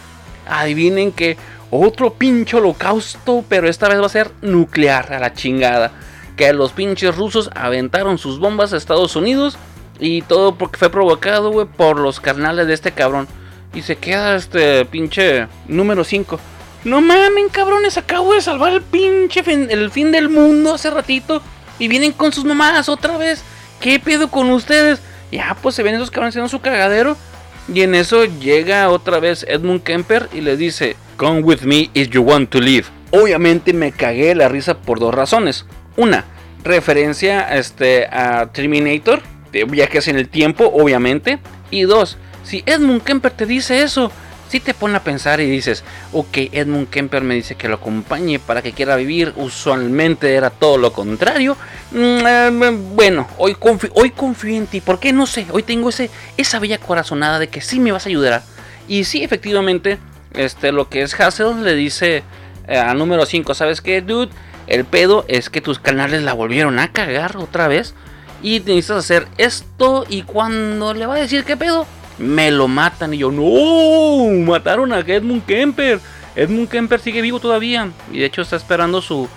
Adivinen 0.46 1.12
que 1.12 1.36
otro 1.70 2.14
pinche 2.14 2.56
holocausto, 2.56 3.44
pero 3.48 3.68
esta 3.68 3.88
vez 3.88 4.00
va 4.00 4.06
a 4.06 4.10
ser 4.10 4.30
nuclear 4.42 5.12
a 5.12 5.18
la 5.18 5.34
chingada. 5.34 5.92
Que 6.40 6.54
los 6.54 6.72
pinches 6.72 7.18
rusos 7.18 7.50
aventaron 7.54 8.16
sus 8.16 8.38
bombas 8.38 8.72
a 8.72 8.78
Estados 8.78 9.14
Unidos 9.14 9.58
y 9.98 10.22
todo 10.22 10.54
porque 10.54 10.78
fue 10.78 10.88
provocado, 10.88 11.50
güey, 11.50 11.66
por 11.66 12.00
los 12.00 12.18
carnales 12.18 12.66
de 12.66 12.72
este 12.72 12.92
cabrón. 12.92 13.28
Y 13.74 13.82
se 13.82 13.96
queda 13.96 14.36
este 14.36 14.86
pinche 14.86 15.48
número 15.68 16.02
5. 16.02 16.40
No 16.84 17.02
mamen, 17.02 17.50
cabrones, 17.50 17.98
acabo 17.98 18.32
de 18.32 18.40
salvar 18.40 18.72
el 18.72 18.80
pinche 18.80 19.42
fin, 19.42 19.66
el 19.70 19.90
fin 19.90 20.12
del 20.12 20.30
mundo 20.30 20.72
hace 20.72 20.88
ratito. 20.88 21.42
Y 21.78 21.88
vienen 21.88 22.12
con 22.12 22.32
sus 22.32 22.46
mamadas 22.46 22.88
otra 22.88 23.18
vez. 23.18 23.44
¿Qué 23.78 24.00
pedo 24.00 24.30
con 24.30 24.48
ustedes? 24.48 25.02
Ya, 25.30 25.54
pues 25.60 25.74
se 25.74 25.82
ven 25.82 25.96
esos 25.96 26.10
cabrones 26.10 26.32
haciendo 26.32 26.48
su 26.48 26.62
cagadero. 26.62 27.18
Y 27.68 27.82
en 27.82 27.94
eso 27.94 28.24
llega 28.24 28.88
otra 28.88 29.20
vez 29.20 29.44
Edmund 29.46 29.82
Kemper 29.82 30.30
y 30.32 30.40
le 30.40 30.56
dice: 30.56 30.96
Come 31.18 31.42
with 31.42 31.64
me 31.64 31.90
if 31.92 32.08
you 32.08 32.22
want 32.22 32.48
to 32.48 32.62
live. 32.62 32.86
Obviamente 33.10 33.74
me 33.74 33.92
cagué 33.92 34.34
la 34.34 34.48
risa 34.48 34.78
por 34.78 35.00
dos 35.00 35.14
razones. 35.14 35.66
Una, 36.00 36.24
referencia 36.64 37.54
este, 37.54 38.06
a 38.06 38.46
Terminator, 38.46 39.20
de 39.52 39.64
viajes 39.64 40.08
en 40.08 40.16
el 40.16 40.30
tiempo, 40.30 40.64
obviamente. 40.72 41.40
Y 41.70 41.82
dos, 41.82 42.16
si 42.42 42.62
Edmund 42.64 43.02
Kemper 43.02 43.32
te 43.32 43.44
dice 43.44 43.82
eso, 43.82 44.10
si 44.48 44.60
te 44.60 44.72
pone 44.72 44.96
a 44.96 45.04
pensar 45.04 45.42
y 45.42 45.50
dices, 45.50 45.84
ok, 46.14 46.38
Edmund 46.52 46.88
Kemper 46.88 47.22
me 47.22 47.34
dice 47.34 47.54
que 47.54 47.68
lo 47.68 47.74
acompañe 47.74 48.38
para 48.38 48.62
que 48.62 48.72
quiera 48.72 48.96
vivir, 48.96 49.34
usualmente 49.36 50.34
era 50.34 50.48
todo 50.48 50.78
lo 50.78 50.90
contrario. 50.90 51.58
Mm, 51.90 52.26
eh, 52.26 52.78
bueno, 52.94 53.28
hoy 53.36 53.54
confío, 53.54 53.90
hoy 53.92 54.10
en 54.56 54.68
ti, 54.68 54.80
porque 54.80 55.12
no 55.12 55.26
sé, 55.26 55.48
hoy 55.52 55.64
tengo 55.64 55.90
ese, 55.90 56.08
esa 56.38 56.58
bella 56.60 56.78
corazonada 56.78 57.38
de 57.38 57.48
que 57.48 57.60
sí 57.60 57.78
me 57.78 57.92
vas 57.92 58.06
a 58.06 58.08
ayudar. 58.08 58.42
Y 58.88 59.04
sí, 59.04 59.22
efectivamente, 59.22 59.98
este, 60.32 60.72
lo 60.72 60.88
que 60.88 61.02
es 61.02 61.20
Hassel 61.20 61.62
le 61.62 61.74
dice 61.74 62.22
eh, 62.68 62.78
a 62.78 62.94
número 62.94 63.26
5, 63.26 63.52
¿sabes 63.52 63.82
qué, 63.82 64.00
dude? 64.00 64.30
El 64.70 64.84
pedo 64.84 65.24
es 65.26 65.50
que 65.50 65.60
tus 65.60 65.80
canales 65.80 66.22
la 66.22 66.32
volvieron 66.32 66.78
a 66.78 66.92
cagar 66.92 67.36
otra 67.36 67.68
vez. 67.68 67.92
Y 68.42 68.60
necesitas 68.60 68.98
hacer 68.98 69.26
esto. 69.36 70.06
Y 70.08 70.22
cuando 70.22 70.94
le 70.94 71.04
va 71.06 71.16
a 71.16 71.18
decir 71.18 71.44
qué 71.44 71.56
pedo, 71.56 71.86
me 72.18 72.50
lo 72.52 72.68
matan. 72.68 73.12
Y 73.12 73.18
yo, 73.18 73.32
no, 73.32 74.46
mataron 74.46 74.92
a 74.92 75.00
Edmund 75.00 75.44
Kemper. 75.44 76.00
Edmund 76.36 76.68
Kemper 76.68 77.00
sigue 77.00 77.20
vivo 77.20 77.40
todavía. 77.40 77.90
Y 78.12 78.20
de 78.20 78.26
hecho 78.26 78.42
está 78.42 78.56
esperando 78.56 79.02
su 79.02 79.28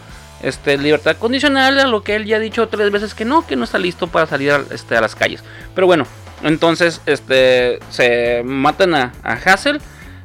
este, 0.44 0.78
libertad 0.78 1.18
condicional. 1.18 1.80
A 1.80 1.88
lo 1.88 2.04
que 2.04 2.16
él 2.16 2.26
ya 2.26 2.38
ha 2.38 2.40
dicho 2.40 2.68
tres 2.68 2.92
veces 2.92 3.16
que 3.16 3.26
no, 3.26 3.46
que 3.46 3.56
no 3.56 3.64
está 3.64 3.80
listo 3.80 4.08
para 4.08 4.28
salir 4.28 4.52
a, 4.52 4.64
este, 4.70 4.96
a 4.96 5.02
las 5.02 5.16
calles. 5.16 5.44
Pero 5.74 5.88
bueno, 5.88 6.06
entonces 6.44 7.02
este, 7.08 7.80
se 7.90 8.44
matan 8.46 8.94
a, 8.94 9.14
a 9.24 9.34
Hassel. 9.34 9.82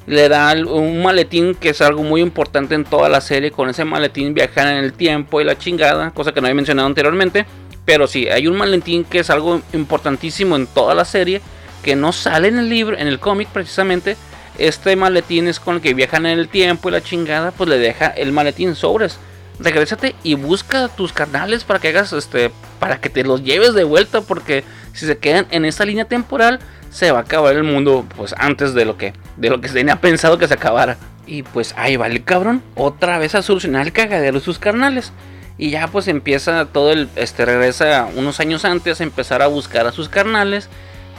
Le 0.08 0.28
da 0.28 0.52
un 0.54 1.02
maletín 1.02 1.54
que 1.54 1.68
es 1.68 1.80
algo 1.80 2.02
muy 2.02 2.20
importante 2.20 2.74
en 2.74 2.84
toda 2.84 3.08
la 3.08 3.20
serie. 3.20 3.52
Con 3.52 3.68
ese 3.68 3.84
maletín 3.84 4.34
viajan 4.34 4.68
en 4.68 4.84
el 4.84 4.92
tiempo 4.94 5.40
y 5.40 5.44
la 5.44 5.56
chingada. 5.56 6.10
Cosa 6.10 6.32
que 6.32 6.40
no 6.40 6.46
había 6.46 6.56
mencionado 6.56 6.88
anteriormente. 6.88 7.46
Pero 7.84 8.06
sí, 8.06 8.28
hay 8.28 8.46
un 8.48 8.56
maletín 8.56 9.04
que 9.04 9.20
es 9.20 9.30
algo 9.30 9.60
importantísimo 9.72 10.56
en 10.56 10.66
toda 10.66 10.94
la 10.94 11.04
serie 11.04 11.40
que 11.82 11.96
no 11.96 12.12
sale 12.12 12.48
en 12.48 12.58
el 12.58 12.68
libro, 12.68 12.98
en 12.98 13.06
el 13.06 13.18
cómic 13.18 13.48
precisamente, 13.48 14.16
este 14.58 14.96
maletín 14.96 15.46
es 15.46 15.60
con 15.60 15.76
el 15.76 15.80
que 15.80 15.94
viajan 15.94 16.26
en 16.26 16.38
el 16.38 16.48
tiempo 16.48 16.88
y 16.88 16.92
la 16.92 17.02
chingada, 17.02 17.52
pues 17.52 17.70
le 17.70 17.78
deja 17.78 18.08
el 18.08 18.32
maletín 18.32 18.74
sobres. 18.74 19.18
regrésate 19.60 20.14
y 20.22 20.34
busca 20.34 20.88
tus 20.88 21.12
carnales 21.12 21.64
para 21.64 21.80
que 21.80 21.88
hagas 21.88 22.12
este 22.12 22.52
para 22.78 23.00
que 23.00 23.08
te 23.08 23.24
los 23.24 23.42
lleves 23.42 23.74
de 23.74 23.82
vuelta 23.82 24.20
porque 24.20 24.62
si 24.92 25.04
se 25.04 25.18
quedan 25.18 25.46
en 25.50 25.64
esa 25.64 25.84
línea 25.84 26.04
temporal 26.04 26.60
se 26.90 27.12
va 27.12 27.18
a 27.18 27.22
acabar 27.22 27.54
el 27.56 27.64
mundo 27.64 28.06
pues 28.16 28.34
antes 28.38 28.74
de 28.74 28.84
lo 28.84 28.96
que 28.96 29.12
de 29.36 29.50
lo 29.50 29.60
que 29.60 29.68
se 29.68 29.74
tenía 29.74 29.96
pensado 29.96 30.38
que 30.38 30.48
se 30.48 30.54
acabara. 30.54 30.96
Y 31.26 31.42
pues 31.42 31.74
ahí 31.76 31.96
va 31.96 32.06
el 32.06 32.24
cabrón 32.24 32.62
otra 32.74 33.18
vez 33.18 33.34
a 33.34 33.42
solucionar 33.42 33.86
el 33.86 33.92
cagadero 33.92 34.38
de 34.38 34.44
sus 34.44 34.58
carnales. 34.58 35.12
Y 35.58 35.70
ya 35.70 35.88
pues 35.88 36.08
empieza 36.08 36.66
todo 36.66 36.92
el 36.92 37.08
este 37.16 37.44
regresa 37.44 38.08
unos 38.14 38.40
años 38.40 38.64
antes 38.64 39.00
a 39.00 39.04
empezar 39.04 39.42
a 39.42 39.48
buscar 39.48 39.86
a 39.86 39.92
sus 39.92 40.08
carnales, 40.08 40.68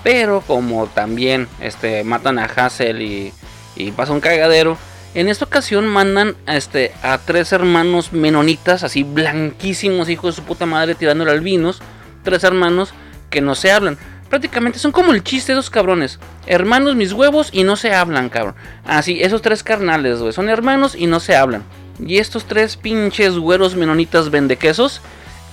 pero 0.04 0.42
como 0.42 0.88
también 0.88 1.48
este 1.60 2.04
matan 2.04 2.40
a 2.40 2.46
Hassel 2.46 3.02
y 3.02 3.34
y 3.76 3.92
pasa 3.92 4.12
un 4.12 4.20
cagadero, 4.20 4.78
en 5.16 5.30
esta 5.30 5.46
ocasión 5.46 5.88
mandan 5.88 6.36
a, 6.46 6.56
este, 6.56 6.92
a 7.02 7.18
tres 7.18 7.52
hermanos 7.52 8.14
menonitas, 8.14 8.84
así 8.84 9.04
blanquísimos, 9.04 10.10
hijos 10.10 10.36
de 10.36 10.42
su 10.42 10.48
puta 10.48 10.68
madre, 10.68 10.94
tirándole 10.94 11.32
albinos. 11.32 11.82
Tres 12.24 12.44
hermanos 12.44 12.94
que 13.32 13.42
no 13.42 13.56
se 13.56 13.72
hablan. 13.72 13.98
Prácticamente 14.30 14.80
son 14.80 14.92
como 14.92 15.12
el 15.12 15.24
chiste 15.24 15.54
de 15.54 15.60
esos 15.60 15.70
cabrones. 15.70 16.20
Hermanos 16.46 16.96
mis 16.96 17.14
huevos 17.14 17.50
y 17.52 17.64
no 17.64 17.76
se 17.76 17.94
hablan, 17.94 18.30
cabrón. 18.30 18.56
Así, 18.86 19.22
esos 19.22 19.42
tres 19.42 19.64
carnales, 19.64 20.20
güey. 20.20 20.34
Son 20.34 20.50
hermanos 20.50 20.96
y 20.96 21.08
no 21.08 21.20
se 21.20 21.36
hablan. 21.36 21.64
Y 22.00 22.18
estos 22.18 22.46
tres 22.46 22.78
pinches 22.78 23.38
güeros 23.38 23.76
menonitas 23.76 24.30
vendequesos, 24.30 25.02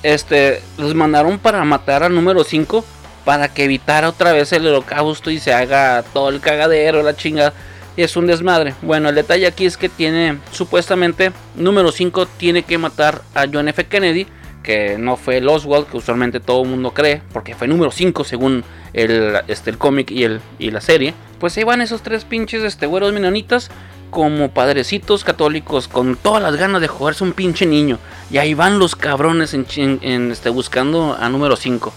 este, 0.03 0.63
los 0.79 0.95
mandaron 0.95 1.39
para 1.39 1.65
matar 1.65 2.03
al 2.03 2.15
número 2.15 2.45
5 2.45 2.85
para 3.25 3.49
que 3.49 3.65
evitara 3.65 4.09
otra 4.09 4.33
vez 4.33 4.53
el 4.53 4.67
holocausto 4.67 5.33
y 5.33 5.41
se 5.41 5.53
haga 5.53 6.05
todo 6.13 6.29
el 6.29 6.41
cagadero, 6.41 7.03
la 7.03 7.17
chingada 7.17 7.53
y 7.97 8.03
es 8.03 8.17
un 8.17 8.27
desmadre. 8.27 8.75
Bueno, 8.83 9.09
el 9.09 9.15
detalle 9.15 9.47
aquí 9.47 9.67
es 9.67 9.77
que 9.77 9.89
tiene, 9.89 10.39
supuestamente, 10.53 11.33
número 11.55 11.91
5 11.91 12.27
tiene 12.27 12.63
que 12.63 12.79
matar 12.79 13.23
a 13.35 13.47
John 13.53 13.69
F. 13.69 13.85
Kennedy, 13.87 14.27
que 14.67 14.99
no 14.99 15.17
fue 15.17 15.39
el 15.39 15.49
Oswald, 15.49 15.87
que 15.87 15.97
usualmente 15.97 16.41
todo 16.41 16.63
el 16.63 16.69
mundo 16.69 16.93
cree, 16.93 17.23
porque 17.33 17.55
fue 17.55 17.69
número 17.69 17.91
5 17.91 18.25
según 18.25 18.65
el, 18.93 19.39
este, 19.49 19.71
el 19.71 19.79
cómic 19.79 20.11
y, 20.11 20.27
y 20.59 20.71
la 20.71 20.83
serie. 20.83 21.15
Pues 21.39 21.57
ahí 21.57 21.65
van 21.65 21.81
esos 21.81 22.03
tres 22.03 22.25
pinches 22.25 22.63
este, 22.63 22.87
güeros 22.87 23.13
menonitas 23.13 23.71
como 24.11 24.51
padrecitos 24.51 25.25
católicos 25.25 25.89
con 25.89 26.17
todas 26.17 26.43
las 26.43 26.57
ganas 26.57 26.81
de 26.81 26.89
jugarse 26.89 27.25
un 27.25 27.33
pinche 27.33 27.67
niño. 27.67 27.99
Y 28.31 28.39
ahí 28.39 28.55
van 28.55 28.79
los 28.79 28.97
cabrones 28.97 29.55
en, 29.55 30.31
este, 30.31 30.51
buscando 30.51 31.17
a 31.19 31.29
número 31.29 31.57
5. 31.57 31.93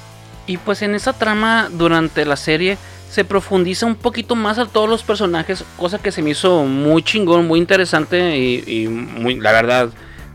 Y 0.47 0.57
pues 0.57 0.81
en 0.81 0.95
esa 0.95 1.13
trama 1.13 1.69
durante 1.71 2.25
la 2.25 2.35
serie 2.35 2.77
se 3.09 3.25
profundiza 3.25 3.85
un 3.85 3.95
poquito 3.95 4.35
más 4.35 4.59
a 4.59 4.65
todos 4.65 4.89
los 4.89 5.03
personajes, 5.03 5.63
cosa 5.77 5.97
que 5.97 6.11
se 6.11 6.21
me 6.21 6.31
hizo 6.31 6.65
muy 6.65 7.01
chingón, 7.01 7.47
muy 7.47 7.59
interesante 7.59 8.37
y, 8.37 8.87
muy, 8.87 9.39
la 9.39 9.51
verdad, 9.51 9.89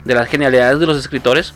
de 0.05 0.15
las 0.15 0.29
genialidades 0.29 0.81
de 0.81 0.87
los 0.87 0.99
escritores. 0.99 1.55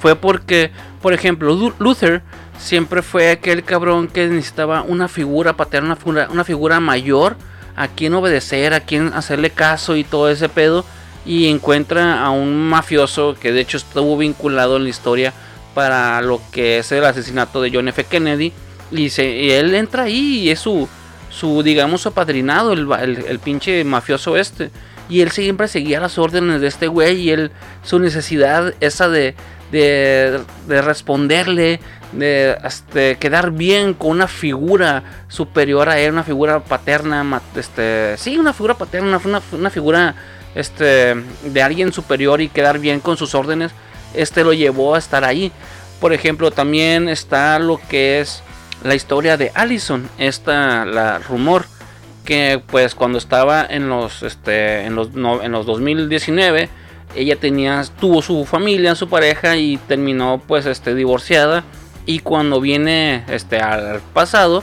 Fue 0.00 0.16
porque, 0.16 0.70
por 1.02 1.12
ejemplo, 1.12 1.54
Luther 1.78 2.22
siempre 2.58 3.02
fue 3.02 3.30
aquel 3.30 3.64
cabrón 3.64 4.08
que 4.08 4.26
necesitaba 4.26 4.82
una 4.82 5.08
figura 5.08 5.56
paterna, 5.56 5.96
una 6.04 6.28
una 6.30 6.44
figura 6.44 6.80
mayor 6.80 7.36
a 7.76 7.88
quien 7.88 8.14
obedecer, 8.14 8.74
a 8.74 8.80
quien 8.80 9.12
hacerle 9.12 9.50
caso 9.50 9.96
y 9.96 10.04
todo 10.04 10.30
ese 10.30 10.48
pedo. 10.48 10.84
Y 11.26 11.48
encuentra 11.48 12.24
a 12.24 12.30
un 12.30 12.68
mafioso 12.68 13.36
que 13.38 13.52
de 13.52 13.60
hecho 13.60 13.76
estuvo 13.76 14.16
vinculado 14.16 14.78
en 14.78 14.84
la 14.84 14.88
historia 14.88 15.34
para 15.74 16.20
lo 16.22 16.40
que 16.50 16.78
es 16.78 16.90
el 16.92 17.04
asesinato 17.04 17.60
de 17.60 17.70
John 17.72 17.88
F. 17.88 18.04
Kennedy 18.04 18.52
y, 18.90 19.10
él 19.50 19.74
entra 19.74 20.04
ahí 20.04 20.40
y 20.40 20.50
es 20.50 20.60
su, 20.60 20.88
su 21.30 21.62
digamos, 21.62 22.02
su 22.02 22.08
apadrinado, 22.08 22.72
el, 22.72 22.90
el, 23.26 23.38
pinche 23.38 23.84
mafioso 23.84 24.36
este. 24.36 24.70
Y 25.08 25.20
él 25.20 25.30
siempre 25.30 25.68
seguía 25.68 26.00
las 26.00 26.18
órdenes 26.18 26.60
de 26.60 26.68
este 26.68 26.86
güey 26.86 27.20
y 27.20 27.30
él, 27.30 27.50
su 27.82 27.98
necesidad 27.98 28.74
esa 28.80 29.08
de, 29.08 29.34
de, 29.70 30.40
de 30.66 30.82
responderle, 30.82 31.80
de 32.12 32.56
este, 32.64 33.16
quedar 33.16 33.52
bien 33.52 33.94
con 33.94 34.10
una 34.10 34.28
figura 34.28 35.02
superior 35.28 35.88
a 35.88 35.98
él, 35.98 36.12
una 36.12 36.24
figura 36.24 36.60
paterna, 36.60 37.40
este, 37.56 38.16
sí, 38.16 38.36
una 38.36 38.52
figura 38.52 38.74
paterna, 38.74 39.20
una, 39.24 39.42
una 39.52 39.70
figura 39.70 40.14
este, 40.54 41.14
de 41.44 41.62
alguien 41.62 41.92
superior 41.92 42.40
y 42.40 42.48
quedar 42.48 42.78
bien 42.78 43.00
con 43.00 43.16
sus 43.16 43.34
órdenes, 43.34 43.72
este 44.14 44.42
lo 44.42 44.52
llevó 44.52 44.94
a 44.94 44.98
estar 44.98 45.24
ahí. 45.24 45.52
Por 46.00 46.12
ejemplo, 46.12 46.50
también 46.50 47.08
está 47.08 47.58
lo 47.58 47.80
que 47.88 48.20
es 48.20 48.42
la 48.82 48.94
historia 48.94 49.36
de 49.36 49.52
Allison, 49.54 50.08
esta 50.18 50.84
la 50.84 51.18
rumor 51.18 51.66
que 52.24 52.62
pues 52.66 52.94
cuando 52.94 53.18
estaba 53.18 53.66
en 53.68 53.88
los 53.88 54.22
este 54.22 54.84
en 54.84 54.94
los 54.94 55.08
en 55.14 55.52
los 55.52 55.66
2019 55.66 56.68
ella 57.14 57.36
tenía 57.36 57.84
tuvo 58.00 58.22
su 58.22 58.44
familia, 58.44 58.94
su 58.94 59.08
pareja 59.08 59.56
y 59.56 59.76
terminó 59.76 60.40
pues 60.46 60.66
este 60.66 60.94
divorciada 60.94 61.64
y 62.06 62.20
cuando 62.20 62.60
viene 62.60 63.24
este 63.28 63.58
al 63.58 64.00
pasado 64.12 64.62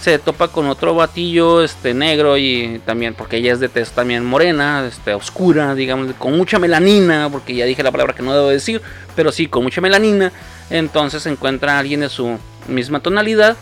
se 0.00 0.18
topa 0.18 0.48
con 0.48 0.66
otro 0.66 0.94
batillo 0.94 1.62
este 1.62 1.94
negro 1.94 2.36
y 2.36 2.80
también 2.84 3.14
porque 3.14 3.38
ella 3.38 3.52
es 3.52 3.60
de 3.60 3.68
tez 3.68 3.90
también 3.92 4.24
morena, 4.24 4.86
este 4.86 5.14
oscura, 5.14 5.74
digamos, 5.74 6.12
con 6.18 6.36
mucha 6.36 6.58
melanina, 6.58 7.28
porque 7.30 7.54
ya 7.54 7.64
dije 7.64 7.82
la 7.82 7.90
palabra 7.90 8.14
que 8.14 8.22
no 8.22 8.34
debo 8.34 8.48
decir, 8.48 8.82
pero 9.14 9.32
sí 9.32 9.46
con 9.46 9.62
mucha 9.62 9.80
melanina, 9.80 10.32
entonces 10.70 11.22
se 11.22 11.30
encuentra 11.30 11.78
alguien 11.78 12.00
de 12.00 12.08
su 12.08 12.38
misma 12.68 13.00
tonalidad 13.00 13.56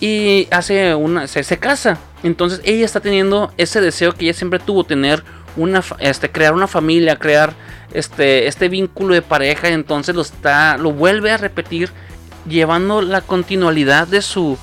y 0.00 0.48
hace 0.50 0.94
una 0.94 1.26
se, 1.26 1.58
casa. 1.58 1.98
Entonces 2.22 2.60
ella 2.64 2.84
está 2.84 3.00
teniendo 3.00 3.52
ese 3.56 3.80
deseo 3.80 4.12
que 4.12 4.24
ella 4.24 4.34
siempre 4.34 4.58
tuvo 4.58 4.84
tener 4.84 5.22
una 5.56 5.82
este 5.98 6.30
crear 6.30 6.54
una 6.54 6.66
familia, 6.66 7.16
crear 7.16 7.54
este 7.92 8.46
este 8.46 8.68
vínculo 8.68 9.14
de 9.14 9.22
pareja, 9.22 9.68
entonces 9.68 10.14
lo 10.14 10.22
está 10.22 10.76
lo 10.76 10.92
vuelve 10.92 11.32
a 11.32 11.36
repetir 11.36 11.90
llevando 12.48 13.02
la 13.02 13.20
continuidad 13.20 14.06
de 14.06 14.22
su 14.22 14.58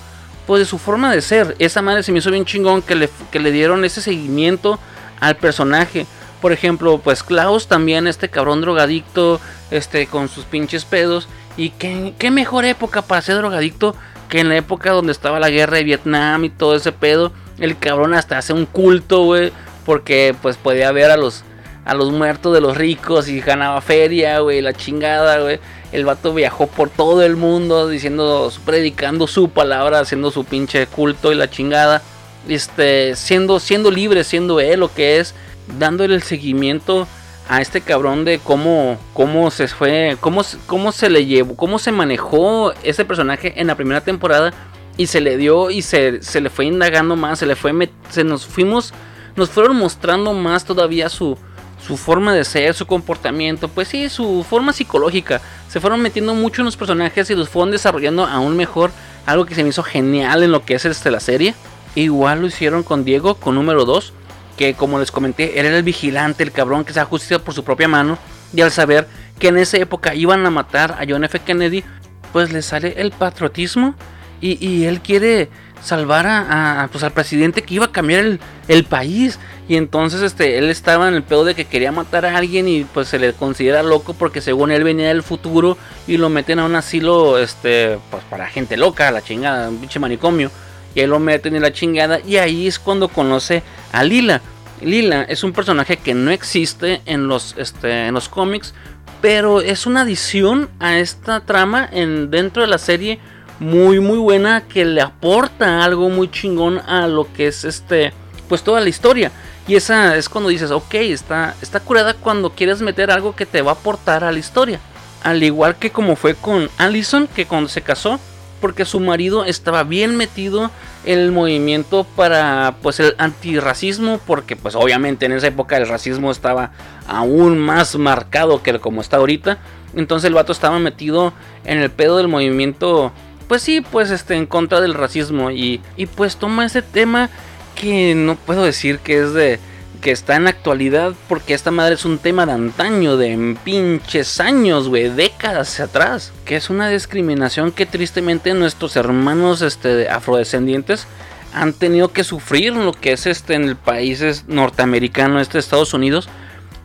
pues 0.46 0.60
de 0.60 0.66
su 0.66 0.78
forma 0.78 1.14
de 1.14 1.22
ser. 1.22 1.56
Esa 1.60 1.82
madre 1.82 2.04
se 2.04 2.12
me 2.12 2.20
hizo 2.20 2.32
bien 2.32 2.46
chingón 2.46 2.82
que 2.82 2.96
le, 2.96 3.10
que 3.32 3.40
le 3.40 3.52
dieron 3.52 3.86
ese 3.86 4.02
seguimiento 4.02 4.80
al 5.20 5.38
personaje. 5.38 6.06
Por 6.42 6.52
ejemplo, 6.52 7.00
pues 7.00 7.24
Klaus 7.24 7.68
también, 7.68 8.08
este 8.08 8.30
cabrón 8.30 8.62
drogadicto, 8.62 9.40
este, 9.72 10.08
con 10.08 10.28
sus 10.28 10.44
pinches 10.44 10.84
pedos. 10.84 11.28
Y 11.56 11.70
qué, 11.70 12.14
qué 12.18 12.32
mejor 12.32 12.66
época 12.66 13.02
para 13.02 13.22
ser 13.22 13.38
drogadicto 13.38 13.96
que 14.28 14.40
en 14.40 14.50
la 14.50 14.58
época 14.58 14.92
donde 14.92 15.12
estaba 15.12 15.40
la 15.40 15.50
guerra 15.50 15.78
de 15.78 15.84
Vietnam 15.84 16.44
y 16.44 16.50
todo 16.50 16.76
ese 16.76 16.92
pedo. 16.92 17.32
El 17.60 17.78
cabrón 17.78 18.14
hasta 18.14 18.38
hace 18.38 18.52
un 18.52 18.66
culto, 18.66 19.24
güey. 19.24 19.54
Porque 19.86 20.36
pues 20.42 20.58
podía 20.58 20.92
ver 20.92 21.12
a 21.12 21.18
los, 21.18 21.44
a 21.86 21.94
los 21.94 22.12
muertos 22.12 22.54
de 22.54 22.62
los 22.62 22.78
ricos 22.78 23.28
y 23.28 23.40
ganaba 23.42 23.82
feria, 23.82 24.40
güey. 24.40 24.62
La 24.62 24.74
chingada, 24.74 25.40
güey. 25.40 25.60
El 25.92 26.06
vato 26.06 26.34
viajó 26.34 26.68
por 26.68 26.90
todo 26.90 27.24
el 27.24 27.36
mundo 27.36 27.88
diciendo, 27.88 28.52
predicando 28.66 29.28
su 29.28 29.50
palabra, 29.50 30.00
haciendo 30.00 30.32
su 30.32 30.46
pinche 30.46 30.88
culto 30.88 31.32
y 31.32 31.36
la 31.36 31.50
chingada. 31.50 32.02
Este, 32.48 33.16
siendo, 33.16 33.60
siendo 33.60 33.90
libre, 33.90 34.24
siendo 34.24 34.60
él 34.60 34.82
lo 34.82 34.94
que 34.94 35.20
es, 35.20 35.34
dándole 35.80 36.16
el 36.16 36.24
seguimiento 36.24 37.08
a 37.48 37.62
este 37.62 37.82
cabrón 37.82 38.26
de 38.26 38.40
cómo, 38.40 38.98
cómo 39.14 39.52
se 39.52 39.68
fue, 39.68 40.18
cómo, 40.20 40.44
cómo 40.66 40.92
se 40.92 41.10
le 41.10 41.26
llevó, 41.26 41.56
cómo 41.56 41.80
se 41.80 41.92
manejó 41.92 42.74
ese 42.84 43.06
personaje 43.06 43.54
en 43.58 43.68
la 43.68 43.76
primera 43.76 44.02
temporada 44.02 44.54
y 44.98 45.08
se 45.08 45.22
le 45.22 45.38
dio 45.38 45.70
y 45.70 45.82
se, 45.82 46.22
se 46.22 46.42
le 46.42 46.50
fue 46.50 46.66
indagando 46.66 47.16
más, 47.16 47.40
se 47.40 47.46
le 47.46 47.56
fue, 47.56 47.90
se 48.10 48.24
nos 48.24 48.46
fuimos, 48.46 48.94
nos 49.36 49.50
fueron 49.50 49.78
mostrando 49.78 50.34
más 50.34 50.66
todavía 50.66 51.10
su, 51.10 51.38
su 51.86 51.98
forma 51.98 52.34
de 52.34 52.44
ser, 52.44 52.74
su 52.74 52.86
comportamiento, 52.86 53.68
pues 53.68 53.88
sí, 53.88 54.10
su 54.10 54.46
forma 54.48 54.74
psicológica. 54.74 55.42
Se 55.68 55.80
fueron 55.80 56.02
metiendo 56.02 56.34
mucho 56.36 56.62
en 56.62 56.66
los 56.66 56.78
personajes 56.78 57.30
y 57.30 57.36
los 57.36 57.50
fueron 57.50 57.72
desarrollando 57.72 58.26
aún 58.26 58.56
mejor, 58.56 58.92
algo 59.26 59.46
que 59.46 59.56
se 59.56 59.64
me 59.64 59.70
hizo 59.70 59.84
genial 59.84 60.44
en 60.44 60.52
lo 60.52 60.66
que 60.66 60.76
es 60.76 60.86
este, 60.86 61.12
la 61.12 61.20
serie. 61.20 61.54
Igual 61.96 62.42
lo 62.42 62.48
hicieron 62.48 62.84
con 62.84 63.04
Diego, 63.04 63.36
con 63.36 63.56
número 63.56 63.86
2 63.86 64.14
que 64.58 64.74
como 64.76 65.00
les 65.00 65.12
comenté, 65.12 65.60
era 65.60 65.76
el 65.76 65.84
vigilante, 65.84 66.44
el 66.44 66.52
cabrón 66.52 66.86
que 66.86 66.94
se 66.94 67.04
justicia 67.04 67.40
por 67.40 67.54
su 67.54 67.64
propia 67.64 67.88
mano, 67.88 68.18
y 68.54 68.62
al 68.62 68.72
saber 68.72 69.08
que 69.40 69.48
en 69.48 69.58
esa 69.58 69.78
época 69.78 70.14
iban 70.14 70.46
a 70.46 70.50
matar 70.50 70.92
a 71.00 71.06
John 71.08 71.24
F. 71.24 71.40
Kennedy, 71.40 71.84
pues 72.32 72.52
le 72.52 72.62
sale 72.62 72.96
el 72.98 73.12
patriotismo 73.12 73.96
y, 74.42 74.84
él 74.84 75.00
quiere 75.00 75.50
salvar 75.84 76.26
a, 76.28 76.88
pues 76.92 77.04
al 77.04 77.12
presidente 77.12 77.62
que 77.62 77.76
iba 77.76 77.86
a 77.86 77.92
cambiar 77.92 78.40
el, 78.68 78.84
país. 78.86 79.40
Y 79.68 79.76
entonces 79.76 80.22
este, 80.22 80.58
él 80.58 80.70
estaba 80.70 81.08
en 81.08 81.14
el 81.14 81.24
pedo 81.24 81.46
de 81.46 81.56
que 81.56 81.66
quería 81.66 81.92
matar 81.92 82.26
a 82.26 82.38
alguien 82.38 82.68
y 82.68 82.84
pues 82.84 83.08
se 83.08 83.20
le 83.20 83.34
considera 83.34 83.84
loco 83.84 84.14
porque 84.14 84.42
según 84.42 84.72
él 84.72 84.84
venía 84.84 85.08
del 85.08 85.24
futuro 85.24 85.78
y 86.08 86.18
lo 86.18 86.30
meten 86.30 86.60
a 86.60 86.66
un 86.66 86.76
asilo 86.76 87.38
este, 87.38 87.98
pues 88.10 88.24
para 88.30 88.48
gente 88.48 88.78
loca, 88.78 89.12
la 89.12 89.22
chingada, 89.22 89.70
un 89.70 89.78
pinche 89.78 90.00
manicomio. 90.00 90.52
Y 90.96 91.00
ahí 91.00 91.08
lo 91.08 91.20
meten 91.20 91.56
en 91.56 91.62
la 91.62 91.74
chingada 91.74 92.20
y 92.20 92.38
ahí 92.38 92.68
es 92.68 92.80
cuando 92.80 93.08
conoce 93.08 93.64
a 93.92 94.04
Lila. 94.04 94.42
Lila 94.82 95.24
es 95.24 95.44
un 95.44 95.54
personaje 95.54 95.98
que 95.98 96.14
no 96.14 96.32
existe 96.32 97.02
en 97.06 97.28
los, 97.28 97.56
este, 97.58 98.08
en 98.08 98.14
los 98.14 98.30
cómics, 98.30 98.74
pero 99.22 99.62
es 99.62 99.86
una 99.86 100.02
adición 100.02 100.70
a 100.80 100.98
esta 100.98 101.40
trama 101.40 101.88
en, 101.92 102.30
dentro 102.30 102.62
de 102.62 102.68
la 102.68 102.78
serie 102.78 103.20
muy 103.64 104.00
muy 104.00 104.18
buena 104.18 104.62
que 104.68 104.86
le 104.86 105.02
aporta 105.02 105.84
algo 105.84 106.10
muy 106.10 106.30
chingón 106.30 106.80
a 106.80 107.08
lo 107.08 107.32
que 107.34 107.48
es 107.48 107.64
este 107.64 108.14
pues 108.48 108.64
toda 108.64 108.82
la 108.82 108.90
historia 108.90 109.32
Y 109.68 109.76
esa 109.76 110.18
es 110.18 110.28
cuando 110.28 110.50
dices, 110.50 110.72
ok, 110.72 110.94
está, 110.96 111.56
está 111.62 111.80
curada 111.80 112.14
cuando 112.14 112.52
quieres 112.52 112.82
meter 112.82 113.10
algo 113.10 113.36
que 113.36 113.46
te 113.46 113.62
va 113.62 113.72
a 113.72 113.76
aportar 113.76 114.24
a 114.24 114.32
la 114.32 114.40
historia. 114.40 114.80
Al 115.24 115.42
igual 115.42 115.78
que 115.78 115.90
como 115.90 116.18
fue 116.18 116.36
con 116.36 116.70
Allison, 116.78 117.28
que 117.34 117.46
cuando 117.46 117.70
se 117.70 117.82
casó, 117.82 118.20
porque 118.60 118.86
su 118.86 119.00
marido 119.00 119.46
estaba 119.46 119.84
bien 119.84 120.16
metido 120.16 120.70
en 121.06 121.20
el 121.20 121.32
movimiento 121.32 122.06
para 122.16 122.76
pues 122.82 123.00
el 123.00 123.16
antirracismo, 123.18 124.20
porque 124.26 124.56
pues 124.56 124.76
obviamente 124.76 125.26
en 125.26 125.34
esa 125.34 125.48
época 125.48 125.78
el 125.78 125.88
racismo 125.88 126.30
estaba 126.30 126.72
aún 127.08 127.58
más 127.58 127.96
marcado 127.96 128.64
que 128.64 128.80
como 128.80 129.02
está 129.02 129.18
ahorita. 129.18 129.58
Entonces 129.96 130.28
el 130.28 130.34
vato 130.34 130.52
estaba 130.52 130.80
metido 130.80 131.34
en 131.66 131.80
el 131.80 131.90
pedo 131.90 132.18
del 132.18 132.28
movimiento, 132.28 133.12
pues 133.44 133.62
sí, 133.62 133.82
pues 133.82 134.12
este, 134.12 134.36
en 134.36 134.46
contra 134.46 134.82
del 134.82 134.94
racismo. 134.94 135.52
Y, 135.52 135.82
y 135.98 136.06
pues 136.06 136.38
toma 136.38 136.66
ese 136.66 136.82
tema 136.82 137.30
que 137.76 138.16
no 138.16 138.36
puedo 138.36 138.64
decir 138.64 139.00
que 139.00 139.22
es 139.22 139.34
de 139.34 139.60
que 140.04 140.12
está 140.12 140.36
en 140.36 140.44
la 140.44 140.50
actualidad 140.50 141.14
porque 141.30 141.54
esta 141.54 141.72
madre 141.72 141.96
es 141.96 142.04
un 142.04 142.18
tema 142.18 142.46
de 142.46 142.52
antaño, 142.52 143.16
de 143.16 143.56
pinches 143.64 144.42
años, 144.42 144.90
güey, 144.90 145.08
décadas 145.08 145.80
atrás, 145.80 146.34
que 146.44 146.58
es 146.58 146.70
una 146.70 146.90
discriminación 146.90 147.72
que 147.72 147.86
tristemente 147.86 148.54
nuestros 148.54 148.98
hermanos 148.98 149.62
este, 149.62 150.10
afrodescendientes 150.10 151.08
han 151.54 151.72
tenido 151.72 152.12
que 152.12 152.26
sufrir 152.26 152.74
lo 152.74 152.92
que 152.92 153.14
es 153.14 153.26
este 153.28 153.54
en 153.54 153.64
el 153.64 153.78
país 153.78 154.44
norteamericano, 154.48 155.40
este 155.40 155.58
Estados 155.58 155.94
Unidos, 155.94 156.28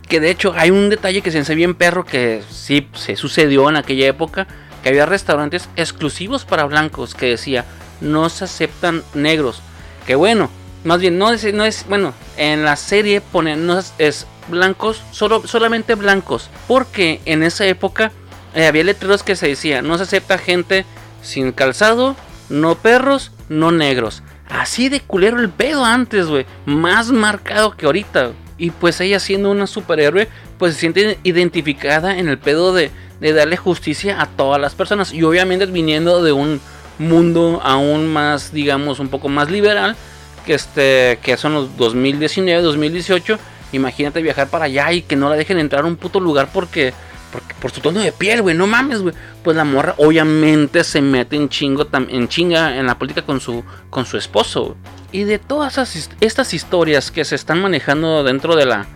que 0.09 0.21
de 0.21 0.31
hecho 0.31 0.55
hay 0.57 0.71
un 0.71 0.89
detalle 0.89 1.21
que 1.21 1.33
se 1.33 1.41
hace 1.41 1.57
bien 1.57 1.75
perro 1.75 2.05
que 2.05 2.43
sí 2.51 2.87
se 2.95 3.17
sucedió 3.17 3.69
en 3.69 3.77
aquella 3.77 4.07
época, 4.07 4.47
que 4.83 4.91
había 4.91 5.07
restaurantes 5.07 5.69
exclusivos 5.77 6.45
para 6.45 6.65
blancos 6.65 7.15
que 7.15 7.27
decía 7.27 7.65
no 8.01 8.29
se 8.29 8.45
aceptan 8.45 9.03
negros, 9.15 9.61
que 10.07 10.15
bueno, 10.15 10.51
más 10.85 11.01
bien, 11.01 11.19
no 11.19 11.33
es, 11.33 11.53
no 11.53 11.65
es, 11.65 11.85
bueno, 11.89 12.15
en 12.37 12.65
la 12.65 12.77
serie 12.77 13.21
ponen, 13.21 13.67
no 13.67 13.83
es, 13.99 14.27
blancos, 14.49 15.03
solo, 15.13 15.47
solamente 15.47 15.95
blancos. 15.95 16.49
Porque 16.67 17.21
en 17.25 17.43
esa 17.43 17.67
época 17.67 18.13
eh, 18.55 18.67
había 18.67 18.85
letreros 18.85 19.23
que 19.23 19.37
se 19.37 19.49
decía, 19.49 19.83
no 19.83 19.97
se 19.97 20.05
acepta 20.05 20.39
gente 20.39 20.87
sin 21.21 21.53
calzado, 21.53 22.17
no 22.49 22.77
perros, 22.77 23.33
no 23.49 23.73
negros. 23.73 24.23
Así 24.49 24.89
de 24.89 25.01
culero 25.01 25.41
el 25.41 25.51
pedo 25.51 25.85
antes, 25.85 26.27
güey. 26.27 26.47
Más 26.65 27.11
marcado 27.11 27.77
que 27.77 27.87
ahorita. 27.87 28.31
Y 28.57 28.71
pues 28.71 29.01
ella 29.01 29.21
siendo 29.21 29.51
una 29.51 29.67
superhéroe, 29.67 30.29
pues 30.59 30.75
se 30.75 30.81
siente 30.81 31.19
identificada 31.23 32.19
en 32.19 32.29
el 32.29 32.39
pedo 32.39 32.73
de, 32.73 32.91
de 33.21 33.33
darle 33.33 33.57
justicia 33.57 34.21
a 34.21 34.27
todas 34.27 34.61
las 34.61 34.75
personas. 34.75 35.13
Y 35.13 35.23
obviamente 35.23 35.67
viniendo 35.67 36.23
de 36.23 36.33
un 36.33 36.61
mundo 36.99 37.61
aún 37.63 38.07
más, 38.13 38.53
digamos, 38.53 39.01
un 39.01 39.09
poco 39.09 39.29
más 39.29 39.51
liberal 39.51 39.97
que, 40.45 40.55
este, 40.55 41.19
que 41.23 41.37
son 41.37 41.55
los 41.55 41.77
2019, 41.77 42.63
2018. 42.63 43.39
Imagínate 43.73 44.23
viajar 44.23 44.49
para 44.49 44.65
allá 44.65 44.93
y 44.93 45.03
que 45.03 45.17
no 45.17 45.29
la 45.29 45.37
dejen 45.37 45.59
entrar 45.59 45.85
a 45.85 45.87
un 45.87 45.97
puto 45.97 46.21
lugar 46.21 46.49
porque, 46.53 46.95
porque 47.33 47.55
por 47.61 47.71
su 47.71 47.81
tono 47.81 48.01
de 48.01 48.13
piel, 48.13 48.43
güey. 48.43 48.57
No 48.57 48.67
mames, 48.67 49.03
güey. 49.03 49.15
Pues 49.43 49.57
la 49.57 49.65
morra 49.65 49.95
obviamente 49.99 50.85
se 50.85 51.03
mete 51.03 51.37
en 51.37 51.49
chingo, 51.49 51.87
en 51.93 52.29
chinga 52.29 52.77
en 52.77 52.87
la 52.87 52.99
política 52.99 53.27
con 53.27 53.41
su, 53.41 53.63
con 53.91 54.07
su 54.07 54.17
esposo. 54.17 54.77
Y 55.13 55.25
de 55.25 55.39
todas 55.39 55.79
estas 56.21 56.55
historias 56.55 57.11
que 57.11 57.25
se 57.25 57.35
están 57.35 57.61
manejando 57.61 58.25
dentro 58.25 58.57
de 58.57 58.67
la 58.67 58.87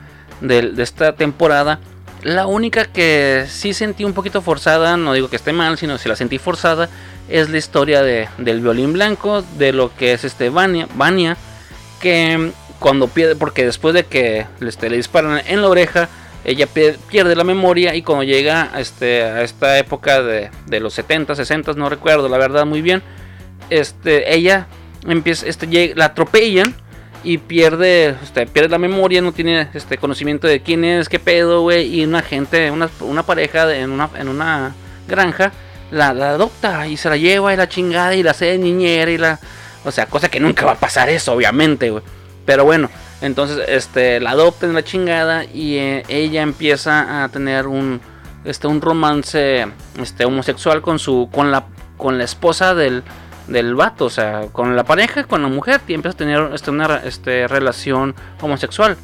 de, 0.40 0.72
de 0.72 0.82
esta 0.82 1.14
temporada, 1.14 1.80
la 2.22 2.46
única 2.46 2.84
que 2.84 3.46
sí 3.48 3.74
sentí 3.74 4.04
un 4.04 4.12
poquito 4.12 4.42
forzada, 4.42 4.96
no 4.96 5.12
digo 5.12 5.28
que 5.28 5.36
esté 5.36 5.52
mal, 5.52 5.76
sino 5.78 5.98
si 5.98 6.08
la 6.08 6.16
sentí 6.16 6.38
forzada, 6.38 6.88
es 7.28 7.50
la 7.50 7.58
historia 7.58 8.02
de, 8.02 8.28
del 8.38 8.60
violín 8.60 8.92
blanco, 8.92 9.42
de 9.58 9.72
lo 9.72 9.94
que 9.94 10.12
es 10.12 10.24
este 10.24 10.50
Vania, 10.50 10.88
Vania 10.94 11.36
que 12.00 12.52
cuando 12.78 13.08
pierde, 13.08 13.36
porque 13.36 13.64
después 13.64 13.94
de 13.94 14.04
que 14.04 14.46
este, 14.60 14.90
le 14.90 14.96
disparan 14.96 15.40
en 15.46 15.62
la 15.62 15.68
oreja, 15.68 16.08
ella 16.44 16.66
pierde 16.66 17.36
la 17.36 17.44
memoria 17.44 17.94
y 17.94 18.02
cuando 18.02 18.24
llega 18.24 18.70
a, 18.74 18.80
este, 18.80 19.22
a 19.22 19.42
esta 19.42 19.78
época 19.78 20.20
de, 20.20 20.50
de, 20.66 20.80
los 20.80 20.92
70, 20.94 21.36
60, 21.36 21.74
no 21.74 21.88
recuerdo 21.88 22.28
la 22.28 22.38
verdad 22.38 22.66
muy 22.66 22.82
bien, 22.82 23.02
este, 23.70 24.34
ella 24.34 24.66
empieza, 25.06 25.46
este, 25.46 25.94
la 25.94 26.06
atropellan 26.06 26.74
y 27.24 27.38
pierde, 27.38 28.16
este, 28.22 28.46
pierde 28.46 28.68
la 28.68 28.78
memoria, 28.78 29.20
no 29.20 29.32
tiene 29.32 29.68
este 29.74 29.98
conocimiento 29.98 30.46
de 30.46 30.60
quién 30.60 30.84
es, 30.84 31.08
qué 31.08 31.18
pedo, 31.18 31.62
güey, 31.62 32.00
y 32.00 32.04
una 32.04 32.22
gente, 32.22 32.70
una, 32.70 33.22
pareja 33.22 33.74
en, 33.74 33.90
una, 33.90 34.10
en 34.18 34.28
una 34.28 34.74
granja 35.06 35.52
la, 35.92 36.08
adopta 36.08 36.86
y 36.88 36.96
se 36.96 37.08
la 37.08 37.16
lleva 37.16 37.52
y 37.52 37.56
la 37.56 37.68
chingada 37.68 38.14
y 38.14 38.22
la 38.22 38.32
hace 38.32 38.46
de 38.46 38.58
niñera 38.58 39.10
y 39.10 39.18
la... 39.18 39.38
O 39.84 39.90
sea, 39.90 40.06
cosa 40.06 40.28
que 40.28 40.40
nunca 40.40 40.64
va 40.64 40.72
a 40.72 40.78
pasar 40.78 41.08
eso, 41.08 41.32
obviamente, 41.32 41.90
güey. 41.90 42.02
Pero 42.46 42.64
bueno, 42.64 42.88
entonces 43.20 43.64
este, 43.68 44.20
la 44.20 44.30
adopta 44.30 44.66
en 44.66 44.74
la 44.74 44.84
chingada 44.84 45.44
y 45.44 45.76
eh, 45.76 46.02
ella 46.08 46.42
empieza 46.42 47.24
a 47.24 47.28
tener 47.28 47.66
un, 47.66 48.00
este, 48.44 48.66
un 48.68 48.80
romance 48.80 49.66
este, 50.00 50.24
homosexual 50.24 50.82
con, 50.82 50.98
su, 50.98 51.28
con, 51.32 51.50
la, 51.50 51.66
con 51.96 52.18
la 52.18 52.24
esposa 52.24 52.74
del, 52.74 53.02
del 53.52 53.74
vato, 53.74 54.06
o 54.06 54.10
sea, 54.10 54.48
con 54.52 54.74
la 54.74 54.84
pareja, 54.84 55.24
con 55.24 55.42
la 55.42 55.48
mujer, 55.48 55.80
y 55.86 55.94
empieza 55.94 56.14
a 56.14 56.18
tener 56.18 56.50
este, 56.54 56.70
una 56.70 56.96
este, 57.04 57.46
relación 57.46 58.14
homosexual. 58.40 58.96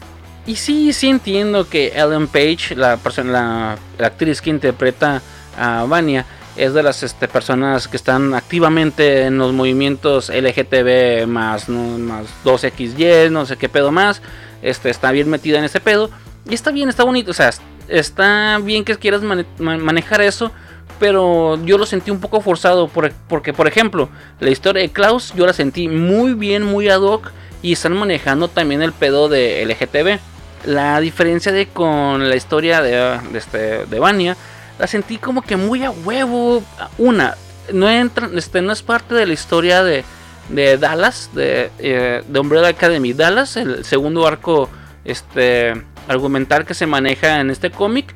Y 0.47 0.57
sí, 0.57 0.93
sí 0.93 1.09
entiendo 1.09 1.69
que 1.69 1.89
Ellen 1.95 2.27
Page, 2.27 2.75
la, 2.75 2.97
persona, 2.97 3.77
la 3.99 4.07
actriz 4.07 4.41
que 4.41 4.51
interpreta 4.51 5.21
a 5.59 5.85
Vania, 5.85 6.25
es 6.57 6.75
de 6.75 6.83
las 6.83 7.03
este, 7.03 7.29
personas 7.29 7.87
que 7.87 7.97
están 7.97 8.35
activamente 8.35 9.27
en 9.27 9.39
los 9.39 9.53
movimientos 9.53 10.29
LGTB 10.29 11.27
más, 11.27 11.69
más 11.69 12.27
2XY, 12.45 13.31
no 13.31 13.47
sé 13.47 13.57
qué 13.57 13.69
pedo 13.69 13.93
más. 13.93 14.21
Este, 14.61 14.91
está 14.91 15.13
bien 15.13 15.31
metida 15.31 15.59
en 15.59 15.65
ese 15.65 15.81
pedo. 15.81 16.11
Y 16.49 16.55
está 16.55 16.73
bien, 16.73 16.89
está 16.89 17.05
bonito. 17.05 17.31
O 17.31 17.35
sea, 17.35 17.51
está 17.87 18.59
bien 18.59 18.85
que 18.85 18.97
quieras 18.97 19.23
manejar 19.59 20.21
eso. 20.21 20.51
Pero 20.99 21.63
yo 21.65 21.79
lo 21.79 21.87
sentí 21.87 22.11
un 22.11 22.21
poco 22.21 22.41
forzado. 22.41 22.89
porque, 22.89 23.53
por 23.53 23.69
ejemplo, 23.69 24.09
la 24.41 24.51
historia 24.51 24.83
de 24.83 24.91
Klaus 24.91 25.33
yo 25.35 25.47
la 25.47 25.53
sentí 25.53 25.89
muy 25.89 26.35
bien, 26.35 26.63
muy 26.63 26.89
ad 26.89 27.01
hoc. 27.01 27.31
Y 27.61 27.73
están 27.73 27.95
manejando 27.95 28.49
también 28.49 28.83
el 28.83 28.93
pedo 28.93 29.29
de 29.29 29.65
LGTB. 29.65 30.21
La 30.67 31.01
diferencia 31.01 31.53
de 31.53 31.67
con 31.67 32.29
la 32.29 32.37
historia 32.37 32.81
de, 32.83 32.93
de, 33.33 33.39
este, 33.39 33.87
de 33.87 33.99
Vania 33.99 34.37
la 34.79 34.87
sentí 34.87 35.19
como 35.19 35.43
que 35.43 35.57
muy 35.57 35.85
a 35.85 35.91
huevo. 35.91 36.63
Una, 36.99 37.37
no, 37.73 37.89
entra, 37.91 38.29
este, 38.35 38.63
no 38.63 38.73
es 38.73 38.83
parte 38.83 39.15
de 39.15 39.27
la 39.27 39.33
historia 39.33 39.83
de, 39.83 40.05
de 40.49 40.79
Dallas, 40.79 41.31
de, 41.35 41.71
eh, 41.79 42.23
de 42.27 42.41
Umbrella 42.41 42.69
Academy. 42.69 43.13
Dallas, 43.13 43.57
el 43.57 43.85
segundo 43.85 44.27
arco 44.27 44.69
este, 45.05 45.75
argumental 46.07 46.65
que 46.65 46.75
se 46.75 46.87
maneja 46.87 47.41
en 47.41 47.51
este 47.51 47.71
cómic. 47.71 48.15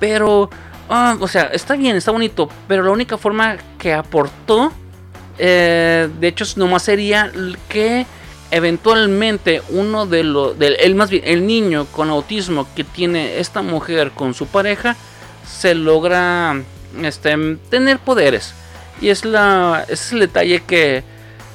Pero, 0.00 0.50
ah, 0.92 1.16
o 1.18 1.28
sea, 1.28 1.44
está 1.44 1.74
bien, 1.74 1.96
está 1.96 2.10
bonito. 2.10 2.48
Pero 2.68 2.82
la 2.82 2.90
única 2.90 3.16
forma 3.16 3.56
que 3.78 3.92
aportó, 3.92 4.72
eh, 5.38 6.08
de 6.20 6.28
hecho, 6.28 6.44
nomás 6.56 6.82
sería 6.82 7.32
que 7.68 8.06
eventualmente 8.50 9.62
uno 9.70 10.06
de 10.06 10.22
los, 10.24 10.54
el, 10.60 10.94
más 10.94 11.08
bien, 11.08 11.22
el 11.26 11.46
niño 11.46 11.86
con 11.86 12.10
autismo 12.10 12.66
que 12.76 12.84
tiene 12.84 13.38
esta 13.38 13.62
mujer 13.62 14.10
con 14.10 14.34
su 14.34 14.46
pareja, 14.46 14.94
se 15.46 15.74
logra 15.74 16.62
este, 17.02 17.56
tener 17.70 17.98
poderes. 17.98 18.54
Y 19.00 19.08
es, 19.08 19.24
la, 19.24 19.84
es 19.88 20.12
el 20.12 20.20
detalle 20.20 20.62
que 20.62 21.02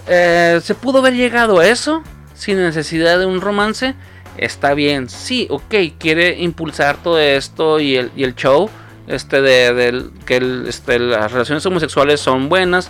eh, 0.07 0.59
se 0.63 0.75
pudo 0.75 0.99
haber 0.99 1.13
llegado 1.13 1.59
a 1.59 1.67
eso 1.67 2.01
sin 2.33 2.57
necesidad 2.57 3.19
de 3.19 3.27
un 3.27 3.41
romance. 3.41 3.93
Está 4.37 4.73
bien, 4.73 5.09
sí, 5.09 5.47
ok, 5.49 5.75
quiere 5.97 6.39
impulsar 6.39 6.97
todo 6.97 7.19
esto 7.19 7.79
y 7.79 7.95
el, 7.95 8.11
y 8.15 8.23
el 8.23 8.35
show. 8.35 8.69
Este 9.07 9.41
de, 9.41 10.05
que 10.25 10.63
este, 10.67 10.99
las 10.99 11.31
relaciones 11.31 11.65
homosexuales 11.65 12.19
son 12.19 12.49
buenas. 12.49 12.89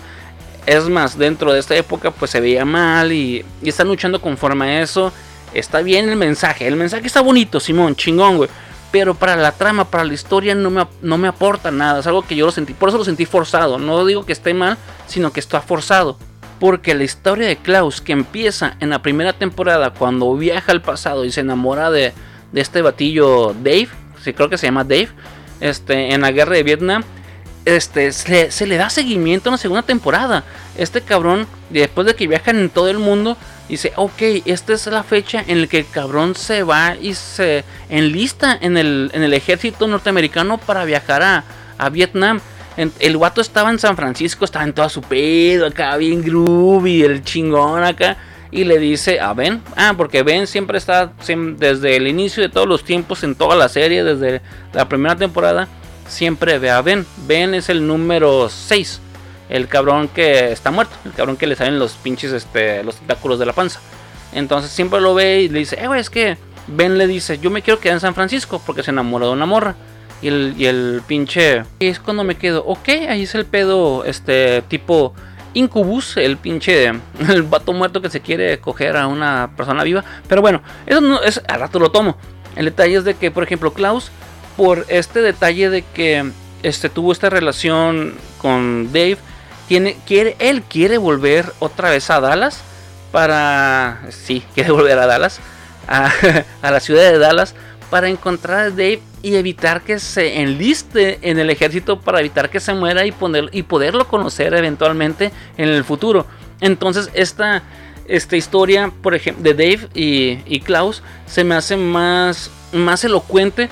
Es 0.65 0.89
más, 0.89 1.17
dentro 1.17 1.53
de 1.53 1.59
esta 1.59 1.75
época 1.75 2.11
pues 2.11 2.31
se 2.31 2.41
veía 2.41 2.65
mal 2.65 3.11
y, 3.11 3.45
y 3.61 3.69
están 3.69 3.87
luchando 3.87 4.19
conforme 4.19 4.65
a 4.65 4.81
eso. 4.81 5.13
Está 5.53 5.81
bien 5.81 6.09
el 6.09 6.17
mensaje. 6.17 6.67
El 6.67 6.75
mensaje 6.75 7.07
está 7.07 7.21
bonito, 7.21 7.59
Simón, 7.59 7.95
chingón, 7.95 8.37
güey 8.37 8.49
pero 8.91 9.15
para 9.15 9.35
la 9.35 9.51
trama, 9.51 9.85
para 9.85 10.05
la 10.05 10.13
historia 10.13 10.55
no 10.55 10.69
me, 10.69 10.87
no 11.01 11.17
me 11.17 11.27
aporta 11.27 11.71
nada. 11.71 11.99
Es 11.99 12.07
algo 12.07 12.21
que 12.21 12.35
yo 12.35 12.45
lo 12.45 12.51
sentí, 12.51 12.73
por 12.73 12.89
eso 12.89 12.97
lo 12.97 13.05
sentí 13.05 13.25
forzado. 13.25 13.77
No 13.77 14.05
digo 14.05 14.25
que 14.25 14.33
esté 14.33 14.53
mal, 14.53 14.77
sino 15.07 15.31
que 15.31 15.39
está 15.39 15.61
forzado. 15.61 16.17
Porque 16.59 16.95
la 16.95 17.03
historia 17.03 17.47
de 17.47 17.57
Klaus, 17.57 18.01
que 18.01 18.13
empieza 18.13 18.75
en 18.79 18.89
la 18.89 19.01
primera 19.01 19.33
temporada, 19.33 19.91
cuando 19.91 20.33
viaja 20.35 20.71
al 20.71 20.81
pasado 20.81 21.25
y 21.25 21.31
se 21.31 21.41
enamora 21.41 21.91
de, 21.91 22.13
de 22.51 22.61
este 22.61 22.81
batillo 22.81 23.53
Dave, 23.61 23.89
sí, 24.23 24.33
creo 24.33 24.49
que 24.49 24.57
se 24.57 24.67
llama 24.67 24.83
Dave, 24.83 25.09
este, 25.59 26.13
en 26.13 26.21
la 26.21 26.31
guerra 26.31 26.55
de 26.55 26.63
Vietnam, 26.63 27.03
este, 27.65 28.13
se, 28.13 28.65
le 28.65 28.77
da 28.77 28.89
seguimiento 28.89 29.49
en 29.49 29.53
la 29.53 29.57
segunda 29.57 29.83
temporada. 29.83 30.45
Este 30.77 31.01
cabrón, 31.01 31.47
después 31.69 32.07
de 32.07 32.15
que 32.15 32.27
viajan 32.27 32.57
en 32.59 32.69
todo 32.69 32.89
el 32.89 32.99
mundo, 32.99 33.37
Dice, 33.69 33.91
ok, 33.97 34.21
esta 34.45 34.71
es 34.71 34.87
la 34.87 35.03
fecha 35.03 35.43
en 35.45 35.59
la 35.59 35.67
que 35.67 35.79
el 35.79 35.89
cabrón 35.89 36.35
se 36.35 36.63
va 36.63 36.95
y 36.95 37.15
se 37.15 37.65
enlista 37.89 38.57
en 38.61 38.77
el, 38.77 39.11
en 39.13 39.23
el 39.23 39.33
ejército 39.33 39.89
norteamericano 39.89 40.57
para 40.57 40.85
viajar 40.85 41.21
a, 41.21 41.43
a 41.77 41.89
Vietnam. 41.89 42.39
El 42.77 43.17
guato 43.17 43.41
estaba 43.41 43.69
en 43.69 43.77
San 43.77 43.97
Francisco, 43.97 44.45
estaba 44.45 44.63
en 44.63 44.71
toda 44.71 44.87
su 44.87 45.01
pedo 45.01 45.65
acá, 45.65 45.97
bien 45.97 46.23
groovy, 46.23 47.03
el 47.03 47.25
chingón 47.25 47.83
acá. 47.83 48.15
Y 48.51 48.63
le 48.63 48.79
dice 48.79 49.19
a 49.19 49.33
Ben, 49.33 49.61
ah, 49.75 49.93
porque 49.97 50.23
Ben 50.23 50.47
siempre 50.47 50.77
está 50.77 51.11
desde 51.57 51.95
el 51.95 52.07
inicio 52.07 52.41
de 52.43 52.49
todos 52.49 52.67
los 52.67 52.83
tiempos 52.83 53.23
en 53.23 53.35
toda 53.35 53.55
la 53.55 53.69
serie, 53.69 54.03
desde 54.03 54.41
la 54.73 54.87
primera 54.87 55.15
temporada, 55.15 55.67
siempre 56.07 56.57
ve 56.59 56.69
a 56.69 56.81
Ben. 56.81 57.05
Ben 57.25 57.53
es 57.53 57.69
el 57.69 57.85
número 57.85 58.49
6, 58.49 59.01
el 59.49 59.67
cabrón 59.67 60.07
que 60.07 60.51
está 60.51 60.71
muerto, 60.71 60.95
el 61.05 61.13
cabrón 61.13 61.37
que 61.37 61.47
le 61.47 61.55
salen 61.55 61.79
los 61.79 61.93
pinches, 61.93 62.31
este, 62.31 62.83
los 62.83 62.95
tentáculos 62.95 63.39
de 63.39 63.45
la 63.45 63.53
panza. 63.53 63.79
Entonces 64.33 64.71
siempre 64.71 65.01
lo 65.01 65.13
ve 65.13 65.41
y 65.41 65.49
le 65.49 65.59
dice, 65.59 65.77
eh, 65.81 65.87
güey, 65.87 65.99
es 65.99 66.09
que 66.09 66.37
Ben 66.67 66.97
le 66.97 67.07
dice, 67.07 67.39
yo 67.39 67.49
me 67.49 67.61
quiero 67.61 67.79
quedar 67.79 67.95
en 67.95 68.01
San 68.01 68.15
Francisco 68.15 68.61
porque 68.65 68.83
se 68.83 68.91
enamoró 68.91 69.27
de 69.27 69.33
una 69.33 69.45
morra. 69.45 69.75
Y 70.19 70.29
el, 70.29 70.55
y 70.57 70.65
el 70.65 71.03
pinche... 71.05 71.63
Y 71.77 71.87
es 71.87 71.99
cuando 71.99 72.23
me 72.23 72.35
quedo, 72.35 72.65
ok, 72.65 72.89
ahí 73.07 73.21
es 73.21 73.35
el 73.35 73.45
pedo, 73.45 74.03
este, 74.03 74.63
tipo 74.63 75.13
Incubus, 75.53 76.17
el 76.17 76.37
pinche, 76.37 76.85
el 77.29 77.43
vato 77.43 77.73
muerto 77.73 78.01
que 78.01 78.09
se 78.09 78.21
quiere 78.21 78.59
coger 78.59 78.97
a 78.97 79.07
una 79.07 79.51
persona 79.55 79.83
viva. 79.83 80.03
Pero 80.27 80.41
bueno, 80.41 80.61
eso 80.85 81.01
no 81.01 81.21
es, 81.21 81.41
al 81.47 81.59
rato 81.59 81.79
lo 81.79 81.91
tomo. 81.91 82.17
El 82.55 82.65
detalle 82.65 82.97
es 82.97 83.03
de 83.03 83.15
que, 83.15 83.31
por 83.31 83.43
ejemplo, 83.43 83.73
Klaus, 83.73 84.11
por 84.55 84.85
este 84.89 85.21
detalle 85.21 85.69
de 85.69 85.83
que 85.83 86.31
este, 86.63 86.89
tuvo 86.89 87.11
esta 87.11 87.29
relación 87.29 88.15
con 88.39 88.91
Dave, 88.91 89.17
tiene, 89.67 89.97
quiere, 90.05 90.35
él 90.39 90.63
quiere 90.63 90.97
volver 90.97 91.51
otra 91.59 91.89
vez 91.89 92.09
a 92.09 92.19
Dallas 92.19 92.61
para, 93.11 94.01
sí, 94.09 94.43
quiere 94.53 94.71
volver 94.73 94.97
a 94.97 95.05
Dallas, 95.05 95.39
a, 95.87 96.11
a 96.61 96.71
la 96.71 96.79
ciudad 96.79 97.11
de 97.11 97.19
Dallas 97.19 97.53
para 97.89 98.09
encontrar 98.09 98.59
a 98.59 98.69
Dave 98.69 99.01
y 99.27 99.35
evitar 99.35 99.81
que 99.81 99.99
se 99.99 100.39
enliste 100.39 101.19
en 101.21 101.37
el 101.37 101.49
ejército 101.49 101.99
para 101.99 102.21
evitar 102.21 102.49
que 102.49 102.61
se 102.61 102.73
muera 102.73 103.05
y, 103.05 103.11
poner, 103.11 103.49
y 103.51 103.63
poderlo 103.63 104.07
conocer 104.07 104.53
eventualmente 104.53 105.33
en 105.57 105.67
el 105.67 105.83
futuro. 105.83 106.25
Entonces 106.61 107.09
esta, 107.13 107.61
esta 108.07 108.37
historia, 108.37 108.89
por 109.01 109.15
ejemplo, 109.15 109.43
de 109.43 109.53
Dave 109.53 109.89
y, 109.93 110.59
Klaus 110.61 111.03
se 111.25 111.43
me 111.43 111.55
hace 111.55 111.75
más, 111.75 112.49
más 112.71 113.03
elocuente 113.03 113.69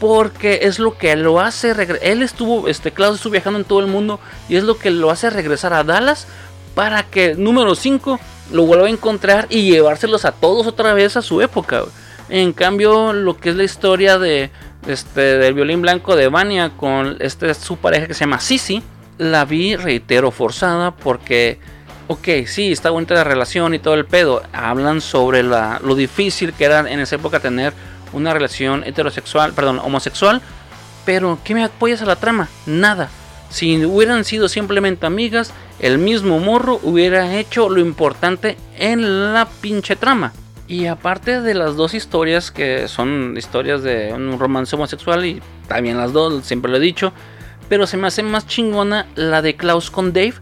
porque 0.00 0.60
es 0.62 0.78
lo 0.78 0.96
que 0.96 1.14
lo 1.16 1.38
hace 1.38 1.74
él 2.02 2.22
estuvo 2.22 2.66
este 2.66 2.90
Klaus 2.90 3.16
estuvo 3.16 3.32
viajando 3.32 3.58
en 3.58 3.64
todo 3.64 3.80
el 3.80 3.86
mundo 3.86 4.18
y 4.48 4.56
es 4.56 4.64
lo 4.64 4.76
que 4.78 4.90
lo 4.90 5.10
hace 5.10 5.30
regresar 5.30 5.72
a 5.72 5.84
Dallas 5.84 6.26
para 6.74 7.02
que 7.04 7.34
número 7.34 7.74
5 7.74 8.18
lo 8.52 8.64
vuelva 8.64 8.86
a 8.86 8.90
encontrar 8.90 9.46
y 9.50 9.70
llevárselos 9.70 10.24
a 10.24 10.32
todos 10.32 10.66
otra 10.66 10.94
vez 10.94 11.16
a 11.18 11.22
su 11.22 11.42
época. 11.42 11.84
En 12.28 12.52
cambio, 12.52 13.12
lo 13.12 13.36
que 13.36 13.50
es 13.50 13.56
la 13.56 13.64
historia 13.64 14.18
de 14.18 14.50
este 14.86 15.38
del 15.38 15.54
violín 15.54 15.82
blanco 15.82 16.16
de 16.16 16.28
Vania 16.28 16.70
con 16.76 17.16
este 17.20 17.52
su 17.54 17.76
pareja 17.76 18.06
que 18.06 18.14
se 18.14 18.20
llama 18.20 18.40
Sisi, 18.40 18.82
la 19.18 19.44
vi, 19.44 19.76
reitero, 19.76 20.30
forzada 20.30 20.90
porque 20.92 21.58
ok, 22.08 22.28
sí, 22.46 22.72
está 22.72 22.90
bonita 22.90 23.14
la 23.14 23.24
relación 23.24 23.74
y 23.74 23.78
todo 23.78 23.94
el 23.94 24.04
pedo. 24.04 24.42
Hablan 24.52 25.00
sobre 25.00 25.42
lo 25.42 25.94
difícil 25.94 26.52
que 26.52 26.64
era 26.64 26.80
en 26.90 27.00
esa 27.00 27.16
época 27.16 27.40
tener 27.40 27.72
una 28.12 28.32
relación 28.32 28.84
heterosexual, 28.84 29.52
perdón, 29.52 29.80
homosexual. 29.82 30.40
Pero, 31.04 31.38
¿qué 31.44 31.54
me 31.54 31.64
apoyas 31.64 32.02
a 32.02 32.06
la 32.06 32.16
trama? 32.16 32.48
Nada. 32.66 33.10
Si 33.50 33.84
hubieran 33.84 34.24
sido 34.24 34.48
simplemente 34.48 35.06
amigas, 35.06 35.52
el 35.78 35.98
mismo 35.98 36.38
morro 36.38 36.80
hubiera 36.82 37.36
hecho 37.36 37.68
lo 37.68 37.80
importante 37.80 38.56
en 38.78 39.32
la 39.32 39.46
pinche 39.60 39.96
trama. 39.96 40.32
Y 40.66 40.86
aparte 40.86 41.40
de 41.40 41.54
las 41.54 41.76
dos 41.76 41.92
historias 41.92 42.50
que 42.50 42.88
son 42.88 43.34
historias 43.36 43.82
de 43.82 44.12
un 44.14 44.38
romance 44.38 44.74
homosexual 44.74 45.24
y 45.26 45.42
también 45.68 45.98
las 45.98 46.12
dos, 46.12 46.44
siempre 46.44 46.70
lo 46.70 46.78
he 46.78 46.80
dicho, 46.80 47.12
pero 47.68 47.86
se 47.86 47.96
me 47.96 48.06
hace 48.06 48.22
más 48.22 48.46
chingona 48.46 49.06
la 49.14 49.42
de 49.42 49.56
Klaus 49.56 49.90
con 49.90 50.12
Dave 50.12 50.34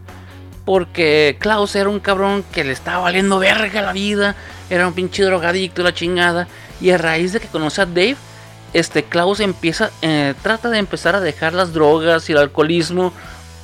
porque 0.65 1.35
Klaus 1.39 1.75
era 1.75 1.89
un 1.89 1.99
cabrón 1.99 2.43
que 2.53 2.63
le 2.63 2.71
estaba 2.71 2.99
valiendo 2.99 3.37
verga 3.39 3.81
la 3.81 3.91
vida, 3.91 4.35
era 4.69 4.87
un 4.87 4.93
pinche 4.93 5.23
drogadicto 5.23 5.83
la 5.83 5.93
chingada 5.93 6.47
y 6.79 6.91
a 6.91 6.97
raíz 6.97 7.33
de 7.33 7.41
que 7.41 7.47
conoce 7.47 7.81
a 7.81 7.85
Dave, 7.85 8.15
este 8.71 9.03
Klaus 9.03 9.41
empieza 9.41 9.91
eh, 10.01 10.33
trata 10.41 10.69
de 10.69 10.79
empezar 10.79 11.15
a 11.15 11.19
dejar 11.19 11.53
las 11.53 11.73
drogas 11.73 12.29
y 12.29 12.31
el 12.31 12.39
alcoholismo 12.39 13.11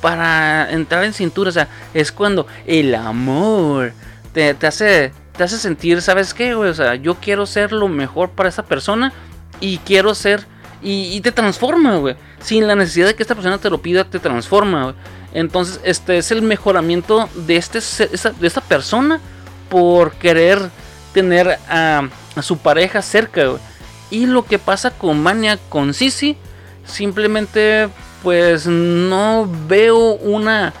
para 0.02 0.70
entrar 0.70 1.04
en 1.04 1.14
cintura, 1.14 1.48
o 1.48 1.52
sea, 1.52 1.68
es 1.94 2.12
cuando 2.12 2.46
el 2.66 2.94
amor 2.94 3.92
te, 4.32 4.52
te 4.54 4.66
hace 4.66 5.12
te 5.40 5.44
hace 5.44 5.56
sentir, 5.56 6.02
¿sabes 6.02 6.34
qué, 6.34 6.54
güey? 6.54 6.68
O 6.68 6.74
sea, 6.74 6.96
yo 6.96 7.14
quiero 7.14 7.46
ser 7.46 7.72
lo 7.72 7.88
mejor 7.88 8.28
para 8.28 8.50
esa 8.50 8.62
persona 8.62 9.10
y 9.58 9.78
quiero 9.78 10.14
ser. 10.14 10.46
Y, 10.82 11.18
te 11.22 11.32
transforma, 11.32 11.96
güey. 11.96 12.14
Sin 12.42 12.66
la 12.66 12.74
necesidad 12.74 13.06
de 13.06 13.14
que 13.14 13.22
esta 13.22 13.34
persona 13.34 13.56
te 13.56 13.70
lo 13.70 13.80
pida, 13.80 14.04
te 14.04 14.18
transforma, 14.18 14.82
güey. 14.82 14.94
Entonces, 15.32 15.80
este 15.82 16.18
es 16.18 16.30
el 16.30 16.42
mejoramiento 16.42 17.30
de, 17.34 17.56
este, 17.56 17.78
de 17.78 18.46
esta 18.46 18.60
persona 18.60 19.18
por 19.70 20.12
querer 20.12 20.60
tener 21.14 21.58
a, 21.70 22.06
su 22.42 22.58
pareja 22.58 23.00
cerca, 23.00 23.46
güey. 23.46 23.62
Y 24.10 24.26
lo 24.26 24.44
que 24.44 24.58
pasa 24.58 24.90
con 24.90 25.22
Mania, 25.22 25.58
con 25.70 25.94
Sisi, 25.94 26.36
simplemente, 26.84 27.88
pues 28.22 28.66
no 28.66 29.50
veo 29.66 30.16
una 30.16 30.74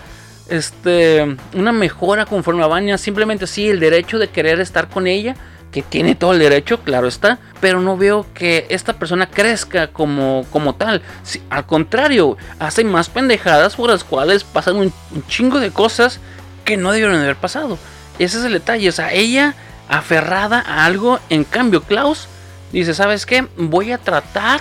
este, 0.50 1.36
una 1.54 1.72
mejora 1.72 2.26
conforme 2.26 2.62
a 2.62 2.66
Vania. 2.66 2.98
Simplemente 2.98 3.46
sí, 3.46 3.68
el 3.68 3.80
derecho 3.80 4.18
de 4.18 4.28
querer 4.28 4.60
estar 4.60 4.88
con 4.88 5.06
ella, 5.06 5.34
que 5.72 5.82
tiene 5.82 6.14
todo 6.14 6.32
el 6.32 6.40
derecho, 6.40 6.80
claro 6.80 7.06
está, 7.06 7.38
pero 7.60 7.80
no 7.80 7.96
veo 7.96 8.26
que 8.34 8.66
esta 8.70 8.94
persona 8.94 9.26
crezca 9.30 9.88
como, 9.88 10.44
como 10.50 10.74
tal. 10.74 11.02
al 11.48 11.66
contrario, 11.66 12.36
hace 12.58 12.84
más 12.84 13.08
pendejadas 13.08 13.76
por 13.76 13.90
las 13.90 14.04
cuales 14.04 14.44
pasan 14.44 14.76
un, 14.76 14.92
chingo 15.28 15.60
de 15.60 15.70
cosas 15.70 16.18
que 16.64 16.76
no 16.76 16.92
debieron 16.92 17.16
haber 17.16 17.36
pasado. 17.36 17.78
Ese 18.18 18.38
es 18.38 18.44
el 18.44 18.52
detalle, 18.52 18.88
o 18.88 18.92
sea, 18.92 19.12
ella 19.12 19.54
aferrada 19.88 20.62
a 20.66 20.84
algo, 20.84 21.18
en 21.30 21.44
cambio 21.44 21.82
Klaus 21.82 22.28
dice, 22.72 22.94
¿sabes 22.94 23.26
qué? 23.26 23.46
Voy 23.56 23.92
a 23.92 23.98
tratar 23.98 24.60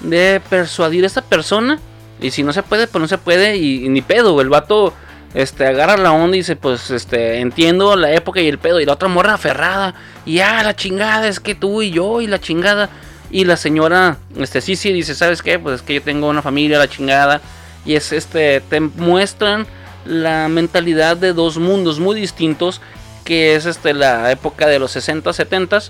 de 0.00 0.40
persuadir 0.48 1.04
a 1.04 1.06
esta 1.06 1.22
persona. 1.22 1.78
Y 2.20 2.30
si 2.30 2.42
no 2.42 2.52
se 2.52 2.62
puede, 2.62 2.86
pues 2.86 3.00
no 3.00 3.08
se 3.08 3.18
puede. 3.18 3.56
Y, 3.56 3.88
ni 3.88 4.02
pedo, 4.02 4.40
el 4.40 4.48
vato 4.48 4.92
este, 5.34 5.66
agarra 5.66 5.96
la 5.96 6.12
onda 6.12 6.36
y 6.36 6.40
dice, 6.40 6.56
pues, 6.56 6.90
este, 6.90 7.40
entiendo 7.40 7.96
la 7.96 8.12
época 8.12 8.40
y 8.40 8.48
el 8.48 8.58
pedo. 8.58 8.80
Y 8.80 8.86
la 8.86 8.94
otra 8.94 9.08
morra 9.08 9.34
aferrada. 9.34 9.94
Y 10.24 10.40
ah, 10.40 10.62
la 10.62 10.74
chingada, 10.74 11.28
es 11.28 11.40
que 11.40 11.54
tú 11.54 11.82
y 11.82 11.90
yo 11.90 12.20
y 12.20 12.26
la 12.26 12.40
chingada. 12.40 12.88
Y 13.30 13.44
la 13.44 13.56
señora, 13.56 14.16
este, 14.38 14.60
sí, 14.60 14.74
sí, 14.74 14.92
dice, 14.92 15.14
¿sabes 15.14 15.42
qué? 15.42 15.58
Pues 15.58 15.76
es 15.76 15.82
que 15.82 15.94
yo 15.94 16.02
tengo 16.02 16.28
una 16.28 16.42
familia, 16.42 16.78
la 16.78 16.88
chingada. 16.88 17.40
Y 17.84 17.94
es, 17.94 18.12
este, 18.12 18.60
te 18.60 18.80
muestran 18.80 19.66
la 20.06 20.48
mentalidad 20.48 21.16
de 21.16 21.32
dos 21.34 21.58
mundos 21.58 22.00
muy 22.00 22.18
distintos. 22.18 22.80
Que 23.24 23.54
es, 23.54 23.66
este, 23.66 23.92
la 23.92 24.32
época 24.32 24.66
de 24.66 24.78
los 24.78 24.92
60, 24.92 25.34
70 25.34 25.80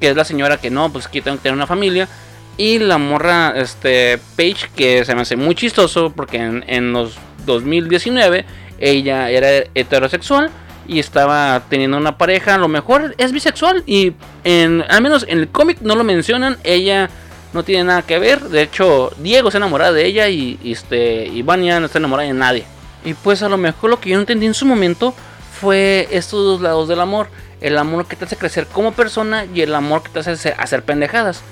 Que 0.00 0.10
es 0.10 0.16
la 0.16 0.24
señora 0.24 0.56
que 0.56 0.70
no, 0.70 0.92
pues 0.92 1.06
que 1.06 1.22
tengo 1.22 1.36
que 1.36 1.44
tener 1.44 1.56
una 1.56 1.68
familia. 1.68 2.08
Y 2.56 2.80
la 2.80 2.98
morra, 2.98 3.52
este, 3.54 4.18
Page, 4.36 4.70
que 4.74 5.04
se 5.04 5.14
me 5.14 5.20
hace 5.20 5.36
muy 5.36 5.54
chistoso 5.54 6.10
porque 6.10 6.38
en, 6.38 6.64
en 6.66 6.92
los 6.92 7.16
2019 7.46 8.44
ella 8.78 9.30
era 9.30 9.48
heterosexual 9.74 10.50
y 10.86 10.98
estaba 10.98 11.62
teniendo 11.68 11.98
una 11.98 12.16
pareja, 12.16 12.54
a 12.54 12.58
lo 12.58 12.68
mejor 12.68 13.14
es 13.18 13.32
bisexual 13.32 13.82
y 13.86 14.14
en, 14.44 14.82
al 14.88 15.02
menos 15.02 15.26
en 15.28 15.38
el 15.38 15.48
cómic 15.48 15.78
no 15.82 15.94
lo 15.94 16.02
mencionan, 16.02 16.56
ella 16.64 17.10
no 17.52 17.62
tiene 17.62 17.84
nada 17.84 18.02
que 18.02 18.18
ver, 18.18 18.40
de 18.40 18.62
hecho 18.62 19.12
Diego 19.18 19.50
se 19.50 19.58
enamora 19.58 19.92
de 19.92 20.06
ella 20.06 20.28
y, 20.28 20.58
este, 20.64 21.26
y 21.26 21.42
no 21.42 21.84
está 21.84 21.98
enamorada 21.98 22.28
de 22.28 22.34
nadie. 22.34 22.64
Y 23.04 23.14
pues 23.14 23.42
a 23.42 23.48
lo 23.48 23.56
mejor 23.56 23.90
lo 23.90 24.00
que 24.00 24.10
yo 24.10 24.16
no 24.16 24.22
entendí 24.22 24.46
en 24.46 24.54
su 24.54 24.66
momento 24.66 25.14
fue 25.60 26.08
estos 26.10 26.44
dos 26.44 26.60
lados 26.60 26.88
del 26.88 27.00
amor, 27.00 27.28
el 27.60 27.76
amor 27.76 28.06
que 28.06 28.16
te 28.16 28.24
hace 28.24 28.36
crecer 28.36 28.66
como 28.66 28.92
persona 28.92 29.44
y 29.54 29.60
el 29.60 29.74
amor 29.74 30.02
que 30.02 30.08
te 30.08 30.20
hace 30.20 30.54
hacer 30.56 30.82
pendejadas. 30.82 31.42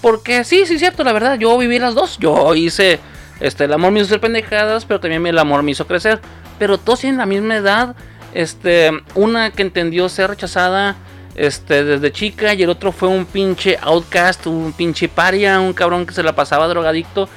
Porque 0.00 0.44
sí, 0.44 0.66
sí 0.66 0.74
es 0.74 0.80
cierto, 0.80 1.04
la 1.04 1.12
verdad, 1.12 1.38
yo 1.38 1.56
viví 1.56 1.78
las 1.78 1.94
dos, 1.94 2.18
yo 2.18 2.54
hice, 2.54 2.98
este, 3.40 3.64
el 3.64 3.72
amor 3.72 3.92
me 3.92 4.00
hizo 4.00 4.06
hacer 4.06 4.20
pendejadas, 4.20 4.84
pero 4.84 5.00
también 5.00 5.26
el 5.26 5.38
amor 5.38 5.62
me 5.62 5.70
hizo 5.70 5.86
crecer 5.86 6.20
pero 6.62 6.78
todos 6.78 7.00
tienen 7.00 7.18
la 7.18 7.26
misma 7.26 7.56
edad. 7.56 7.96
Este, 8.34 8.92
una 9.16 9.50
que 9.50 9.62
entendió 9.62 10.08
ser 10.08 10.30
rechazada 10.30 10.94
este, 11.34 11.82
desde 11.82 12.12
chica 12.12 12.54
y 12.54 12.62
el 12.62 12.70
otro 12.70 12.92
fue 12.92 13.08
un 13.08 13.26
pinche 13.26 13.76
outcast, 13.82 14.46
un 14.46 14.72
pinche 14.72 15.08
paria, 15.08 15.58
un 15.58 15.72
cabrón 15.72 16.06
que 16.06 16.14
se 16.14 16.22
la 16.22 16.36
pasaba 16.36 16.68
drogadicto. 16.68 17.28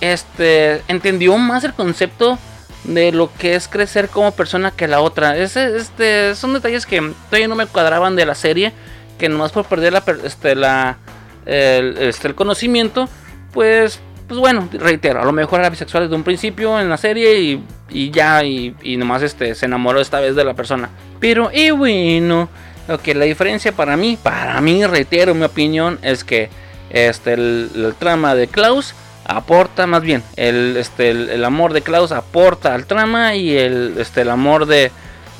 Este, 0.00 0.82
entendió 0.88 1.38
más 1.38 1.62
el 1.62 1.74
concepto 1.74 2.40
de 2.82 3.12
lo 3.12 3.32
que 3.32 3.54
es 3.54 3.68
crecer 3.68 4.08
como 4.08 4.32
persona 4.32 4.72
que 4.72 4.88
la 4.88 5.00
otra. 5.00 5.36
Ese, 5.36 5.76
este, 5.76 6.34
son 6.34 6.52
detalles 6.52 6.84
que 6.84 7.00
todavía 7.30 7.46
no 7.46 7.54
me 7.54 7.66
cuadraban 7.66 8.16
de 8.16 8.26
la 8.26 8.34
serie, 8.34 8.72
que 9.16 9.28
nomás 9.28 9.52
por 9.52 9.66
perder 9.66 9.92
la, 9.92 10.02
este, 10.24 10.56
la, 10.56 10.98
este, 11.46 12.26
el 12.26 12.34
conocimiento, 12.34 13.08
pues 13.52 14.00
pues 14.32 14.40
bueno, 14.40 14.66
reitero, 14.72 15.20
a 15.20 15.26
lo 15.26 15.32
mejor 15.32 15.60
era 15.60 15.68
bisexual 15.68 16.04
desde 16.04 16.16
un 16.16 16.22
principio 16.22 16.80
en 16.80 16.88
la 16.88 16.96
serie 16.96 17.60
y, 17.90 18.10
ya, 18.10 18.42
y, 18.42 18.96
nomás 18.96 19.20
este, 19.20 19.54
se 19.54 19.66
enamoró 19.66 20.00
esta 20.00 20.20
vez 20.20 20.34
de 20.34 20.42
la 20.42 20.54
persona. 20.54 20.88
Pero, 21.20 21.50
y 21.52 21.70
bueno, 21.70 22.48
ok, 22.88 23.08
la 23.08 23.26
diferencia 23.26 23.72
para 23.72 23.94
mí, 23.98 24.16
para 24.22 24.58
mí, 24.62 24.86
reitero 24.86 25.34
mi 25.34 25.44
opinión, 25.44 25.98
es 26.00 26.24
que 26.24 26.48
este, 26.88 27.34
el, 27.34 27.94
trama 27.98 28.34
de 28.34 28.48
Klaus 28.48 28.94
aporta, 29.26 29.86
más 29.86 30.00
bien, 30.00 30.22
el, 30.36 30.78
este, 30.78 31.10
el, 31.10 31.44
amor 31.44 31.74
de 31.74 31.82
Klaus 31.82 32.10
aporta 32.10 32.72
al 32.72 32.86
trama 32.86 33.34
y 33.34 33.54
el, 33.54 33.96
este, 33.98 34.22
el 34.22 34.30
amor 34.30 34.64
de, 34.64 34.90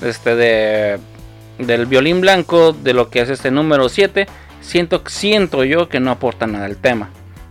este, 0.03 0.37
de, 0.37 0.99
del 1.57 1.87
violín 1.87 2.21
blanco 2.21 2.75
de 2.75 2.93
lo 2.93 3.09
que 3.09 3.23
es 3.23 3.31
este 3.31 3.51
número 3.51 3.89
7, 3.89 4.27
siento, 4.61 5.03
siento 5.07 5.65
yo 5.65 5.89
que 5.89 5.99
no 5.99 6.11
aporta 6.11 6.47
nada 6.47 6.67
al 6.67 6.77
tema. 6.77 7.09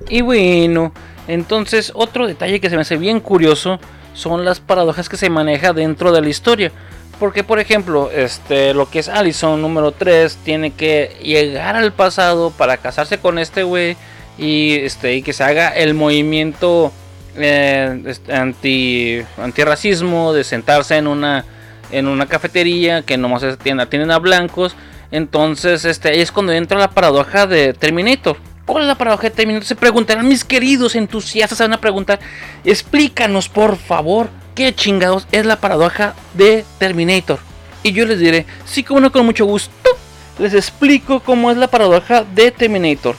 Y 0.07 0.21
bueno, 0.21 0.93
entonces 1.33 1.91
otro 1.95 2.27
detalle 2.27 2.59
que 2.59 2.69
se 2.69 2.75
me 2.75 2.81
hace 2.81 2.97
bien 2.97 3.21
curioso 3.21 3.79
son 4.13 4.43
las 4.43 4.59
paradojas 4.59 5.07
que 5.07 5.15
se 5.15 5.29
maneja 5.29 5.71
dentro 5.71 6.11
de 6.11 6.21
la 6.21 6.29
historia. 6.29 6.71
Porque 7.19 7.43
por 7.43 7.59
ejemplo, 7.59 8.11
este, 8.11 8.73
lo 8.73 8.89
que 8.89 8.99
es 8.99 9.07
Allison 9.07 9.61
número 9.61 9.91
3 9.91 10.37
tiene 10.43 10.71
que 10.71 11.15
llegar 11.23 11.75
al 11.77 11.93
pasado 11.93 12.51
para 12.51 12.77
casarse 12.77 13.19
con 13.19 13.39
este 13.39 13.63
güey 13.63 13.95
y, 14.37 14.73
este, 14.79 15.15
y 15.15 15.21
que 15.21 15.31
se 15.31 15.43
haga 15.43 15.69
el 15.69 15.93
movimiento 15.93 16.91
eh, 17.37 18.15
anti 18.29 19.21
antirracismo 19.37 20.33
de 20.33 20.43
sentarse 20.43 20.97
en 20.97 21.07
una 21.07 21.45
en 21.91 22.07
una 22.07 22.25
cafetería 22.25 23.03
que 23.03 23.17
nomás 23.17 23.57
tienda 23.59 23.85
tienen 23.85 24.11
a 24.11 24.19
blancos 24.19 24.75
entonces 25.11 25.85
este 25.85 26.09
ahí 26.09 26.19
es 26.19 26.31
cuando 26.31 26.51
entra 26.51 26.77
la 26.77 26.89
paradoja 26.89 27.47
de 27.47 27.73
Terminator 27.73 28.35
¿Cuál 28.65 28.83
es 28.83 28.87
la 28.87 28.95
paradoja 28.95 29.23
de 29.23 29.31
Terminator? 29.31 29.65
Se 29.65 29.75
preguntarán 29.75 30.27
mis 30.27 30.43
queridos 30.43 30.95
entusiastas, 30.95 31.57
se 31.57 31.63
van 31.63 31.73
a 31.73 31.81
preguntar, 31.81 32.19
explícanos 32.63 33.49
por 33.49 33.77
favor, 33.77 34.29
¿qué 34.55 34.73
chingados 34.73 35.27
es 35.31 35.45
la 35.45 35.59
paradoja 35.59 36.13
de 36.33 36.63
Terminator? 36.77 37.39
Y 37.83 37.91
yo 37.91 38.05
les 38.05 38.19
diré, 38.19 38.45
sí, 38.65 38.83
como 38.83 38.99
no, 38.99 39.11
con 39.11 39.25
mucho 39.25 39.45
gusto, 39.45 39.89
les 40.37 40.53
explico 40.53 41.19
cómo 41.21 41.51
es 41.51 41.57
la 41.57 41.67
paradoja 41.67 42.23
de 42.23 42.51
Terminator. 42.51 43.15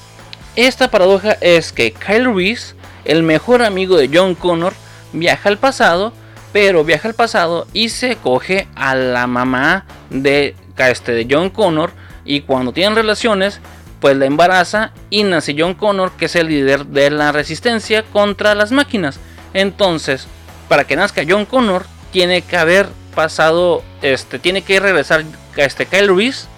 Esta 0.54 0.90
paradoja 0.90 1.32
es 1.40 1.72
que 1.72 1.92
Kyle 1.92 2.32
Reese 2.34 2.74
el 3.04 3.22
mejor 3.22 3.62
amigo 3.62 3.96
de 3.96 4.10
John 4.12 4.34
Connor 4.34 4.74
viaja 5.12 5.48
al 5.48 5.58
pasado, 5.58 6.12
pero 6.52 6.84
viaja 6.84 7.08
al 7.08 7.14
pasado 7.14 7.66
y 7.72 7.88
se 7.88 8.16
coge 8.16 8.68
a 8.74 8.94
la 8.94 9.26
mamá 9.26 9.86
de, 10.10 10.54
este, 10.76 11.12
de 11.12 11.26
John 11.28 11.50
Connor 11.50 11.92
y 12.24 12.42
cuando 12.42 12.72
tienen 12.72 12.94
relaciones, 12.94 13.60
pues 14.02 14.16
la 14.16 14.26
embaraza 14.26 14.90
y 15.10 15.22
nace 15.22 15.54
John 15.56 15.74
Connor, 15.74 16.10
que 16.16 16.24
es 16.24 16.34
el 16.34 16.48
líder 16.48 16.86
de 16.86 17.08
la 17.08 17.30
resistencia 17.30 18.02
contra 18.02 18.56
las 18.56 18.72
máquinas. 18.72 19.20
Entonces, 19.54 20.26
para 20.68 20.84
que 20.84 20.96
nazca 20.96 21.22
John 21.26 21.46
Connor, 21.46 21.86
tiene 22.10 22.42
que 22.42 22.56
haber 22.56 22.88
pasado, 23.14 23.84
este, 24.02 24.40
tiene 24.40 24.62
que 24.62 24.80
regresar 24.80 25.22
este 25.56 25.86
Kyle 25.86 26.14
Reese 26.14 26.48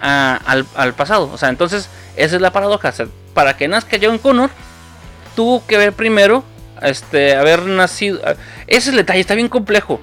al, 0.00 0.64
al, 0.74 0.94
pasado. 0.94 1.30
O 1.30 1.36
sea, 1.36 1.50
entonces, 1.50 1.90
esa 2.16 2.36
es 2.36 2.40
la 2.40 2.50
paradoja. 2.50 2.94
para 3.34 3.58
que 3.58 3.68
nazca 3.68 3.98
John 4.00 4.16
Connor, 4.16 4.48
tuvo 5.34 5.66
que 5.66 5.76
ver 5.76 5.92
primero 5.92 6.44
este, 6.80 7.36
haber 7.36 7.66
nacido. 7.66 8.20
Ese 8.66 8.78
es 8.78 8.88
el 8.88 8.96
detalle, 8.96 9.20
está 9.20 9.34
bien 9.34 9.50
complejo. 9.50 10.00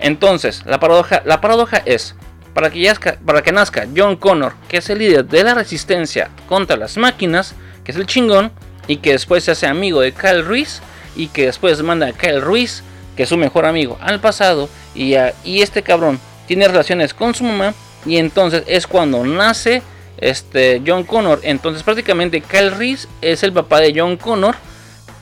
Entonces, 0.00 0.66
la 0.66 0.80
paradoja, 0.80 1.22
la 1.24 1.40
paradoja 1.40 1.76
es, 1.84 2.16
para 2.54 2.70
que, 2.70 2.92
para 3.24 3.42
que 3.42 3.52
nazca 3.52 3.86
John 3.96 4.16
Connor, 4.16 4.54
que 4.68 4.78
es 4.78 4.90
el 4.90 4.98
líder 4.98 5.24
de 5.24 5.44
la 5.44 5.54
resistencia 5.54 6.30
contra 6.48 6.76
las 6.76 6.96
máquinas, 6.96 7.54
que 7.84 7.92
es 7.92 7.96
el 7.96 8.06
chingón, 8.06 8.52
y 8.86 8.96
que 8.98 9.12
después 9.12 9.44
se 9.44 9.52
hace 9.52 9.66
amigo 9.66 10.00
de 10.00 10.12
Kyle 10.12 10.44
Ruiz, 10.44 10.82
y 11.16 11.28
que 11.28 11.46
después 11.46 11.82
manda 11.82 12.08
a 12.08 12.12
Kyle 12.12 12.40
Ruiz, 12.40 12.82
que 13.16 13.24
es 13.24 13.28
su 13.28 13.36
mejor 13.36 13.64
amigo, 13.64 13.98
al 14.00 14.20
pasado, 14.20 14.68
y, 14.94 15.14
este 15.44 15.82
cabrón 15.82 16.18
tiene 16.46 16.68
relaciones 16.68 17.14
con 17.14 17.34
su 17.34 17.44
mamá, 17.44 17.74
y 18.04 18.16
entonces 18.16 18.64
es 18.66 18.86
cuando 18.86 19.24
nace 19.24 19.82
este 20.18 20.82
John 20.86 21.04
Connor. 21.04 21.40
Entonces 21.42 21.82
prácticamente 21.82 22.40
Kyle 22.40 22.72
Reese 22.72 23.08
es 23.20 23.42
el 23.42 23.52
papá 23.52 23.80
de 23.80 23.92
John 23.96 24.16
Connor 24.16 24.56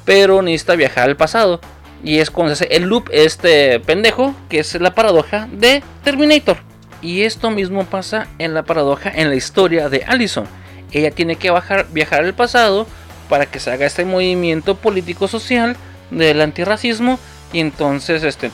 pero 0.05 0.43
necesita 0.43 0.75
viajar 0.75 1.09
al 1.09 1.17
pasado. 1.17 1.61
Y 2.03 2.19
es 2.19 2.31
cuando 2.31 2.55
se 2.55 2.65
hace 2.65 2.75
el 2.75 2.85
loop 2.85 3.09
este 3.13 3.79
pendejo, 3.81 4.35
que 4.49 4.59
es 4.59 4.75
la 4.81 4.95
paradoja 4.95 5.49
de 5.53 5.83
Terminator. 6.03 6.57
Y 7.03 7.23
esto 7.23 7.51
mismo 7.51 7.85
pasa 7.85 8.27
en 8.39 8.55
la 8.55 8.63
paradoja 8.63 9.11
en 9.15 9.29
la 9.29 9.37
historia 9.37 9.89
de 9.89 10.05
Allison. 10.07 10.47
Ella 10.93 11.11
tiene 11.11 11.37
que 11.37 11.53
viajar 11.93 12.25
al 12.25 12.35
pasado 12.35 12.87
para 13.29 13.47
que 13.47 13.61
se 13.61 13.71
haga 13.71 13.87
este 13.87 14.05
movimiento 14.05 14.75
político-social 14.75 15.77
del 16.11 16.41
antirracismo. 16.41 17.19
Y 17.53 17.61
entonces, 17.61 18.23
este, 18.23 18.51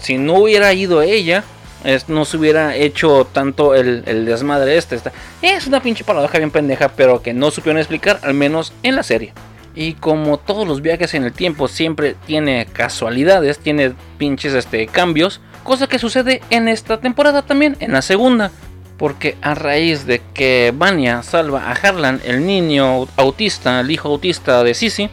si 0.00 0.18
no 0.18 0.34
hubiera 0.34 0.72
ido 0.72 1.02
ella, 1.02 1.44
no 2.08 2.24
se 2.24 2.36
hubiera 2.36 2.76
hecho 2.76 3.26
tanto 3.32 3.74
el, 3.74 4.04
desmadre 4.24 4.76
este. 4.76 4.98
Es 5.42 5.66
una 5.66 5.82
pinche 5.82 6.04
paradoja 6.04 6.38
bien 6.38 6.50
pendeja, 6.50 6.88
pero 6.88 7.22
que 7.22 7.34
no 7.34 7.50
supieron 7.50 7.78
explicar, 7.78 8.20
al 8.22 8.34
menos 8.34 8.72
en 8.82 8.96
la 8.96 9.02
serie. 9.02 9.32
Y 9.74 9.94
como 9.94 10.38
todos 10.38 10.66
los 10.66 10.82
viajes 10.82 11.14
en 11.14 11.24
el 11.24 11.32
tiempo 11.32 11.68
siempre 11.68 12.16
tiene 12.26 12.66
casualidades, 12.66 13.58
tiene 13.58 13.94
pinches 14.18 14.54
este, 14.54 14.86
cambios, 14.86 15.40
cosa 15.62 15.86
que 15.86 15.98
sucede 15.98 16.42
en 16.50 16.68
esta 16.68 17.00
temporada 17.00 17.42
también, 17.42 17.76
en 17.80 17.92
la 17.92 18.02
segunda. 18.02 18.50
Porque 18.96 19.36
a 19.40 19.54
raíz 19.54 20.04
de 20.04 20.20
que 20.34 20.74
Vanya 20.76 21.22
salva 21.22 21.70
a 21.70 21.72
Harlan, 21.72 22.20
el 22.24 22.44
niño 22.46 23.08
autista, 23.16 23.80
el 23.80 23.90
hijo 23.90 24.08
autista 24.08 24.62
de 24.62 24.74
Sissy, 24.74 25.08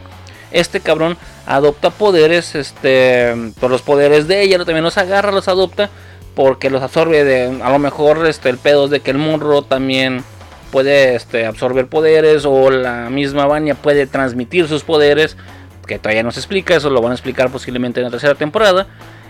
este 0.51 0.81
cabrón 0.81 1.17
adopta 1.45 1.89
poderes, 1.89 2.55
este, 2.55 3.33
por 3.59 3.71
los 3.71 3.81
poderes 3.81 4.27
de 4.27 4.41
ella, 4.41 4.57
también 4.59 4.83
los 4.83 4.97
agarra, 4.97 5.31
los 5.31 5.47
adopta, 5.47 5.89
porque 6.35 6.69
los 6.69 6.81
absorbe 6.81 7.23
de, 7.23 7.61
a 7.63 7.71
lo 7.71 7.79
mejor, 7.79 8.27
este, 8.27 8.49
el 8.49 8.57
pedo 8.57 8.87
de 8.87 8.99
que 8.99 9.11
el 9.11 9.17
morro 9.17 9.61
también 9.61 10.23
puede 10.71 11.15
este, 11.15 11.45
absorber 11.45 11.87
poderes 11.87 12.45
o 12.45 12.69
la 12.69 13.09
misma 13.09 13.45
Vanya 13.45 13.75
puede 13.75 14.05
transmitir 14.05 14.67
sus 14.67 14.83
poderes, 14.83 15.37
que 15.87 15.97
todavía 15.97 16.23
no 16.23 16.31
se 16.31 16.39
explica, 16.39 16.75
eso 16.75 16.89
lo 16.89 17.01
van 17.01 17.11
a 17.11 17.15
explicar 17.15 17.49
posiblemente 17.49 18.01
en 18.01 18.05
la 18.05 18.11
tercera 18.11 18.35
temporada. 18.35 18.87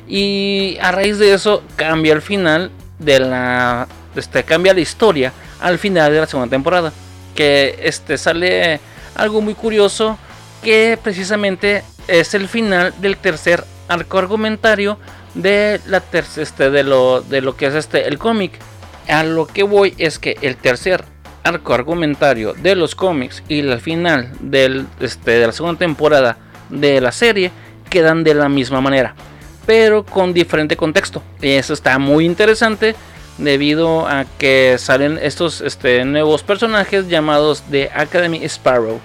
Y 0.08 0.78
a 0.82 0.92
raíz 0.92 1.18
de 1.18 1.34
eso 1.34 1.64
cambia 1.76 2.14
el 2.14 2.22
final 2.22 2.72
de 3.00 3.20
la 3.20 3.88
este, 4.16 4.44
cambia 4.44 4.74
la 4.74 4.80
historia 4.80 5.34
al 5.60 5.78
final 5.78 6.12
de 6.12 6.20
la 6.20 6.28
segunda 6.28 6.50
temporada, 6.50 6.92
que 7.36 7.80
este 7.84 8.18
sale 8.18 8.80
algo 9.16 9.42
muy 9.42 9.54
curioso 9.54 10.18
que 10.64 10.98
precisamente 11.02 11.84
es 12.08 12.34
el 12.34 12.48
final 12.48 12.94
del 13.00 13.18
tercer 13.18 13.64
arco 13.88 14.18
argumentario 14.18 14.98
de 15.36 15.80
la 15.86 16.02
este, 16.12 16.70
de 16.70 16.84
lo 16.84 17.22
de 17.22 17.42
lo 17.42 17.56
que 17.56 17.68
es 17.68 17.76
este 17.76 18.08
el 18.08 18.18
cómic. 18.18 18.54
A 19.08 19.24
lo 19.24 19.48
que 19.48 19.64
voy 19.64 19.94
es 19.98 20.20
que 20.20 20.38
el 20.42 20.58
tercer 20.58 21.04
arco 21.44 21.74
argumentario 21.74 22.54
de 22.54 22.76
los 22.76 22.94
cómics 22.94 23.42
y 23.48 23.62
la 23.62 23.80
final 23.80 24.34
del, 24.42 24.86
este, 25.00 25.32
de 25.32 25.48
la 25.48 25.54
segunda 25.54 25.80
temporada 25.80 26.38
de 26.70 27.00
la 27.00 27.14
serie 27.14 27.52
quedan 27.90 28.26
de 28.26 28.34
la 28.34 28.50
misma 28.50 28.82
manera, 28.82 29.16
pero 29.68 30.04
con 30.04 30.34
diferente 30.34 30.76
contexto. 30.76 31.22
Y 31.40 31.50
eso 31.50 31.74
está 31.74 32.00
muy 32.00 32.26
interesante 32.26 32.96
debido 33.38 34.08
a 34.08 34.26
que 34.40 34.78
salen 34.80 35.20
estos 35.22 35.62
este, 35.62 36.04
nuevos 36.06 36.42
personajes 36.42 37.08
llamados 37.08 37.62
The 37.70 37.92
Academy 37.94 38.44
Sparrow. 38.46 39.00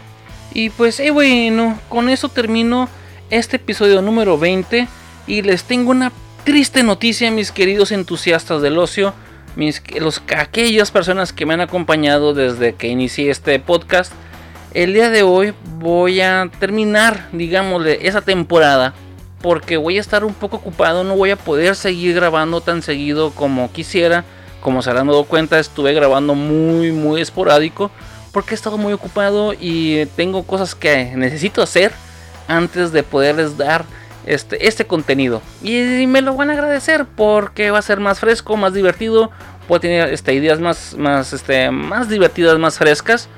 Y 0.54 0.70
pues 0.70 1.00
eh, 1.00 1.10
bueno, 1.10 1.78
con 1.90 2.08
eso 2.08 2.30
termino 2.30 2.88
este 3.28 3.56
episodio 3.56 4.00
número 4.00 4.38
20 4.38 4.88
y 5.26 5.42
les 5.42 5.64
tengo 5.64 5.90
una 5.90 6.12
triste 6.44 6.82
noticia 6.82 7.30
mis 7.30 7.52
queridos 7.52 7.92
entusiastas 7.92 8.62
del 8.62 8.78
ocio 8.78 9.12
mis, 9.56 9.82
los, 10.00 10.22
aquellas 10.36 10.90
personas 10.90 11.32
que 11.32 11.44
me 11.44 11.54
han 11.54 11.60
acompañado 11.60 12.34
desde 12.34 12.74
que 12.74 12.88
inicié 12.88 13.30
este 13.30 13.58
podcast. 13.58 14.12
El 14.74 14.94
día 14.94 15.10
de 15.10 15.22
hoy 15.22 15.52
voy 15.78 16.20
a 16.20 16.50
terminar, 16.58 17.28
digámosle, 17.32 18.06
esa 18.06 18.22
temporada. 18.22 18.94
Porque 19.42 19.76
voy 19.76 19.98
a 19.98 20.00
estar 20.00 20.24
un 20.24 20.34
poco 20.34 20.56
ocupado, 20.56 21.04
no 21.04 21.16
voy 21.16 21.30
a 21.30 21.36
poder 21.36 21.74
seguir 21.74 22.14
grabando 22.14 22.60
tan 22.60 22.82
seguido 22.82 23.32
como 23.32 23.72
quisiera. 23.72 24.24
Como 24.60 24.80
se 24.80 24.90
habrán 24.90 25.08
dado 25.08 25.24
cuenta, 25.24 25.58
estuve 25.58 25.92
grabando 25.92 26.34
muy, 26.34 26.92
muy 26.92 27.20
esporádico. 27.20 27.90
Porque 28.32 28.54
he 28.54 28.54
estado 28.54 28.78
muy 28.78 28.92
ocupado 28.92 29.52
y 29.58 30.06
tengo 30.16 30.44
cosas 30.44 30.74
que 30.74 31.12
necesito 31.16 31.60
hacer 31.62 31.92
antes 32.48 32.92
de 32.92 33.02
poderles 33.02 33.58
dar 33.58 33.84
este, 34.26 34.66
este 34.66 34.86
contenido. 34.86 35.42
Y, 35.62 36.06
me 36.06 36.22
lo 36.22 36.34
van 36.34 36.50
a 36.50 36.52
agradecer 36.54 37.06
porque 37.16 37.70
va 37.70 37.78
a 37.78 37.82
ser 37.82 38.00
más 38.00 38.20
fresco, 38.20 38.56
más 38.56 38.72
divertido. 38.72 39.30
Puedo 39.68 39.80
tener 39.80 40.12
este, 40.12 40.34
ideas 40.34 40.60
más, 40.60 40.94
más, 40.96 41.32
este, 41.32 41.70
más 41.70 42.08
divertidas, 42.08 42.58
más 42.58 42.78
frescas. 42.78 43.28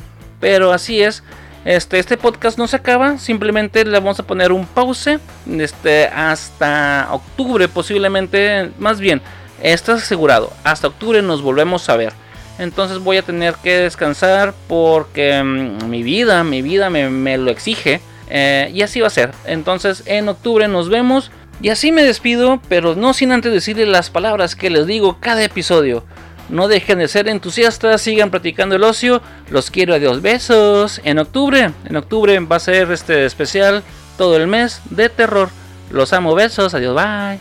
Pero 0.40 0.72
así 0.72 1.02
es. 1.02 1.22
Este, 1.64 1.98
este 1.98 2.18
podcast 2.18 2.58
no 2.58 2.66
se 2.66 2.76
acaba, 2.76 3.18
simplemente 3.18 3.84
le 3.84 3.98
vamos 3.98 4.20
a 4.20 4.22
poner 4.22 4.52
un 4.52 4.66
pause 4.66 5.18
este, 5.48 6.08
hasta 6.08 7.08
octubre 7.10 7.68
posiblemente, 7.68 8.70
más 8.78 9.00
bien, 9.00 9.22
estás 9.62 10.02
asegurado, 10.02 10.52
hasta 10.62 10.88
octubre 10.88 11.22
nos 11.22 11.40
volvemos 11.40 11.88
a 11.88 11.96
ver. 11.96 12.12
Entonces 12.58 12.98
voy 12.98 13.16
a 13.16 13.22
tener 13.22 13.54
que 13.54 13.78
descansar 13.78 14.54
porque 14.68 15.42
mm, 15.42 15.88
mi 15.88 16.02
vida, 16.02 16.44
mi 16.44 16.62
vida 16.62 16.90
me, 16.90 17.38
lo 17.38 17.50
exige. 17.50 18.00
Eh, 18.30 18.70
y 18.72 18.82
así 18.82 19.00
va 19.00 19.08
a 19.08 19.10
ser. 19.10 19.32
Entonces 19.44 20.02
en 20.06 20.28
octubre 20.28 20.68
nos 20.68 20.88
vemos. 20.88 21.30
Y 21.60 21.68
así 21.68 21.92
me 21.92 22.04
despido, 22.04 22.60
pero 22.68 22.94
no 22.94 23.14
sin 23.14 23.32
antes 23.32 23.52
decirles 23.52 23.88
las 23.88 24.10
palabras 24.10 24.56
que 24.56 24.70
les 24.70 24.86
digo 24.86 25.18
cada 25.20 25.42
episodio. 25.42 26.04
No 26.48 26.68
dejen 26.68 26.98
de 26.98 27.08
ser 27.08 27.28
entusiastas, 27.28 28.02
sigan 28.02 28.30
practicando 28.30 28.76
el 28.76 28.84
ocio. 28.84 29.22
Los 29.50 29.70
quiero, 29.70 29.94
adiós, 29.94 30.22
besos. 30.22 31.00
En 31.04 31.18
octubre, 31.18 31.72
en 31.84 31.96
octubre 31.96 32.38
va 32.40 32.56
a 32.56 32.60
ser 32.60 32.90
este 32.92 33.24
especial 33.24 33.82
todo 34.16 34.36
el 34.36 34.46
mes 34.46 34.80
de 34.90 35.08
terror. 35.08 35.48
Los 35.90 36.12
amo, 36.12 36.34
besos, 36.34 36.74
adiós, 36.74 36.94
bye. 36.94 37.38